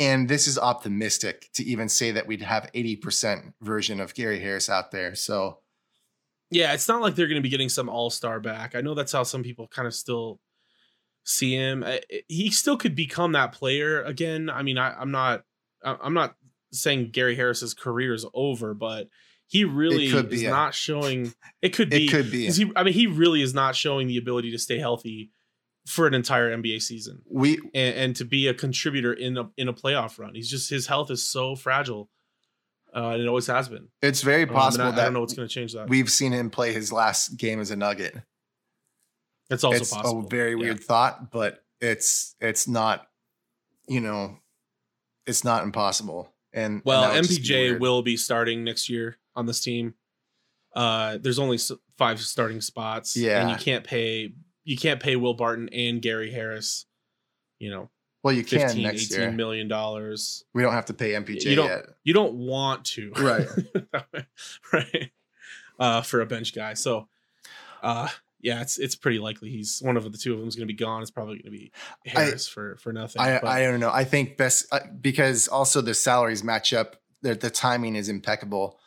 And 0.00 0.28
this 0.28 0.46
is 0.46 0.58
optimistic 0.58 1.48
to 1.54 1.64
even 1.64 1.88
say 1.88 2.12
that 2.12 2.26
we'd 2.26 2.42
have 2.42 2.70
80% 2.72 3.52
version 3.60 4.00
of 4.00 4.14
Gary 4.14 4.38
Harris 4.40 4.68
out 4.70 4.90
there. 4.90 5.14
So 5.14 5.60
Yeah, 6.50 6.72
it's 6.72 6.88
not 6.88 7.02
like 7.02 7.14
they're 7.14 7.26
going 7.28 7.40
to 7.40 7.42
be 7.42 7.48
getting 7.48 7.68
some 7.68 7.88
all 7.88 8.10
star 8.10 8.40
back. 8.40 8.74
I 8.74 8.80
know 8.80 8.94
that's 8.94 9.12
how 9.12 9.22
some 9.22 9.42
people 9.42 9.68
kind 9.68 9.86
of 9.86 9.94
still 9.94 10.40
see 11.24 11.54
him. 11.54 11.84
I- 11.84 12.00
He 12.26 12.50
still 12.50 12.76
could 12.76 12.94
become 12.94 13.32
that 13.32 13.52
player 13.52 14.02
again. 14.02 14.48
I 14.50 14.62
mean, 14.62 14.78
I, 14.78 14.94
I'm 14.94 15.10
not, 15.10 15.42
I'm 15.84 16.14
not 16.14 16.34
saying 16.72 17.10
Gary 17.12 17.36
Harris's 17.36 17.74
career 17.74 18.14
is 18.14 18.26
over, 18.34 18.74
but 18.74 19.08
he 19.48 19.64
really 19.64 20.06
is 20.06 20.42
yeah. 20.42 20.50
not 20.50 20.74
showing. 20.74 21.32
It 21.62 21.70
could 21.70 21.90
be. 21.90 22.04
it 22.06 22.10
could 22.10 22.30
be. 22.30 22.50
He, 22.50 22.70
I 22.76 22.82
mean, 22.84 22.94
he 22.94 23.06
really 23.06 23.42
is 23.42 23.54
not 23.54 23.74
showing 23.74 24.06
the 24.06 24.16
ability 24.18 24.50
to 24.52 24.58
stay 24.58 24.78
healthy 24.78 25.32
for 25.86 26.06
an 26.06 26.12
entire 26.12 26.54
NBA 26.54 26.82
season 26.82 27.22
We 27.30 27.56
and, 27.74 27.96
and 27.96 28.16
to 28.16 28.24
be 28.26 28.46
a 28.46 28.52
contributor 28.54 29.12
in 29.12 29.38
a 29.38 29.48
in 29.56 29.68
a 29.68 29.72
playoff 29.72 30.18
run. 30.18 30.34
He's 30.34 30.50
just 30.50 30.68
his 30.68 30.86
health 30.86 31.10
is 31.10 31.24
so 31.24 31.56
fragile, 31.56 32.10
uh, 32.94 33.08
and 33.12 33.22
it 33.22 33.26
always 33.26 33.46
has 33.46 33.68
been. 33.70 33.88
it's 34.02 34.20
very 34.20 34.42
Um, 34.42 34.50
possible 34.50 34.84
I, 34.84 34.88
I 34.88 34.90
that 34.92 35.04
don't 35.04 35.14
know 35.14 35.20
what's 35.20 35.32
going 35.34 35.48
to 35.48 35.52
change 35.54 35.72
that. 35.72 35.88
we've 35.88 36.10
seen 36.10 36.32
him 36.32 36.50
play 36.50 36.74
his 36.74 36.92
last 36.92 37.38
game 37.38 37.58
as 37.58 37.70
a 37.70 37.76
Nugget. 37.76 38.16
It's 39.50 39.64
also 39.64 39.78
it's 39.80 39.94
possible. 39.94 40.26
a 40.26 40.28
very 40.28 40.50
Yeah. 40.50 40.56
weird 40.58 40.80
thought, 40.84 41.30
but 41.32 41.64
it's 41.80 42.34
it's 42.38 42.68
not, 42.68 43.06
you 43.88 44.00
know, 44.02 44.36
it's 45.26 45.42
not 45.42 45.62
impossible. 45.64 46.30
And 46.52 46.74
and 46.74 46.82
Well, 46.84 47.12
would 47.14 47.24
just 47.24 47.40
be 47.42 47.48
MPJ 47.48 47.80
will 47.80 48.02
be 48.02 48.16
starting 48.18 48.62
next 48.64 48.90
year 48.90 49.16
on 49.38 49.46
this 49.46 49.60
team. 49.60 49.94
Uh, 50.74 51.16
there's 51.20 51.38
only 51.38 51.58
five 51.96 52.20
starting 52.20 52.60
spots. 52.60 53.16
and 53.16 53.24
Yeah. 53.24 53.50
you 53.50 53.56
can't 53.56 53.84
pay 53.84 54.32
you 54.64 54.76
can't 54.76 55.00
pay 55.00 55.16
Will 55.16 55.32
Barton 55.32 55.70
and 55.70 56.02
Gary 56.02 56.30
Harris. 56.30 56.84
You 57.58 57.70
know, 57.70 57.90
Well, 58.22 58.34
you 58.34 58.44
can 58.44 58.60
15, 58.60 58.82
next 58.82 59.10
18 59.12 59.18
year. 59.20 59.32
million 59.32 59.66
dollars. 59.68 60.44
We 60.52 60.60
don't 60.62 60.74
have 60.74 60.84
to 60.86 60.94
pay 60.94 61.12
MPJ 61.14 61.44
You 61.50 61.56
don't- 61.56 61.68
yet. 61.68 61.86
You 62.04 62.12
don't 62.12 62.34
want 62.34 62.84
to, 62.86 63.10
Right. 63.16 63.48
right? 64.72 65.10
Uh, 65.78 66.02
for 66.02 66.20
a 66.20 66.26
bench 66.26 66.54
guy, 66.54 66.74
so 66.74 67.08
uh, 67.82 68.08
yeah, 68.40 68.60
it's 68.60 68.78
it's 68.78 68.96
pretty 68.96 69.20
likely 69.20 69.48
he's 69.48 69.80
one 69.80 69.96
of 69.96 70.10
the 70.10 70.18
two 70.18 70.32
of 70.34 70.40
them 70.40 70.48
is 70.48 70.56
going 70.56 70.66
to 70.66 70.72
be 70.74 70.76
gone. 70.76 71.02
It's 71.02 71.10
probably 71.12 71.36
going 71.40 71.52
to 71.52 71.58
be 71.58 71.72
Harris 72.04 72.48
for 72.48 72.76
for 72.78 72.92
nothing. 72.92 73.22
I, 73.22 73.38
I 73.44 73.62
don't 73.62 73.78
know. 73.80 73.90
I 73.92 74.02
think 74.04 74.36
best 74.36 74.66
uh, 74.72 74.80
because 75.00 75.46
also 75.46 75.80
the 75.80 75.94
salaries 75.94 76.42
match 76.42 76.72
up. 76.72 76.96
The, 77.22 77.34
the 77.36 77.50
timing 77.50 77.94
is 77.96 78.08
impeccable. 78.08 78.78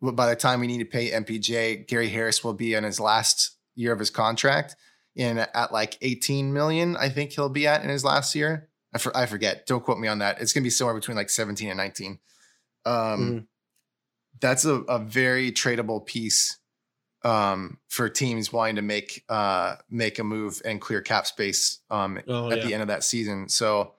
By 0.00 0.28
the 0.28 0.36
time 0.36 0.60
we 0.60 0.66
need 0.66 0.78
to 0.78 0.84
pay 0.84 1.10
MPJ, 1.10 1.86
Gary 1.88 2.08
Harris 2.08 2.44
will 2.44 2.54
be 2.54 2.74
in 2.74 2.84
his 2.84 3.00
last 3.00 3.56
year 3.74 3.92
of 3.92 3.98
his 3.98 4.10
contract 4.10 4.76
in 5.16 5.38
at 5.38 5.72
like 5.72 5.98
18 6.00 6.52
million. 6.52 6.96
I 6.96 7.08
think 7.08 7.32
he'll 7.32 7.48
be 7.48 7.66
at 7.66 7.82
in 7.82 7.88
his 7.88 8.04
last 8.04 8.34
year. 8.34 8.68
I, 8.94 8.98
for, 8.98 9.14
I 9.16 9.26
forget. 9.26 9.66
Don't 9.66 9.84
quote 9.84 9.98
me 9.98 10.08
on 10.08 10.20
that. 10.20 10.40
It's 10.40 10.52
going 10.52 10.62
to 10.62 10.66
be 10.66 10.70
somewhere 10.70 10.94
between 10.94 11.16
like 11.16 11.30
17 11.30 11.68
and 11.68 11.76
19. 11.76 12.18
Um, 12.86 12.94
Mhm. 12.94 13.46
That's 14.40 14.64
a, 14.64 14.74
a 14.82 15.00
very 15.00 15.50
tradable 15.50 16.06
piece 16.06 16.58
um, 17.24 17.78
for 17.88 18.08
teams 18.08 18.52
wanting 18.52 18.76
to 18.76 18.82
make 18.82 19.24
uh, 19.28 19.74
make 19.90 20.20
a 20.20 20.24
move 20.24 20.62
and 20.64 20.80
clear 20.80 21.00
cap 21.02 21.26
space 21.26 21.80
um, 21.90 22.20
Oh, 22.28 22.48
at 22.52 22.58
yeah. 22.58 22.64
the 22.66 22.72
end 22.74 22.82
of 22.82 22.88
that 22.88 23.02
season. 23.02 23.48
So 23.48 23.94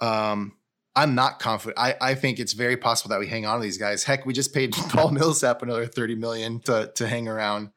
um 0.00 0.54
I'm 0.96 1.14
not 1.14 1.38
confident. 1.38 1.78
I, 1.78 1.94
I 2.00 2.14
think 2.14 2.38
it's 2.40 2.52
very 2.52 2.76
possible 2.76 3.10
that 3.10 3.20
we 3.20 3.26
hang 3.28 3.46
on 3.46 3.58
to 3.58 3.62
these 3.62 3.78
guys. 3.78 4.02
Heck, 4.04 4.26
we 4.26 4.32
just 4.32 4.52
paid 4.52 4.72
Paul 4.74 5.10
Millsap 5.12 5.62
another 5.62 5.86
30 5.86 6.16
million 6.16 6.60
to 6.62 6.90
to 6.96 7.06
hang 7.06 7.28
around. 7.28 7.70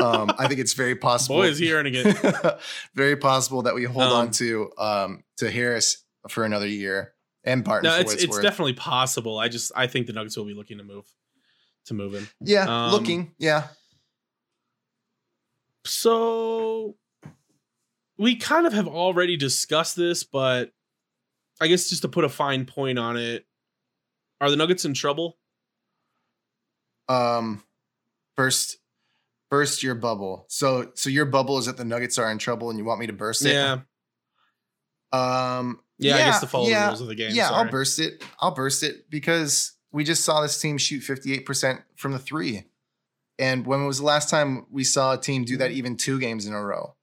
Um, 0.00 0.30
I 0.38 0.46
think 0.48 0.60
it's 0.60 0.74
very 0.74 0.94
possible. 1.08 1.36
Boy, 1.36 1.48
is 1.48 1.58
he 1.58 1.72
earning 1.72 1.94
it. 1.96 2.60
very 2.94 3.16
possible 3.16 3.62
that 3.62 3.74
we 3.74 3.84
hold 3.84 4.04
Um, 4.04 4.12
on 4.12 4.30
to 4.32 4.70
um 4.78 5.24
to 5.38 5.50
Harris 5.50 6.04
for 6.28 6.44
another 6.44 6.68
year 6.68 7.14
and 7.44 7.64
Barton 7.64 7.90
No, 7.90 7.96
for 7.96 8.02
it's 8.02 8.12
it's, 8.14 8.24
it's 8.24 8.38
definitely 8.38 8.74
possible. 8.74 9.38
I 9.38 9.48
just 9.48 9.72
I 9.74 9.88
think 9.88 10.06
the 10.06 10.12
Nuggets 10.12 10.36
will 10.36 10.44
be 10.44 10.54
looking 10.54 10.78
to 10.78 10.84
move 10.84 11.06
to 11.86 11.94
move 11.94 12.14
him. 12.14 12.28
yeah, 12.40 12.66
um, 12.86 12.92
looking. 12.92 13.32
Yeah. 13.38 13.68
So 15.84 16.94
we 18.18 18.36
kind 18.36 18.66
of 18.66 18.72
have 18.72 18.86
already 18.86 19.36
discussed 19.36 19.96
this, 19.96 20.22
but 20.22 20.70
I 21.62 21.68
guess 21.68 21.88
just 21.88 22.02
to 22.02 22.08
put 22.08 22.24
a 22.24 22.28
fine 22.28 22.64
point 22.64 22.98
on 22.98 23.16
it, 23.16 23.46
are 24.40 24.50
the 24.50 24.56
Nuggets 24.56 24.84
in 24.84 24.94
trouble? 24.94 25.38
Um 27.08 27.62
burst 28.36 28.78
burst 29.50 29.82
your 29.82 29.94
bubble. 29.94 30.46
So 30.48 30.90
so 30.94 31.10
your 31.10 31.26
bubble 31.26 31.58
is 31.58 31.66
that 31.66 31.76
the 31.76 31.84
Nuggets 31.84 32.18
are 32.18 32.30
in 32.30 32.38
trouble 32.38 32.70
and 32.70 32.78
you 32.78 32.84
want 32.84 33.00
me 33.00 33.06
to 33.06 33.12
burst 33.12 33.44
it? 33.44 33.52
Yeah, 33.52 33.80
Um 35.12 35.80
yeah. 35.98 36.16
I 36.16 36.18
guess 36.18 36.40
to 36.40 36.46
follow 36.46 36.68
yeah, 36.68 36.84
the 36.84 36.88
rules 36.88 37.00
of 37.02 37.06
the 37.08 37.14
game. 37.14 37.30
Yeah, 37.32 37.50
I'll 37.50 37.70
burst 37.70 37.98
it. 37.98 38.24
I'll 38.40 38.54
burst 38.54 38.82
it 38.82 39.08
because 39.08 39.72
we 39.92 40.04
just 40.04 40.24
saw 40.24 40.40
this 40.40 40.58
team 40.60 40.78
shoot 40.78 41.02
58% 41.02 41.82
from 41.96 42.12
the 42.12 42.18
three. 42.18 42.64
And 43.38 43.66
when 43.66 43.86
was 43.86 43.98
the 43.98 44.04
last 44.04 44.30
time 44.30 44.66
we 44.70 44.84
saw 44.84 45.14
a 45.14 45.18
team 45.18 45.44
do 45.44 45.58
that 45.58 45.70
even 45.70 45.96
two 45.96 46.18
games 46.18 46.46
in 46.46 46.54
a 46.54 46.62
row? 46.62 46.94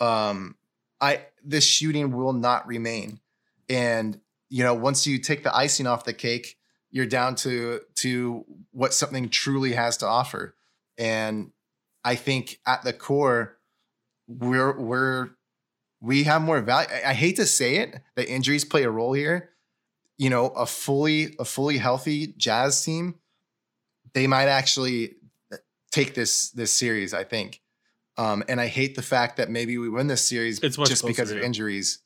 Um, 0.00 0.56
I 1.00 1.26
this 1.44 1.64
shooting 1.64 2.12
will 2.12 2.32
not 2.32 2.66
remain. 2.66 3.20
And 3.68 4.20
you 4.48 4.62
know, 4.62 4.74
once 4.74 5.06
you 5.06 5.18
take 5.18 5.44
the 5.44 5.56
icing 5.56 5.86
off 5.86 6.04
the 6.04 6.12
cake, 6.12 6.58
you're 6.90 7.06
down 7.06 7.34
to 7.36 7.80
to 7.96 8.44
what 8.70 8.94
something 8.94 9.28
truly 9.28 9.72
has 9.72 9.96
to 9.98 10.06
offer. 10.06 10.54
And 10.98 11.52
I 12.04 12.16
think 12.16 12.60
at 12.66 12.82
the 12.82 12.92
core, 12.92 13.58
we're 14.28 14.78
we're 14.78 15.30
we 16.00 16.24
have 16.24 16.42
more 16.42 16.60
value. 16.60 16.88
I, 17.06 17.14
hate 17.14 17.36
to 17.36 17.46
say 17.46 17.76
it, 17.76 18.00
that 18.16 18.28
injuries 18.28 18.64
play 18.64 18.82
a 18.82 18.90
role 18.90 19.12
here. 19.12 19.50
You 20.18 20.30
know, 20.30 20.48
a 20.48 20.66
fully 20.66 21.34
a 21.38 21.44
fully 21.44 21.78
healthy 21.78 22.34
Jazz 22.36 22.84
team, 22.84 23.14
they 24.12 24.26
might 24.26 24.48
actually 24.48 25.16
take 25.90 26.14
this 26.14 26.50
this 26.50 26.72
series. 26.72 27.14
I 27.14 27.24
think, 27.24 27.62
um, 28.18 28.44
and 28.48 28.60
I 28.60 28.66
hate 28.66 28.96
the 28.96 29.02
fact 29.02 29.38
that 29.38 29.48
maybe 29.48 29.78
we 29.78 29.88
win 29.88 30.08
this 30.08 30.28
series 30.28 30.58
It's 30.60 30.76
just 30.76 31.06
because 31.06 31.30
of 31.30 31.38
injuries. 31.38 32.00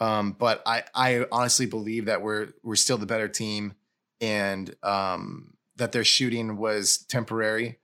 Um, 0.00 0.32
but 0.32 0.62
I 0.66 0.84
I 0.94 1.26
honestly 1.32 1.66
believe 1.66 2.06
that 2.06 2.22
we're 2.22 2.48
we're 2.62 2.76
still 2.76 2.98
the 2.98 3.06
better 3.06 3.28
team, 3.28 3.74
and 4.20 4.74
um, 4.82 5.54
that 5.76 5.92
their 5.92 6.04
shooting 6.04 6.56
was 6.56 6.98
temporary, 6.98 7.78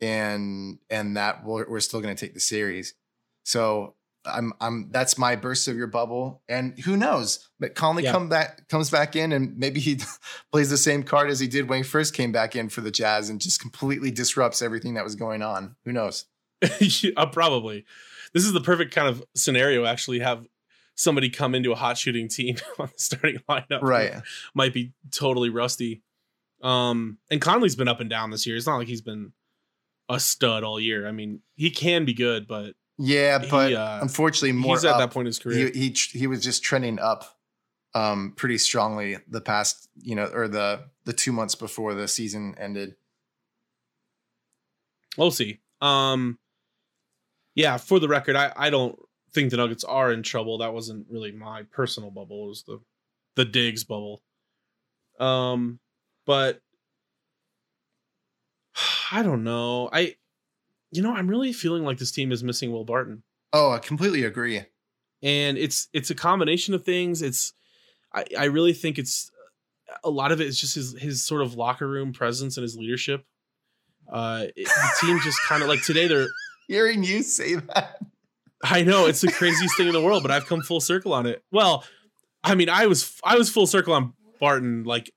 and 0.00 0.78
and 0.90 1.16
that 1.16 1.44
we're, 1.44 1.68
we're 1.68 1.80
still 1.80 2.00
going 2.00 2.14
to 2.14 2.20
take 2.26 2.34
the 2.34 2.40
series. 2.40 2.94
So 3.44 3.94
I'm 4.24 4.52
I'm 4.60 4.88
that's 4.90 5.18
my 5.18 5.36
burst 5.36 5.68
of 5.68 5.76
your 5.76 5.86
bubble, 5.86 6.42
and 6.48 6.78
who 6.80 6.96
knows? 6.96 7.48
But 7.60 7.74
Conley 7.74 8.04
Yeah. 8.04 8.12
come 8.12 8.28
back 8.28 8.68
comes 8.68 8.90
back 8.90 9.14
in, 9.16 9.32
and 9.32 9.56
maybe 9.56 9.80
he 9.80 9.98
plays 10.52 10.70
the 10.70 10.76
same 10.76 11.02
card 11.02 11.30
as 11.30 11.40
he 11.40 11.46
did 11.46 11.68
when 11.68 11.78
he 11.78 11.82
first 11.84 12.14
came 12.14 12.32
back 12.32 12.56
in 12.56 12.68
for 12.68 12.80
the 12.80 12.90
Jazz, 12.90 13.30
and 13.30 13.40
just 13.40 13.60
completely 13.60 14.10
disrupts 14.10 14.62
everything 14.62 14.94
that 14.94 15.04
was 15.04 15.14
going 15.14 15.42
on. 15.42 15.76
Who 15.84 15.92
knows? 15.92 16.26
uh, 17.16 17.26
probably. 17.26 17.84
This 18.32 18.44
is 18.44 18.52
the 18.52 18.60
perfect 18.60 18.94
kind 18.94 19.08
of 19.08 19.22
scenario. 19.34 19.84
Actually, 19.84 20.20
have 20.20 20.46
somebody 20.94 21.30
come 21.30 21.54
into 21.54 21.72
a 21.72 21.74
hot 21.74 21.98
shooting 21.98 22.28
team 22.28 22.56
on 22.78 22.86
the 22.86 22.98
starting 22.98 23.40
lineup. 23.48 23.82
Right. 23.82 24.14
Might 24.54 24.74
be 24.74 24.92
totally 25.10 25.50
rusty. 25.50 26.02
Um, 26.62 27.18
and 27.30 27.40
Conley's 27.40 27.76
been 27.76 27.88
up 27.88 28.00
and 28.00 28.08
down 28.08 28.30
this 28.30 28.46
year. 28.46 28.56
It's 28.56 28.66
not 28.66 28.76
like 28.76 28.88
he's 28.88 29.00
been 29.00 29.32
a 30.08 30.20
stud 30.20 30.62
all 30.62 30.78
year. 30.78 31.06
I 31.08 31.12
mean, 31.12 31.40
he 31.56 31.70
can 31.70 32.04
be 32.04 32.14
good, 32.14 32.46
but 32.46 32.74
Yeah, 32.98 33.40
He, 33.40 33.50
but 33.50 33.72
uh, 33.72 33.98
unfortunately, 34.02 34.52
more 34.52 34.76
he's 34.76 34.84
at 34.84 34.98
that 34.98 35.10
point 35.10 35.26
in 35.26 35.30
his 35.30 35.38
career. 35.38 35.70
he 35.72 35.88
he 35.88 35.96
he 36.12 36.26
was 36.26 36.42
just 36.42 36.62
trending 36.62 36.98
up 36.98 37.38
um 37.94 38.32
pretty 38.36 38.56
strongly 38.56 39.18
the 39.28 39.40
past 39.40 39.86
you 40.00 40.14
know 40.14 40.24
or 40.32 40.48
the 40.48 40.82
the 41.04 41.12
two 41.12 41.30
months 41.30 41.54
before 41.54 41.92
the 41.92 42.08
season 42.08 42.54
ended 42.58 42.94
We'll 45.16 45.30
see. 45.30 45.60
Um, 45.80 46.38
yeah, 47.54 47.76
for 47.76 48.00
the 48.00 48.08
record, 48.08 48.36
I, 48.36 48.52
I 48.56 48.70
don't 48.70 48.98
think 49.34 49.50
the 49.50 49.56
Nuggets 49.56 49.84
are 49.84 50.12
in 50.12 50.22
trouble. 50.22 50.58
That 50.58 50.74
wasn't 50.74 51.06
really 51.10 51.32
my 51.32 51.62
personal 51.64 52.10
bubble. 52.10 52.44
It 52.44 52.48
was 52.48 52.62
the 52.64 52.80
the 53.36 53.44
digs 53.44 53.84
bubble. 53.84 54.22
Um, 55.20 55.78
but 56.26 56.60
I 59.12 59.22
don't 59.22 59.44
know. 59.44 59.88
I 59.92 60.16
you 60.90 61.00
know, 61.02 61.14
I'm 61.14 61.28
really 61.28 61.52
feeling 61.54 61.84
like 61.84 61.98
this 61.98 62.10
team 62.12 62.32
is 62.32 62.44
missing 62.44 62.70
Will 62.70 62.84
Barton. 62.84 63.22
oh 63.54 63.70
i 63.70 63.78
completely 63.78 64.24
agree 64.24 64.60
And 65.22 65.56
it's 65.56 65.88
it's 65.92 66.10
a 66.10 66.14
combination 66.14 66.74
of 66.74 66.84
things. 66.84 67.22
It's 67.22 67.52
I, 68.14 68.24
I 68.38 68.44
really 68.44 68.72
think 68.74 68.98
it's 68.98 69.30
a 70.04 70.10
lot 70.10 70.32
of 70.32 70.40
it 70.40 70.46
is 70.46 70.60
just 70.60 70.74
his 70.74 70.94
his 70.98 71.24
sort 71.24 71.42
of 71.42 71.54
locker 71.54 71.88
room 71.88 72.12
presence 72.12 72.56
and 72.56 72.62
his 72.62 72.76
leadership. 72.76 73.24
Uh, 74.10 74.46
it- 74.56 74.66
the 74.66 75.06
team 75.06 75.18
just 75.20 75.38
kind 75.48 75.62
of 75.62 75.68
like 75.68 75.82
today 75.82 76.06
they're 76.08 76.28
hearing 76.68 77.02
you 77.04 77.22
say 77.22 77.54
that 77.56 77.98
I 78.62 78.82
know 78.82 79.06
it's 79.06 79.20
the 79.20 79.32
craziest 79.32 79.76
thing 79.76 79.88
in 79.88 79.92
the 79.92 80.02
world, 80.02 80.22
but 80.22 80.30
I've 80.30 80.46
come 80.46 80.62
full 80.62 80.80
circle 80.80 81.12
on 81.12 81.26
it. 81.26 81.42
Well, 81.50 81.84
I 82.44 82.54
mean, 82.54 82.68
I 82.68 82.86
was 82.86 83.20
I 83.24 83.36
was 83.36 83.50
full 83.50 83.66
circle 83.66 83.94
on 83.94 84.14
Barton 84.40 84.84
like 84.84 85.10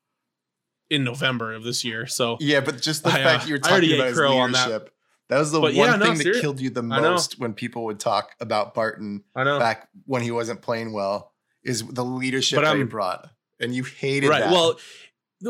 in 0.89 1.04
November 1.04 1.54
of 1.54 1.64
this 1.64 1.84
year. 1.84 2.06
So 2.08 2.38
yeah 2.39 2.60
but 2.60 2.82
just 2.82 3.04
the 3.04 3.10
I, 3.10 3.14
uh, 3.14 3.16
fact 3.24 3.48
you're 3.48 3.58
talking 3.58 3.93
about 3.93 4.08
his 4.10 4.20
on 4.20 4.52
that. 4.52 4.68
leadership 4.68 4.91
that. 5.30 5.39
was 5.39 5.52
the 5.52 5.60
But 5.60 5.74
one 5.74 5.76
yeah, 5.76 5.96
no, 5.96 6.06
thing 6.14 6.18
that 6.20 6.41
killed 6.41 6.62
you 6.62 6.70
the 6.70 6.84
most 6.84 7.39
when 7.39 7.54
people 7.54 7.86
would 7.86 8.00
talk 8.00 8.36
about 8.39 8.74
barton 8.76 9.24
I 9.36 9.43
know. 9.43 9.58
back 9.58 9.89
when 10.06 10.22
he 10.22 10.32
wasn't 10.32 10.62
playing 10.62 10.93
well 10.93 11.34
is 11.64 11.84
the 11.84 12.06
leadership 12.06 12.62
that 12.62 12.78
he 12.78 12.84
brought, 12.84 13.28
and 13.60 13.74
you 13.74 13.84
hated 13.84 14.30
right. 14.30 14.41
that. 14.41 14.52
Well, 14.52 14.78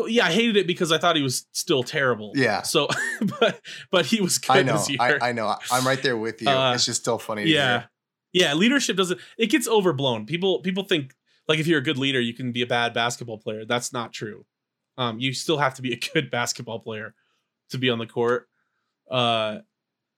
yeah, 0.04 0.26
I 0.26 0.32
hated 0.32 0.58
it 0.58 0.68
because 0.68 0.91
I 0.91 0.98
thought 0.98 1.16
he 1.16 1.22
was 1.22 1.48
still 1.54 1.82
terrible. 1.82 2.34
Yeah. 2.36 2.62
So, 2.64 2.88
but 3.39 3.62
but 3.91 4.06
he 4.06 4.22
was 4.22 4.38
good 4.38 4.58
I 4.58 4.62
know, 4.64 4.74
this 4.74 4.89
year. 4.89 5.00
I, 5.00 5.30
I 5.30 5.32
know, 5.32 5.56
I'm 5.72 5.88
right 5.88 6.02
there 6.02 6.18
with 6.18 6.41
you. 6.41 6.50
Uh, 6.50 6.74
it's 6.74 6.86
just 6.86 7.02
still 7.02 7.18
funny. 7.18 7.46
yeah 7.46 7.80
hear. 7.80 7.89
yeah 8.34 8.54
leadership 8.54 8.98
doesn't 8.98 9.20
it 9.38 9.48
gets 9.50 9.68
overblown 9.68 10.26
people 10.26 10.60
people 10.62 10.84
think 10.84 11.14
like 11.48 11.60
if 11.60 11.68
you're 11.68 11.80
a 11.80 11.84
good 11.84 11.98
leader 11.98 12.20
you 12.20 12.34
can 12.34 12.52
be 12.52 12.62
a 12.62 12.68
bad 12.68 12.93
basketball 12.93 13.38
player 13.38 13.66
that's 13.66 13.93
not 13.93 14.12
true 14.14 14.46
um 14.98 15.20
you 15.20 15.34
still 15.34 15.58
have 15.58 15.74
to 15.76 15.82
be 15.82 15.93
a 15.93 15.98
good 16.14 16.30
basketball 16.30 16.80
player 16.80 17.14
to 17.70 17.78
be 17.78 17.89
on 17.89 18.00
the 18.00 18.06
court 18.06 18.48
uh 19.10 19.60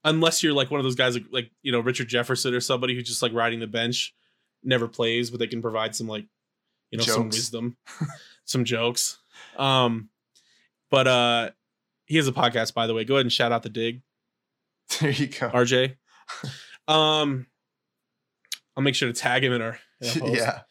unless 0.04 0.42
you're 0.42 0.54
like 0.54 0.72
one 0.72 0.80
of 0.80 0.84
those 0.84 0.96
guys 0.96 1.16
like, 1.16 1.26
like 1.32 1.52
you 1.62 1.72
know 1.72 1.80
richard 1.80 2.08
jefferson 2.08 2.54
or 2.54 2.62
somebody 2.62 2.96
who's 2.96 3.08
just 3.08 3.22
like 3.22 3.34
riding 3.34 3.60
the 3.60 3.68
bench 3.68 4.14
never 4.64 4.88
plays 4.88 5.30
but 5.30 5.40
they 5.40 5.48
can 5.48 5.62
provide 5.62 5.96
some 5.96 6.08
like 6.08 6.26
you 6.92 6.98
know 6.98 7.04
some 7.04 7.30
wisdom 7.30 7.78
some 8.46 8.64
jokes 8.64 9.20
um 9.58 10.10
but 10.90 11.08
uh 11.08 11.50
he 12.06 12.16
has 12.16 12.28
a 12.28 12.32
podcast 12.32 12.74
by 12.74 12.88
the 12.88 12.94
way 12.94 13.04
go 13.04 13.16
ahead 13.16 13.26
and 13.26 13.34
shout 13.34 13.52
out 13.52 13.64
the 13.64 13.70
dig 13.70 14.02
There 15.02 15.12
you 15.12 15.28
go. 15.28 15.50
RJ. 15.50 15.96
Um, 16.88 17.48
I'll 18.76 18.84
make 18.84 18.96
sure 18.96 19.12
to 19.12 19.20
tag 19.20 19.44
him 19.44 19.54
in 19.54 19.62
our, 19.62 19.80
in 20.02 20.34
yeah, 20.34 20.62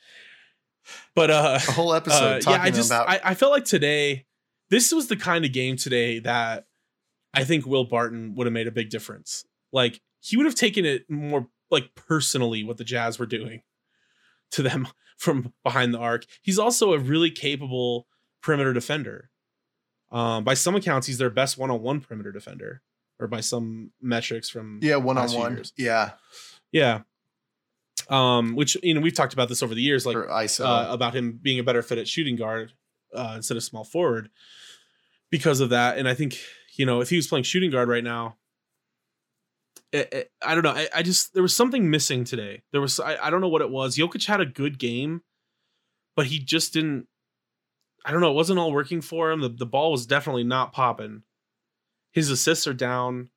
But 1.15 1.31
uh, 1.31 1.59
a 1.69 1.73
whole 1.73 1.93
episode 1.93 2.47
uh, 2.47 2.51
yeah, 2.51 2.63
I 2.63 2.71
just 2.71 2.91
about. 2.91 3.09
I, 3.09 3.21
I 3.23 3.35
felt 3.35 3.53
like 3.53 3.65
today, 3.65 4.25
this 4.71 4.93
was 4.93 5.09
the 5.09 5.17
kind 5.17 5.45
of 5.45 5.53
game 5.53 5.77
today 5.77 6.21
that 6.21 6.67
I 7.35 7.45
think 7.45 7.67
Will 7.67 7.85
Barton 7.85 8.35
would 8.37 8.47
have 8.47 8.55
made 8.55 8.67
a 8.67 8.73
big 8.73 8.91
difference. 8.91 9.45
Like 9.73 10.01
he 10.21 10.37
would 10.37 10.47
have 10.47 10.55
taken 10.55 10.85
it 10.85 11.11
more 11.11 11.49
like 11.71 11.95
personally 11.95 12.65
what 12.65 12.79
the 12.79 12.85
Jazz 12.85 13.19
were 13.19 13.27
doing 13.27 13.63
to 14.53 14.63
them 14.63 14.89
from 15.19 15.53
behind 15.63 15.93
the 15.93 15.99
arc. 15.99 16.25
He's 16.43 16.59
also 16.59 16.93
a 16.93 16.99
really 16.99 17.31
capable 17.31 18.07
perimeter 18.47 18.73
defender. 18.73 19.29
Um, 20.13 20.45
by 20.45 20.55
some 20.55 20.77
accounts, 20.77 21.09
he's 21.09 21.19
their 21.19 21.31
best 21.31 21.59
one-on-one 21.59 22.01
perimeter 22.01 22.31
defender, 22.31 22.81
or 23.19 23.27
by 23.27 23.41
some 23.41 23.91
metrics 24.01 24.49
from 24.49 24.79
yeah, 24.83 24.95
one-on-one. 24.97 25.65
Yeah, 25.77 26.13
Yeah. 26.71 27.01
Um, 28.09 28.55
which 28.55 28.77
you 28.85 28.95
know 28.95 29.01
we've 29.01 29.15
talked 29.15 29.33
about 29.33 29.49
this 29.49 29.65
over 29.65 29.75
the 29.75 29.83
years, 29.83 30.07
like 30.07 30.15
uh, 30.61 30.87
about 30.91 31.13
him 31.15 31.41
being 31.43 31.59
a 31.59 31.65
better 31.65 31.83
fit 31.83 31.99
at 31.99 32.07
shooting 32.07 32.37
guard 32.37 32.73
uh, 33.13 33.33
instead 33.35 33.57
of 33.57 33.65
small 33.65 33.83
forward 33.83 34.31
because 35.31 35.59
of 35.61 35.71
that. 35.71 35.99
And 35.99 36.09
I 36.09 36.15
think 36.15 36.39
you 36.77 36.87
know 36.87 37.01
if 37.01 37.11
he 37.11 37.17
was 37.17 37.27
playing 37.27 37.43
shooting 37.45 37.71
guard 37.73 37.89
right 37.89 38.05
now, 38.05 38.37
it, 39.93 40.13
it- 40.13 40.31
I 40.41 40.55
don't 40.55 40.63
know. 40.63 40.71
I, 40.71 40.89
I 40.95 41.03
just 41.03 41.35
there 41.35 41.43
was 41.43 41.57
something 41.57 41.91
missing 41.91 42.23
today. 42.23 42.63
There 42.71 42.81
was 42.81 43.01
I, 43.01 43.17
I 43.17 43.31
don't 43.31 43.41
know 43.41 43.49
what 43.49 43.63
it 43.63 43.71
was. 43.71 43.97
Jokic 43.97 44.25
had 44.27 44.41
a 44.41 44.47
good 44.47 44.79
game, 44.79 45.23
but 46.15 46.27
he 46.27 46.39
just 46.39 46.75
didn't. 46.75 47.09
I 48.07 48.13
don't 48.13 48.21
know. 48.21 48.31
It 48.31 48.37
wasn't 48.37 48.61
all 48.61 48.73
working 48.73 49.01
for 49.01 49.33
him. 49.33 49.41
The 49.41 49.49
the 49.49 49.67
ball 49.67 49.91
was 49.91 50.07
definitely 50.07 50.45
not 50.45 50.73
popping. 50.73 51.23
His 52.13 52.31
assists 52.31 52.67
are 52.69 52.73
down 52.73 53.31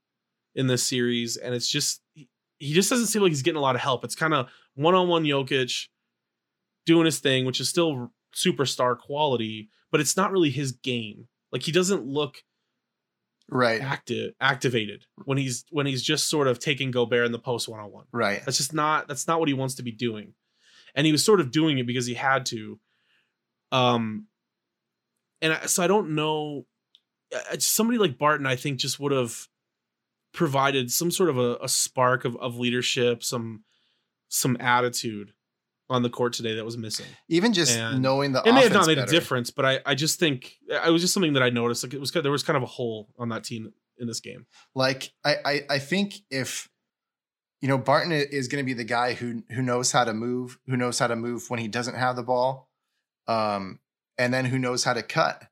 in 0.54 0.68
this 0.68 0.84
series, 0.84 1.38
and 1.38 1.56
it's 1.56 1.68
just 1.68 2.02
he, 2.14 2.30
he 2.60 2.74
just 2.74 2.90
doesn't 2.90 3.08
seem 3.08 3.24
like 3.24 3.32
he's 3.32 3.42
getting 3.42 3.58
a 3.58 3.62
lot 3.62 3.76
of 3.76 3.82
help. 3.82 4.06
It's 4.06 4.16
kind 4.16 4.34
of 4.34 4.48
one 4.76 4.94
on 4.94 5.08
one 5.08 5.24
Jokic 5.24 5.88
doing 6.86 7.06
his 7.06 7.18
thing, 7.18 7.46
which 7.46 7.60
is 7.60 7.68
still 7.68 8.12
superstar 8.36 8.98
quality, 8.98 9.70
but 9.92 10.02
it's 10.02 10.16
not 10.16 10.32
really 10.32 10.52
his 10.52 10.72
game. 10.72 11.28
Like 11.52 11.64
he 11.64 11.72
doesn't 11.72 12.06
look 12.06 12.44
right, 13.50 13.82
active 13.82 14.34
activated 14.40 15.06
when 15.26 15.40
he's 15.40 15.66
when 15.72 15.88
he's 15.88 16.04
just 16.04 16.30
sort 16.30 16.48
of 16.48 16.60
taking 16.60 16.92
Gobert 16.92 17.26
in 17.26 17.32
the 17.32 17.40
post 17.40 17.68
one 17.68 17.80
on 17.80 17.92
one. 17.92 18.06
right. 18.12 18.44
That's 18.46 18.58
just 18.58 18.74
not 18.74 19.08
that's 19.08 19.28
not 19.28 19.40
what 19.40 19.48
he 19.50 19.56
wants 19.56 19.76
to 19.76 19.84
be 19.84 19.92
doing. 19.92 20.36
And 20.94 21.08
he 21.08 21.12
was 21.12 21.26
sort 21.26 21.40
of 21.40 21.52
doing 21.52 21.80
it 21.80 21.88
because 21.88 22.06
he 22.06 22.14
had 22.14 22.46
to. 22.48 22.80
Um 23.72 24.28
and 25.42 25.54
I, 25.54 25.66
so 25.66 25.84
I 25.84 25.88
don't 25.88 26.16
know 26.16 26.66
somebody 27.60 27.98
like 27.98 28.18
Barton 28.18 28.46
I 28.46 28.56
think 28.56 28.80
just 28.80 29.00
would 29.00 29.12
have 29.12 29.48
provided 30.34 30.92
some 30.92 31.12
sort 31.12 31.30
of 31.30 31.38
a, 31.38 31.58
a 31.62 31.70
spark 31.70 32.26
of, 32.26 32.36
of 32.38 32.58
leadership, 32.58 33.24
some 33.24 33.64
some 34.30 34.58
attitude 34.60 35.34
on 35.90 36.04
the 36.04 36.10
court 36.10 36.34
today 36.34 36.56
that 36.56 36.64
was 36.64 36.78
missing. 36.78 37.08
Even 37.28 37.52
just 37.52 37.78
and 37.78 38.02
knowing 38.02 38.32
the 38.32 38.44
It 38.46 38.54
may 38.54 38.64
have 38.64 38.74
not 38.74 38.88
made 38.88 38.96
better. 38.96 39.08
a 39.08 39.12
difference, 39.12 39.50
but 39.50 39.66
I, 39.66 39.80
I 39.86 39.96
just 39.96 40.20
think 40.20 40.58
it 40.68 40.92
was 40.92 41.02
just 41.02 41.14
something 41.14 41.34
that 41.34 41.44
I 41.44 41.50
noticed. 41.50 41.84
Like 41.84 41.94
it 41.94 42.00
was 42.00 42.12
there 42.12 42.32
was 42.32 42.44
kind 42.44 42.58
of 42.58 42.64
a 42.64 42.68
hole 42.68 43.10
on 43.18 43.30
that 43.30 43.44
team 43.44 43.74
in 43.98 44.08
this 44.08 44.20
game. 44.20 44.46
Like 44.76 45.12
I, 45.26 45.36
I, 45.46 45.62
I 45.72 45.80
think 45.80 46.16
if 46.30 46.70
you 47.62 47.68
know 47.68 47.78
Barton 47.78 48.12
is 48.12 48.48
going 48.48 48.64
to 48.64 48.66
be 48.66 48.74
the 48.74 48.84
guy 48.84 49.14
who 49.14 49.44
who 49.50 49.62
knows 49.62 49.92
how 49.92 50.04
to 50.04 50.14
move, 50.14 50.60
who 50.68 50.78
knows 50.78 51.00
how 51.00 51.08
to 51.08 51.16
move 51.16 51.50
when 51.50 51.60
he 51.60 51.68
doesn't 51.68 51.96
have 51.96 52.16
the 52.16 52.24
ball, 52.24 52.70
um, 53.28 53.80
and 54.20 54.32
then 54.32 54.46
who 54.46 54.60
knows 54.60 54.84
how 54.84 54.94
to 54.94 55.02
cut, 55.02 55.46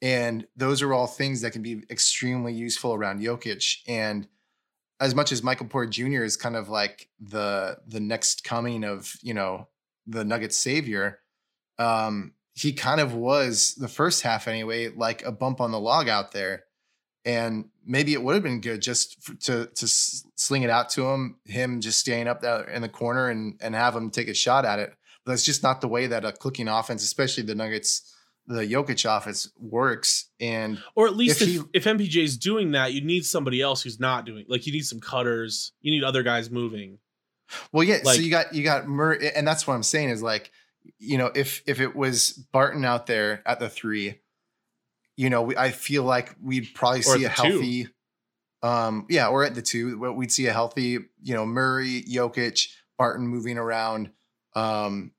and 0.00 0.46
those 0.56 0.80
are 0.80 0.94
all 0.94 1.06
things 1.06 1.42
that 1.42 1.52
can 1.52 1.62
be 1.62 1.82
extremely 1.90 2.54
useful 2.54 2.94
around 2.94 3.20
Jokic. 3.20 3.82
And 3.86 4.26
as 5.00 5.14
much 5.14 5.32
as 5.32 5.42
Michael 5.42 5.66
Porter 5.66 5.90
Jr. 5.90 6.24
is 6.24 6.38
kind 6.38 6.56
of 6.56 6.70
like 6.70 7.10
the 7.20 7.78
the 7.86 8.00
next 8.00 8.44
coming 8.44 8.84
of 8.84 9.12
you 9.20 9.34
know 9.34 9.68
the 10.06 10.24
Nuggets 10.24 10.56
savior, 10.56 11.20
um, 11.78 12.32
he 12.54 12.72
kind 12.72 13.00
of 13.00 13.12
was 13.14 13.74
the 13.74 13.88
first 13.88 14.22
half 14.22 14.48
anyway, 14.48 14.88
like 14.88 15.22
a 15.24 15.32
bump 15.32 15.60
on 15.60 15.72
the 15.72 15.80
log 15.80 16.08
out 16.08 16.32
there 16.32 16.64
and 17.28 17.66
maybe 17.84 18.14
it 18.14 18.22
would 18.22 18.34
have 18.34 18.42
been 18.42 18.60
good 18.60 18.80
just 18.80 19.18
f 19.28 19.38
to 19.40 19.66
to 19.66 19.86
sling 19.86 20.62
it 20.62 20.70
out 20.70 20.88
to 20.88 21.06
him, 21.06 21.36
him 21.44 21.80
just 21.80 21.98
staying 21.98 22.26
up 22.26 22.40
there 22.40 22.64
in 22.64 22.80
the 22.80 22.88
corner 22.88 23.28
and 23.28 23.58
and 23.60 23.74
have 23.74 23.94
him 23.94 24.10
take 24.10 24.28
a 24.28 24.34
shot 24.34 24.64
at 24.64 24.78
it. 24.78 24.94
That's 25.28 25.44
just 25.44 25.62
not 25.62 25.80
the 25.80 25.88
way 25.88 26.06
that 26.08 26.24
a 26.24 26.32
clicking 26.32 26.68
offense, 26.68 27.04
especially 27.04 27.44
the 27.44 27.54
Nuggets, 27.54 28.14
the 28.46 28.62
Jokic 28.62 29.04
offense 29.04 29.50
works. 29.58 30.30
And 30.40 30.82
Or 30.94 31.06
at 31.06 31.14
least 31.16 31.40
If 31.42 31.48
if, 31.48 31.54
he- 31.54 31.62
if, 31.74 31.84
MPJ 31.84 32.22
is 32.22 32.36
doing 32.36 32.72
that, 32.72 32.92
you 32.94 33.00
need 33.02 33.24
somebody 33.24 33.60
else 33.60 33.82
who's 33.82 34.00
not 34.00 34.24
doing. 34.24 34.44
Like 34.48 34.66
you 34.66 34.72
need 34.72 34.86
some 34.86 35.00
cutters. 35.00 35.72
You 35.80 35.90
need 35.92 36.02
other 36.04 36.22
guys 36.22 36.50
moving. 36.50 36.98
well, 37.72 37.84
yeah. 37.84 37.98
Like- 38.04 38.16
so 38.16 38.22
you 38.22 38.30
got 38.30 38.54
you 38.54 38.64
got 38.64 38.88
Murray, 38.88 39.30
and 39.34 39.46
that's 39.46 39.66
what 39.66 39.74
I'm 39.74 39.82
saying 39.82 40.10
is 40.10 40.22
like, 40.22 40.50
you 40.98 41.18
know, 41.18 41.30
if 41.34 41.62
if 41.66 41.80
it 41.80 41.94
was 41.94 42.32
Barton 42.52 42.84
out 42.84 43.06
there 43.06 43.42
at 43.46 43.60
the 43.60 43.68
three, 43.68 44.20
you 45.16 45.28
know, 45.30 45.42
we, 45.42 45.56
I 45.56 45.70
feel 45.70 46.02
like 46.04 46.34
we'd 46.42 46.74
probably 46.74 47.02
see 47.02 47.24
a 47.24 47.28
the 47.28 47.34
two. 47.34 47.42
healthy. 47.50 47.88
Um, 48.62 49.06
yeah, 49.08 49.28
or 49.28 49.44
at 49.44 49.54
the 49.54 49.62
two, 49.62 49.98
we'd 50.14 50.32
see 50.32 50.46
a 50.46 50.52
healthy, 50.52 50.98
you 51.22 51.34
know, 51.34 51.46
Murray, 51.46 52.02
Jokic, 52.08 52.68
Barton 52.96 53.26
moving 53.28 53.56
around. 53.56 54.10
Um, 54.56 55.12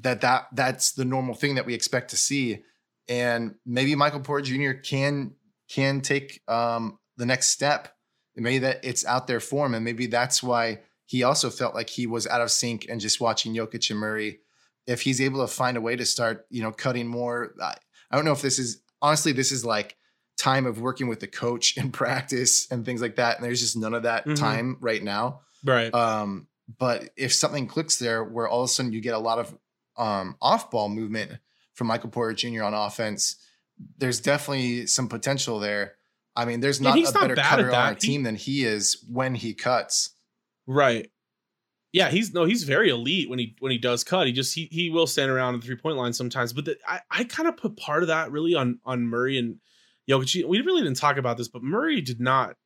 that 0.00 0.20
that 0.20 0.48
that's 0.54 0.92
the 0.92 1.04
normal 1.04 1.34
thing 1.34 1.54
that 1.56 1.66
we 1.66 1.74
expect 1.74 2.10
to 2.10 2.16
see, 2.16 2.62
and 3.08 3.54
maybe 3.66 3.94
Michael 3.94 4.20
Porter 4.20 4.44
Jr. 4.44 4.72
can 4.80 5.34
can 5.70 6.00
take 6.00 6.40
um 6.48 6.98
the 7.16 7.26
next 7.26 7.48
step. 7.48 7.88
and 8.36 8.44
Maybe 8.44 8.58
that 8.60 8.80
it's 8.84 9.04
out 9.06 9.26
there 9.26 9.40
for 9.40 9.66
him, 9.66 9.74
and 9.74 9.84
maybe 9.84 10.06
that's 10.06 10.42
why 10.42 10.80
he 11.06 11.22
also 11.22 11.50
felt 11.50 11.74
like 11.74 11.90
he 11.90 12.06
was 12.06 12.26
out 12.26 12.40
of 12.40 12.50
sync 12.50 12.86
and 12.88 13.00
just 13.00 13.20
watching 13.20 13.54
Jokic 13.54 13.90
and 13.90 13.98
Murray. 13.98 14.38
If 14.86 15.02
he's 15.02 15.20
able 15.20 15.46
to 15.46 15.52
find 15.52 15.76
a 15.76 15.80
way 15.80 15.94
to 15.96 16.04
start, 16.06 16.46
you 16.50 16.62
know, 16.62 16.72
cutting 16.72 17.06
more, 17.06 17.54
I, 17.62 17.74
I 18.10 18.16
don't 18.16 18.24
know 18.24 18.32
if 18.32 18.42
this 18.42 18.58
is 18.58 18.82
honestly 19.00 19.32
this 19.32 19.52
is 19.52 19.64
like 19.64 19.96
time 20.38 20.66
of 20.66 20.80
working 20.80 21.06
with 21.08 21.20
the 21.20 21.26
coach 21.28 21.76
in 21.76 21.92
practice 22.02 22.66
and 22.70 22.84
things 22.84 23.00
like 23.02 23.16
that. 23.16 23.36
And 23.36 23.44
there's 23.44 23.60
just 23.60 23.76
none 23.76 23.94
of 23.94 24.02
that 24.04 24.26
Mhm. 24.26 24.36
time 24.38 24.76
right 24.80 25.02
now. 25.02 25.42
Right. 25.64 25.92
Um, 25.94 26.48
but 26.78 27.10
if 27.16 27.32
something 27.32 27.66
clicks 27.66 27.96
there 27.96 28.24
where 28.24 28.48
all 28.48 28.62
of 28.62 28.64
a 28.64 28.72
sudden 28.72 28.92
you 28.92 29.00
get 29.00 29.14
a 29.14 29.18
lot 29.18 29.38
of 29.38 29.56
um, 30.02 30.36
off 30.40 30.70
ball 30.70 30.88
movement 30.88 31.32
from 31.74 31.86
Michael 31.86 32.10
Porter 32.10 32.34
Jr. 32.34 32.64
on 32.64 32.74
offense, 32.74 33.36
there's 33.98 34.20
definitely 34.20 34.86
some 34.86 35.08
potential 35.08 35.58
there. 35.58 35.94
I 36.34 36.44
mean, 36.44 36.60
there's 36.60 36.80
not 36.80 36.96
he's 36.96 37.10
a 37.10 37.14
not 37.14 37.22
better 37.22 37.36
cutter 37.36 37.68
on 37.68 37.74
our 37.74 37.94
He- 37.94 38.00
team 38.00 38.22
than 38.22 38.34
he 38.36 38.64
is 38.64 39.04
when 39.08 39.34
he 39.34 39.54
cuts. 39.54 40.10
right. 40.66 41.08
Yeah, 41.94 42.08
he's 42.08 42.32
no, 42.32 42.46
he's 42.46 42.62
very 42.64 42.88
elite 42.88 43.28
when 43.28 43.38
he 43.38 43.54
when 43.58 43.70
he 43.70 43.76
does 43.76 44.02
cut. 44.02 44.26
He 44.26 44.32
just 44.32 44.54
he 44.54 44.66
he 44.72 44.88
will 44.88 45.06
stand 45.06 45.30
around 45.30 45.60
the 45.60 45.66
three 45.66 45.76
point 45.76 45.98
line 45.98 46.14
sometimes. 46.14 46.54
But 46.54 46.64
the, 46.64 46.78
I 46.88 47.00
I 47.10 47.24
kind 47.24 47.46
of 47.46 47.58
put 47.58 47.76
part 47.76 48.02
of 48.02 48.06
that 48.08 48.32
really 48.32 48.54
on 48.54 48.78
on 48.86 49.02
Murray 49.06 49.36
and 49.38 49.56
Jokic. 50.08 50.48
We 50.48 50.62
really 50.62 50.80
didn't 50.80 50.96
talk 50.96 51.18
about 51.18 51.36
this, 51.36 51.48
but 51.48 51.62
Murray 51.62 52.00
did 52.00 52.18
not 52.18 52.56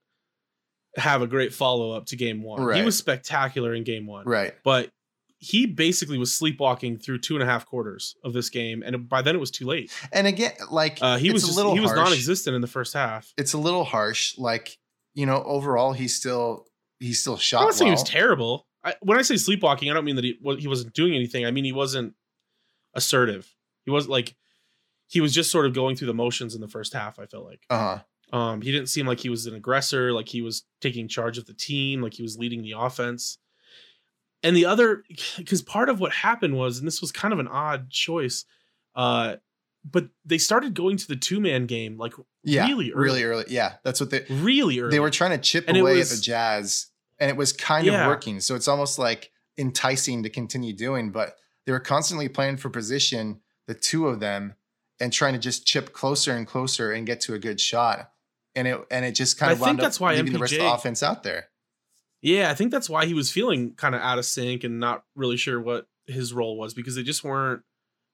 have 0.96 1.22
a 1.22 1.26
great 1.26 1.52
follow 1.52 1.90
up 1.90 2.06
to 2.06 2.16
game 2.16 2.40
one. 2.44 2.72
He 2.76 2.82
was 2.82 2.96
spectacular 2.96 3.74
in 3.74 3.82
game 3.82 4.06
one. 4.06 4.26
Right. 4.26 4.54
but 4.62 4.90
he 5.38 5.66
basically 5.66 6.16
was 6.18 6.34
sleepwalking 6.34 6.96
through 6.98 7.18
two 7.18 7.34
and 7.34 7.42
a 7.42 7.46
half 7.46 7.66
quarters 7.66 8.16
of 8.24 8.32
this 8.32 8.48
game, 8.48 8.82
and 8.84 9.08
by 9.08 9.20
then 9.22 9.34
it 9.34 9.38
was 9.38 9.50
too 9.50 9.66
late. 9.66 9.92
And 10.12 10.26
again, 10.26 10.52
like 10.70 10.98
Uh, 11.02 11.18
he 11.18 11.26
it's 11.28 11.34
was 11.34 11.42
a 11.44 11.46
just, 11.48 11.56
little 11.56 11.74
he 11.74 11.80
was 11.80 11.92
non-existent 11.92 12.54
in 12.54 12.62
the 12.62 12.66
first 12.68 12.94
half. 12.94 13.32
It's 13.36 13.52
a 13.52 13.58
little 13.58 13.84
harsh. 13.84 14.36
Like, 14.38 14.78
you 15.14 15.26
know, 15.26 15.42
overall 15.44 15.92
he's 15.92 16.14
still 16.14 16.66
he's 17.00 17.20
still 17.20 17.36
shot. 17.36 17.60
I'm 17.60 17.66
not 17.66 17.74
saying 17.74 17.88
he 17.88 17.92
was 17.92 18.02
terrible. 18.02 18.66
I, 18.82 18.94
when 19.02 19.18
I 19.18 19.22
say 19.22 19.36
sleepwalking, 19.36 19.90
I 19.90 19.94
don't 19.94 20.04
mean 20.04 20.16
that 20.16 20.24
he 20.24 20.38
well, 20.40 20.56
he 20.56 20.68
wasn't 20.68 20.94
doing 20.94 21.14
anything. 21.14 21.44
I 21.44 21.50
mean 21.50 21.64
he 21.64 21.72
wasn't 21.72 22.14
assertive. 22.94 23.52
He 23.84 23.90
wasn't 23.90 24.12
like 24.12 24.34
he 25.08 25.20
was 25.20 25.32
just 25.32 25.50
sort 25.50 25.66
of 25.66 25.74
going 25.74 25.96
through 25.96 26.08
the 26.08 26.14
motions 26.14 26.54
in 26.54 26.60
the 26.60 26.68
first 26.68 26.92
half. 26.92 27.18
I 27.18 27.26
felt 27.26 27.44
like 27.44 27.60
Uh-huh. 27.70 28.36
um, 28.36 28.60
he 28.62 28.72
didn't 28.72 28.88
seem 28.88 29.06
like 29.06 29.20
he 29.20 29.28
was 29.28 29.46
an 29.46 29.54
aggressor, 29.54 30.12
like 30.12 30.28
he 30.28 30.42
was 30.42 30.64
taking 30.80 31.06
charge 31.08 31.38
of 31.38 31.46
the 31.46 31.54
team, 31.54 32.00
like 32.02 32.14
he 32.14 32.22
was 32.22 32.36
leading 32.38 32.62
the 32.62 32.72
offense. 32.76 33.38
And 34.42 34.56
the 34.56 34.64
other 34.66 35.02
because 35.36 35.62
part 35.62 35.88
of 35.88 36.00
what 36.00 36.12
happened 36.12 36.56
was, 36.56 36.78
and 36.78 36.86
this 36.86 37.00
was 37.00 37.12
kind 37.12 37.32
of 37.32 37.40
an 37.40 37.48
odd 37.48 37.90
choice, 37.90 38.44
uh, 38.94 39.36
but 39.88 40.08
they 40.24 40.38
started 40.38 40.74
going 40.74 40.96
to 40.96 41.06
the 41.08 41.16
two 41.16 41.40
man 41.40 41.66
game 41.66 41.96
like 41.96 42.12
Yeah, 42.42 42.66
really 42.66 42.92
early, 42.92 43.04
really 43.04 43.24
early. 43.24 43.44
Yeah, 43.48 43.74
that's 43.84 44.00
what 44.00 44.10
they 44.10 44.24
really 44.28 44.80
early. 44.80 44.90
they 44.90 45.00
were 45.00 45.10
trying 45.10 45.30
to 45.32 45.38
chip 45.38 45.64
And 45.68 45.76
away 45.76 45.96
was- 45.96 46.12
at 46.12 46.16
the 46.16 46.22
Jazz, 46.22 46.86
and 47.18 47.30
it 47.30 47.36
was 47.36 47.52
kind 47.52 47.86
Yeah. 47.86 48.02
of 48.02 48.08
working. 48.08 48.40
So 48.40 48.54
it's 48.54 48.68
almost 48.68 48.98
like 48.98 49.30
enticing 49.58 50.22
to 50.22 50.30
continue 50.30 50.72
doing, 50.74 51.10
but 51.12 51.36
they 51.64 51.72
were 51.72 51.80
constantly 51.80 52.28
playing 52.28 52.58
for 52.58 52.68
position, 52.70 53.40
the 53.66 53.74
two 53.74 54.06
of 54.06 54.20
them, 54.20 54.54
and 55.00 55.12
trying 55.12 55.32
to 55.34 55.38
just 55.38 55.66
chip 55.66 55.92
closer 55.92 56.32
and 56.36 56.46
closer 56.46 56.92
and 56.92 57.06
get 57.06 57.20
to 57.22 57.34
a 57.34 57.38
good 57.38 57.60
shot. 57.60 58.10
And 58.54 58.66
it 58.68 58.80
and 58.90 59.04
it 59.04 59.12
just 59.12 59.38
kind 59.38 59.50
I 59.50 59.52
of 59.52 59.58
think 59.58 59.66
wound 59.66 59.78
that's 59.80 59.96
up 59.98 60.00
why 60.02 60.14
leaving 60.14 60.32
the 60.32 60.38
rest 60.38 60.52
of 60.54 60.60
the 60.60 60.72
offense 60.72 61.02
out 61.02 61.22
there. 61.22 61.48
Yeah, 62.26 62.50
I 62.50 62.54
think 62.54 62.72
that's 62.72 62.90
why 62.90 63.06
he 63.06 63.14
was 63.14 63.30
feeling 63.30 63.74
kind 63.74 63.94
of 63.94 64.00
out 64.00 64.18
of 64.18 64.24
sync 64.24 64.64
and 64.64 64.80
not 64.80 65.04
really 65.14 65.36
sure 65.36 65.60
what 65.60 65.86
his 66.06 66.32
role 66.32 66.58
was 66.58 66.74
because 66.74 66.96
they 66.96 67.04
just 67.04 67.22
weren't 67.22 67.62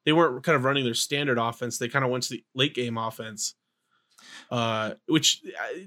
they 0.05 0.13
weren't 0.13 0.45
kind 0.45 0.55
of 0.55 0.65
running 0.65 0.85
their 0.85 0.93
standard 0.93 1.39
offense. 1.39 1.79
They 1.79 1.89
kind 1.89 2.05
of 2.05 2.11
went 2.11 2.25
to 2.25 2.35
the 2.35 2.45
late 2.55 2.75
game 2.75 2.99
offense, 2.99 3.55
uh, 4.51 4.97
which 5.07 5.41
uh, 5.59 5.79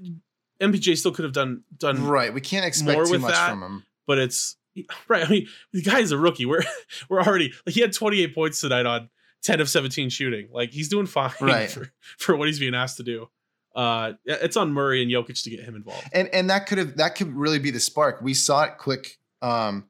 MPJ 0.60 0.96
still 0.98 1.12
could 1.12 1.24
have 1.24 1.34
done 1.34 1.62
done 1.78 2.04
Right. 2.04 2.34
We 2.34 2.40
can't 2.40 2.66
expect 2.66 3.06
too 3.06 3.18
much 3.20 3.32
that. 3.32 3.50
from 3.50 3.62
him. 3.62 3.84
but 4.08 4.18
it's 4.18 4.56
right. 5.08 5.24
I 5.24 5.28
mean, 5.30 5.46
the 5.72 5.82
guy's 5.82 6.10
a 6.10 6.18
rookie. 6.18 6.46
We're 6.46 6.64
we're 7.08 7.22
already 7.22 7.52
like 7.64 7.76
he 7.76 7.80
had 7.80 7.92
28 7.92 8.34
points 8.34 8.60
tonight 8.60 8.86
on 8.86 9.08
10 9.44 9.60
of 9.60 9.68
17 9.68 10.08
shooting. 10.10 10.48
Like 10.50 10.72
he's 10.72 10.88
doing 10.88 11.06
fine 11.06 11.30
Right. 11.40 11.70
for, 11.70 11.92
for 12.18 12.36
what 12.36 12.48
he's 12.48 12.58
being 12.58 12.74
asked 12.74 12.96
to 12.96 13.04
do. 13.04 13.28
Uh, 13.76 14.14
it's 14.24 14.56
on 14.56 14.72
Murray 14.72 15.02
and 15.02 15.12
Jokic 15.12 15.42
to 15.44 15.50
get 15.50 15.60
him 15.60 15.76
involved. 15.76 16.08
and 16.12 16.28
and 16.28 16.48
that 16.48 16.66
could 16.66 16.78
have 16.78 16.96
that 16.96 17.14
could 17.14 17.36
really 17.36 17.58
be 17.58 17.70
the 17.70 17.78
spark. 17.80 18.20
We 18.22 18.32
saw 18.32 18.64
it 18.64 18.78
quick. 18.78 19.18
Um, 19.42 19.88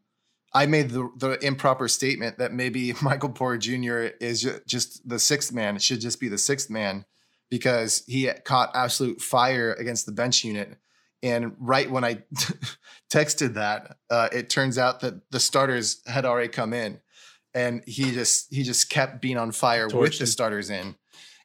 I 0.53 0.66
made 0.66 0.91
the 0.91 1.09
the 1.16 1.39
improper 1.45 1.87
statement 1.87 2.39
that 2.39 2.53
maybe 2.53 2.95
Michael 3.03 3.28
Porter 3.28 3.59
Jr. 3.59 4.16
is 4.20 4.43
just 4.66 5.09
the 5.09 5.20
sixth 5.20 5.53
man. 5.53 5.76
It 5.76 5.82
should 5.82 6.01
just 6.01 6.18
be 6.18 6.28
the 6.28 6.39
sixth 6.39 6.68
man 6.68 7.05
because 7.49 8.03
he 8.07 8.28
caught 8.45 8.70
absolute 8.74 9.20
fire 9.20 9.72
against 9.74 10.07
the 10.07 10.12
bench 10.12 10.43
unit. 10.43 10.76
And 11.22 11.55
right 11.59 11.91
when 11.91 12.05
I 12.05 12.22
texted 13.12 13.55
that, 13.55 13.97
uh, 14.11 14.28
it 14.32 14.51
turns 14.51 14.78
out 14.78 15.01
that 15.01 15.30
the 15.30 15.41
starters 15.41 16.01
had 16.07 16.24
already 16.24 16.49
come 16.49 16.72
in, 16.72 17.01
and 17.55 17.82
he 17.87 18.12
just 18.12 18.53
he 18.53 18.62
just 18.62 18.91
kept 18.91 19.22
being 19.22 19.39
on 19.39 19.53
fire 19.53 19.89
with 19.89 20.18
the 20.18 20.26
starters 20.26 20.70
in. 20.70 20.97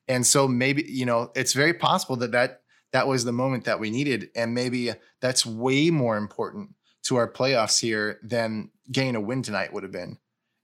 And 0.08 0.26
so 0.26 0.48
maybe 0.48 0.84
you 0.88 1.06
know 1.06 1.32
it's 1.36 1.54
very 1.54 1.74
possible 1.74 2.16
that 2.18 2.32
that 2.32 2.62
that 2.92 3.08
was 3.08 3.24
the 3.24 3.32
moment 3.32 3.66
that 3.66 3.80
we 3.80 3.90
needed, 3.90 4.30
and 4.36 4.54
maybe 4.54 4.92
that's 5.22 5.46
way 5.46 5.90
more 5.90 6.18
important 6.18 6.76
to 7.04 7.16
our 7.16 7.32
playoffs 7.32 7.80
here 7.80 8.20
than 8.24 8.70
getting 8.92 9.16
a 9.16 9.22
win 9.22 9.42
tonight 9.42 9.74
would 9.74 9.84
have 9.84 9.92
been. 9.92 10.18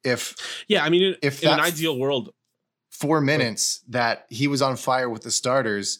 If 0.04 0.36
Yeah, 0.68 0.84
I 0.84 0.90
mean, 0.90 1.04
in, 1.04 1.16
If 1.22 1.44
in 1.44 1.50
an 1.50 1.60
ideal 1.60 1.98
world, 1.98 2.34
four 2.90 3.22
minutes 3.22 3.82
that 3.90 4.26
he 4.30 4.48
was 4.48 4.62
on 4.62 4.76
fire 4.76 5.10
with 5.10 5.24
the 5.24 5.32
starters 5.32 6.00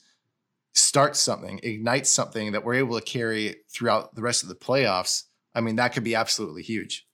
starts 0.74 1.20
something, 1.20 1.60
ignites 1.64 2.10
something 2.10 2.52
that 2.52 2.64
we're 2.64 2.76
able 2.76 3.00
to 3.00 3.06
carry 3.06 3.56
throughout 3.70 4.16
the 4.16 4.22
rest 4.22 4.44
of 4.44 4.50
the 4.50 4.56
playoffs, 4.56 5.24
I 5.56 5.62
mean, 5.62 5.78
that 5.78 5.94
could 5.94 6.04
be 6.04 6.16
absolutely 6.16 6.62
huge. 6.62 7.08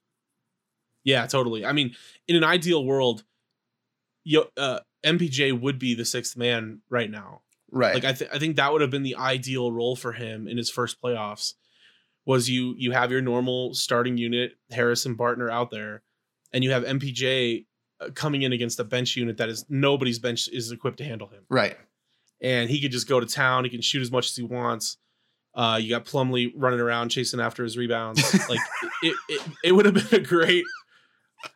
Yeah, 1.02 1.26
totally. 1.26 1.64
I 1.64 1.72
mean, 1.72 1.94
in 2.28 2.36
an 2.36 2.44
ideal 2.44 2.84
world, 2.84 3.24
you, 4.24 4.44
uh, 4.56 4.80
MPJ 5.04 5.60
would 5.60 5.78
be 5.78 5.94
the 5.94 6.04
sixth 6.04 6.36
man 6.36 6.80
right 6.88 7.10
now. 7.10 7.42
Right. 7.70 7.94
Like 7.94 8.04
I, 8.04 8.12
th- 8.12 8.30
I 8.32 8.38
think 8.38 8.56
that 8.56 8.72
would 8.72 8.80
have 8.80 8.90
been 8.90 9.02
the 9.02 9.16
ideal 9.16 9.72
role 9.72 9.96
for 9.96 10.12
him 10.12 10.46
in 10.46 10.56
his 10.56 10.70
first 10.70 11.02
playoffs. 11.02 11.54
Was 12.26 12.48
you 12.48 12.74
you 12.78 12.92
have 12.92 13.10
your 13.10 13.20
normal 13.20 13.74
starting 13.74 14.16
unit, 14.16 14.52
Harrison 14.70 15.14
Barton 15.14 15.50
out 15.50 15.70
there, 15.70 16.02
and 16.54 16.64
you 16.64 16.70
have 16.70 16.84
MPJ 16.84 17.66
uh, 18.00 18.10
coming 18.14 18.42
in 18.42 18.52
against 18.54 18.80
a 18.80 18.84
bench 18.84 19.14
unit 19.14 19.36
that 19.36 19.50
is 19.50 19.66
nobody's 19.68 20.18
bench 20.18 20.48
is 20.48 20.72
equipped 20.72 20.96
to 20.98 21.04
handle 21.04 21.28
him, 21.28 21.44
right. 21.50 21.76
and 22.40 22.70
he 22.70 22.80
could 22.80 22.92
just 22.92 23.08
go 23.08 23.20
to 23.20 23.26
town. 23.26 23.64
He 23.64 23.70
can 23.70 23.82
shoot 23.82 24.00
as 24.00 24.10
much 24.10 24.28
as 24.28 24.36
he 24.36 24.42
wants. 24.42 24.96
Uh, 25.54 25.78
you 25.80 25.90
got 25.90 26.06
Plumlee 26.06 26.52
running 26.56 26.80
around 26.80 27.10
chasing 27.10 27.40
after 27.40 27.62
his 27.62 27.76
rebounds. 27.76 28.22
like 28.48 28.60
it, 29.02 29.14
it, 29.28 29.42
it 29.62 29.72
would 29.72 29.84
have 29.84 29.94
been 29.94 30.20
a 30.20 30.24
great. 30.24 30.64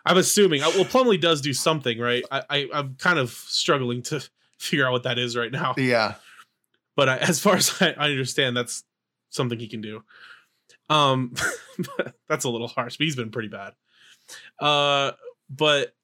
I'm 0.05 0.17
assuming. 0.19 0.63
uh, 0.63 0.71
Well, 0.75 0.85
Plumlee 0.85 1.21
does 1.21 1.41
do 1.41 1.53
something, 1.53 1.99
right? 1.99 2.25
I, 2.31 2.43
I 2.51 2.69
I'm 2.73 2.95
kind 2.97 3.19
of 3.19 3.31
struggling 3.31 4.03
to 4.05 4.27
figure 4.59 4.87
out 4.87 4.93
what 4.93 5.03
that 5.05 5.19
is 5.19 5.37
right 5.37 5.53
now. 5.53 5.75
Yeah. 5.77 6.15
But 6.97 7.09
I, 7.09 7.17
as 7.19 7.41
far 7.41 7.57
as 7.57 7.81
I, 7.81 7.93
I 7.99 8.11
understand, 8.11 8.57
that's 8.57 8.85
something 9.31 9.59
he 9.59 9.69
can 9.69 9.81
do. 9.81 10.03
Um, 10.91 11.35
that's 12.29 12.45
a 12.45 12.51
little 12.51 12.69
harsh, 12.69 12.97
but 12.97 13.05
he's 13.05 13.17
been 13.17 13.31
pretty 13.31 13.49
bad. 13.49 13.75
Uh, 14.59 15.13
but 15.51 15.95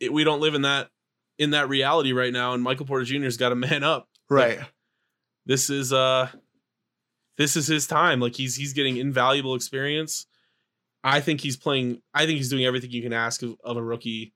it, 0.00 0.12
we 0.12 0.24
don't 0.24 0.40
live 0.40 0.54
in 0.54 0.62
that 0.62 0.88
in 1.38 1.50
that 1.50 1.68
reality 1.68 2.12
right 2.12 2.32
now, 2.32 2.54
and 2.54 2.62
Michael 2.62 2.86
Porter 2.86 3.04
Jr.'s 3.04 3.36
got 3.36 3.48
to 3.50 3.54
man 3.56 3.82
up. 3.82 4.08
Right. 4.30 4.58
This 5.46 5.68
is 5.70 5.92
uh, 5.92 6.28
this 7.36 7.56
is 7.56 7.66
his 7.66 7.86
time. 7.86 8.20
Like 8.20 8.34
he's 8.34 8.54
he's 8.56 8.72
getting 8.72 8.96
invaluable 8.96 9.54
experience. 9.54 10.26
I 11.04 11.20
think 11.20 11.42
he's 11.42 11.56
playing. 11.56 12.00
I 12.14 12.24
think 12.24 12.38
he's 12.38 12.48
doing 12.48 12.64
everything 12.64 12.90
you 12.90 13.02
can 13.02 13.12
ask 13.12 13.42
of, 13.42 13.56
of 13.62 13.76
a 13.76 13.82
rookie, 13.82 14.32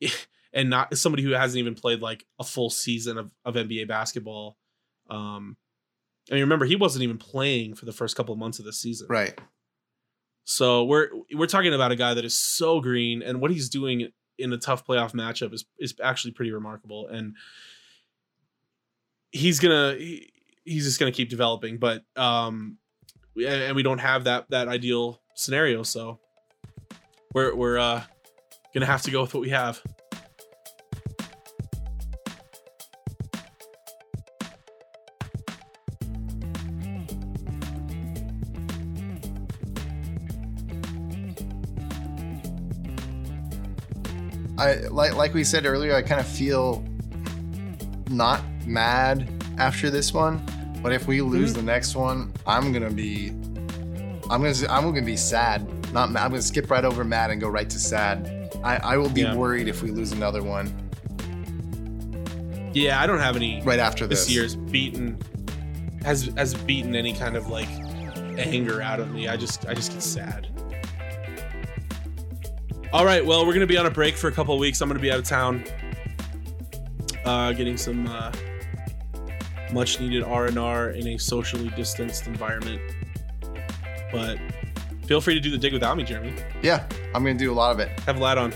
and 0.52 0.70
not 0.70 0.96
somebody 0.96 1.24
who 1.24 1.32
hasn't 1.32 1.58
even 1.58 1.74
played 1.74 2.00
like 2.00 2.24
a 2.38 2.44
full 2.44 2.70
season 2.70 3.18
of, 3.18 3.34
of 3.44 3.56
NBA 3.56 3.88
basketball. 3.88 4.56
Um, 5.10 5.56
I 6.30 6.34
mean, 6.34 6.42
remember 6.42 6.64
he 6.64 6.76
wasn't 6.76 7.02
even 7.02 7.18
playing 7.18 7.74
for 7.74 7.84
the 7.84 7.92
first 7.92 8.16
couple 8.16 8.32
of 8.32 8.38
months 8.38 8.60
of 8.60 8.64
the 8.64 8.72
season. 8.72 9.08
Right. 9.10 9.38
So 10.44 10.84
we're 10.84 11.08
we're 11.34 11.48
talking 11.48 11.74
about 11.74 11.90
a 11.90 11.96
guy 11.96 12.14
that 12.14 12.24
is 12.24 12.38
so 12.38 12.80
green, 12.80 13.22
and 13.22 13.40
what 13.40 13.50
he's 13.50 13.68
doing 13.68 14.08
in 14.38 14.52
a 14.52 14.58
tough 14.58 14.86
playoff 14.86 15.12
matchup 15.12 15.52
is 15.52 15.64
is 15.80 15.94
actually 16.00 16.30
pretty 16.30 16.52
remarkable. 16.52 17.08
And 17.08 17.34
he's 19.32 19.58
gonna 19.58 19.96
he, 19.98 20.32
he's 20.64 20.84
just 20.84 21.00
gonna 21.00 21.10
keep 21.10 21.28
developing, 21.28 21.78
but 21.78 22.04
um, 22.14 22.78
and 23.44 23.74
we 23.74 23.82
don't 23.82 23.98
have 23.98 24.24
that 24.24 24.48
that 24.50 24.68
ideal 24.68 25.20
scenario, 25.36 25.84
so 25.84 26.18
we're 27.32 27.54
we're 27.54 27.78
uh 27.78 28.02
gonna 28.74 28.86
have 28.86 29.02
to 29.02 29.10
go 29.12 29.20
with 29.22 29.32
what 29.34 29.40
we 29.40 29.50
have. 29.50 29.80
I 44.58 44.76
like 44.90 45.14
like 45.14 45.34
we 45.34 45.44
said 45.44 45.66
earlier, 45.66 45.94
I 45.94 46.02
kind 46.02 46.20
of 46.20 46.26
feel 46.26 46.82
not 48.08 48.40
mad 48.66 49.28
after 49.58 49.90
this 49.90 50.12
one, 50.14 50.42
but 50.82 50.92
if 50.92 51.06
we 51.06 51.20
lose 51.20 51.50
Mm-hmm. 51.52 51.60
the 51.66 51.72
next 51.72 51.94
one, 51.94 52.32
I'm 52.46 52.72
gonna 52.72 52.90
be 52.90 53.30
I'm 54.30 54.42
gonna 54.42 54.54
I'm 54.68 54.84
gonna 54.84 55.02
be 55.02 55.16
sad. 55.16 55.66
Not. 55.92 56.08
I'm 56.08 56.14
gonna 56.30 56.42
skip 56.42 56.70
right 56.70 56.84
over 56.84 57.04
mad 57.04 57.30
and 57.30 57.40
go 57.40 57.48
right 57.48 57.68
to 57.70 57.78
sad. 57.78 58.32
I, 58.64 58.76
I 58.76 58.96
will 58.96 59.08
be 59.10 59.20
Yeah. 59.22 59.34
worried 59.34 59.68
if 59.68 59.82
we 59.82 59.90
lose 59.90 60.12
another 60.12 60.42
one 60.42 60.72
Yeah, 62.72 63.00
I 63.00 63.06
don't 63.06 63.18
have 63.20 63.36
any 63.36 63.62
right 63.62 63.78
after 63.78 64.06
this 64.06 64.24
this. 64.26 64.30
year's 64.34 64.56
beaten 64.56 65.18
has 66.04 66.26
has 66.36 66.54
beaten 66.54 66.94
any 66.96 67.12
kind 67.12 67.36
of 67.36 67.48
like 67.48 67.68
anger 68.38 68.82
out 68.82 68.98
of 69.00 69.12
me. 69.12 69.28
I 69.28 69.36
just 69.36 69.66
I 69.66 69.74
just 69.74 69.92
get 69.92 70.02
sad. 70.02 70.48
All 72.92 73.04
right, 73.04 73.24
well, 73.24 73.46
we're 73.46 73.52
gonna 73.52 73.66
be 73.66 73.76
on 73.78 73.86
a 73.86 73.90
break 73.90 74.16
for 74.16 74.28
a 74.28 74.32
couple 74.32 74.54
of 74.54 74.60
weeks. 74.60 74.80
I'm 74.80 74.88
gonna 74.88 75.00
be 75.00 75.10
out 75.12 75.18
of 75.18 75.24
town, 75.24 75.64
uh, 77.24 77.52
getting 77.52 77.76
some 77.76 78.06
uh, 78.08 78.32
much 79.72 80.00
needed 80.00 80.22
R 80.22 80.46
and 80.46 80.58
R 80.58 80.90
in 80.90 81.06
a 81.08 81.18
socially 81.18 81.68
distanced 81.76 82.26
environment. 82.26 82.80
But 84.16 84.38
feel 85.06 85.20
free 85.20 85.34
to 85.34 85.40
do 85.40 85.50
the 85.50 85.58
dig 85.58 85.74
without 85.74 85.94
me, 85.94 86.02
Jeremy. 86.02 86.32
Yeah, 86.62 86.88
I'm 87.14 87.22
gonna 87.22 87.34
do 87.34 87.52
a 87.52 87.54
lot 87.54 87.70
of 87.70 87.80
it. 87.80 87.90
Have 88.06 88.16
Vlad 88.16 88.38
on. 88.38 88.54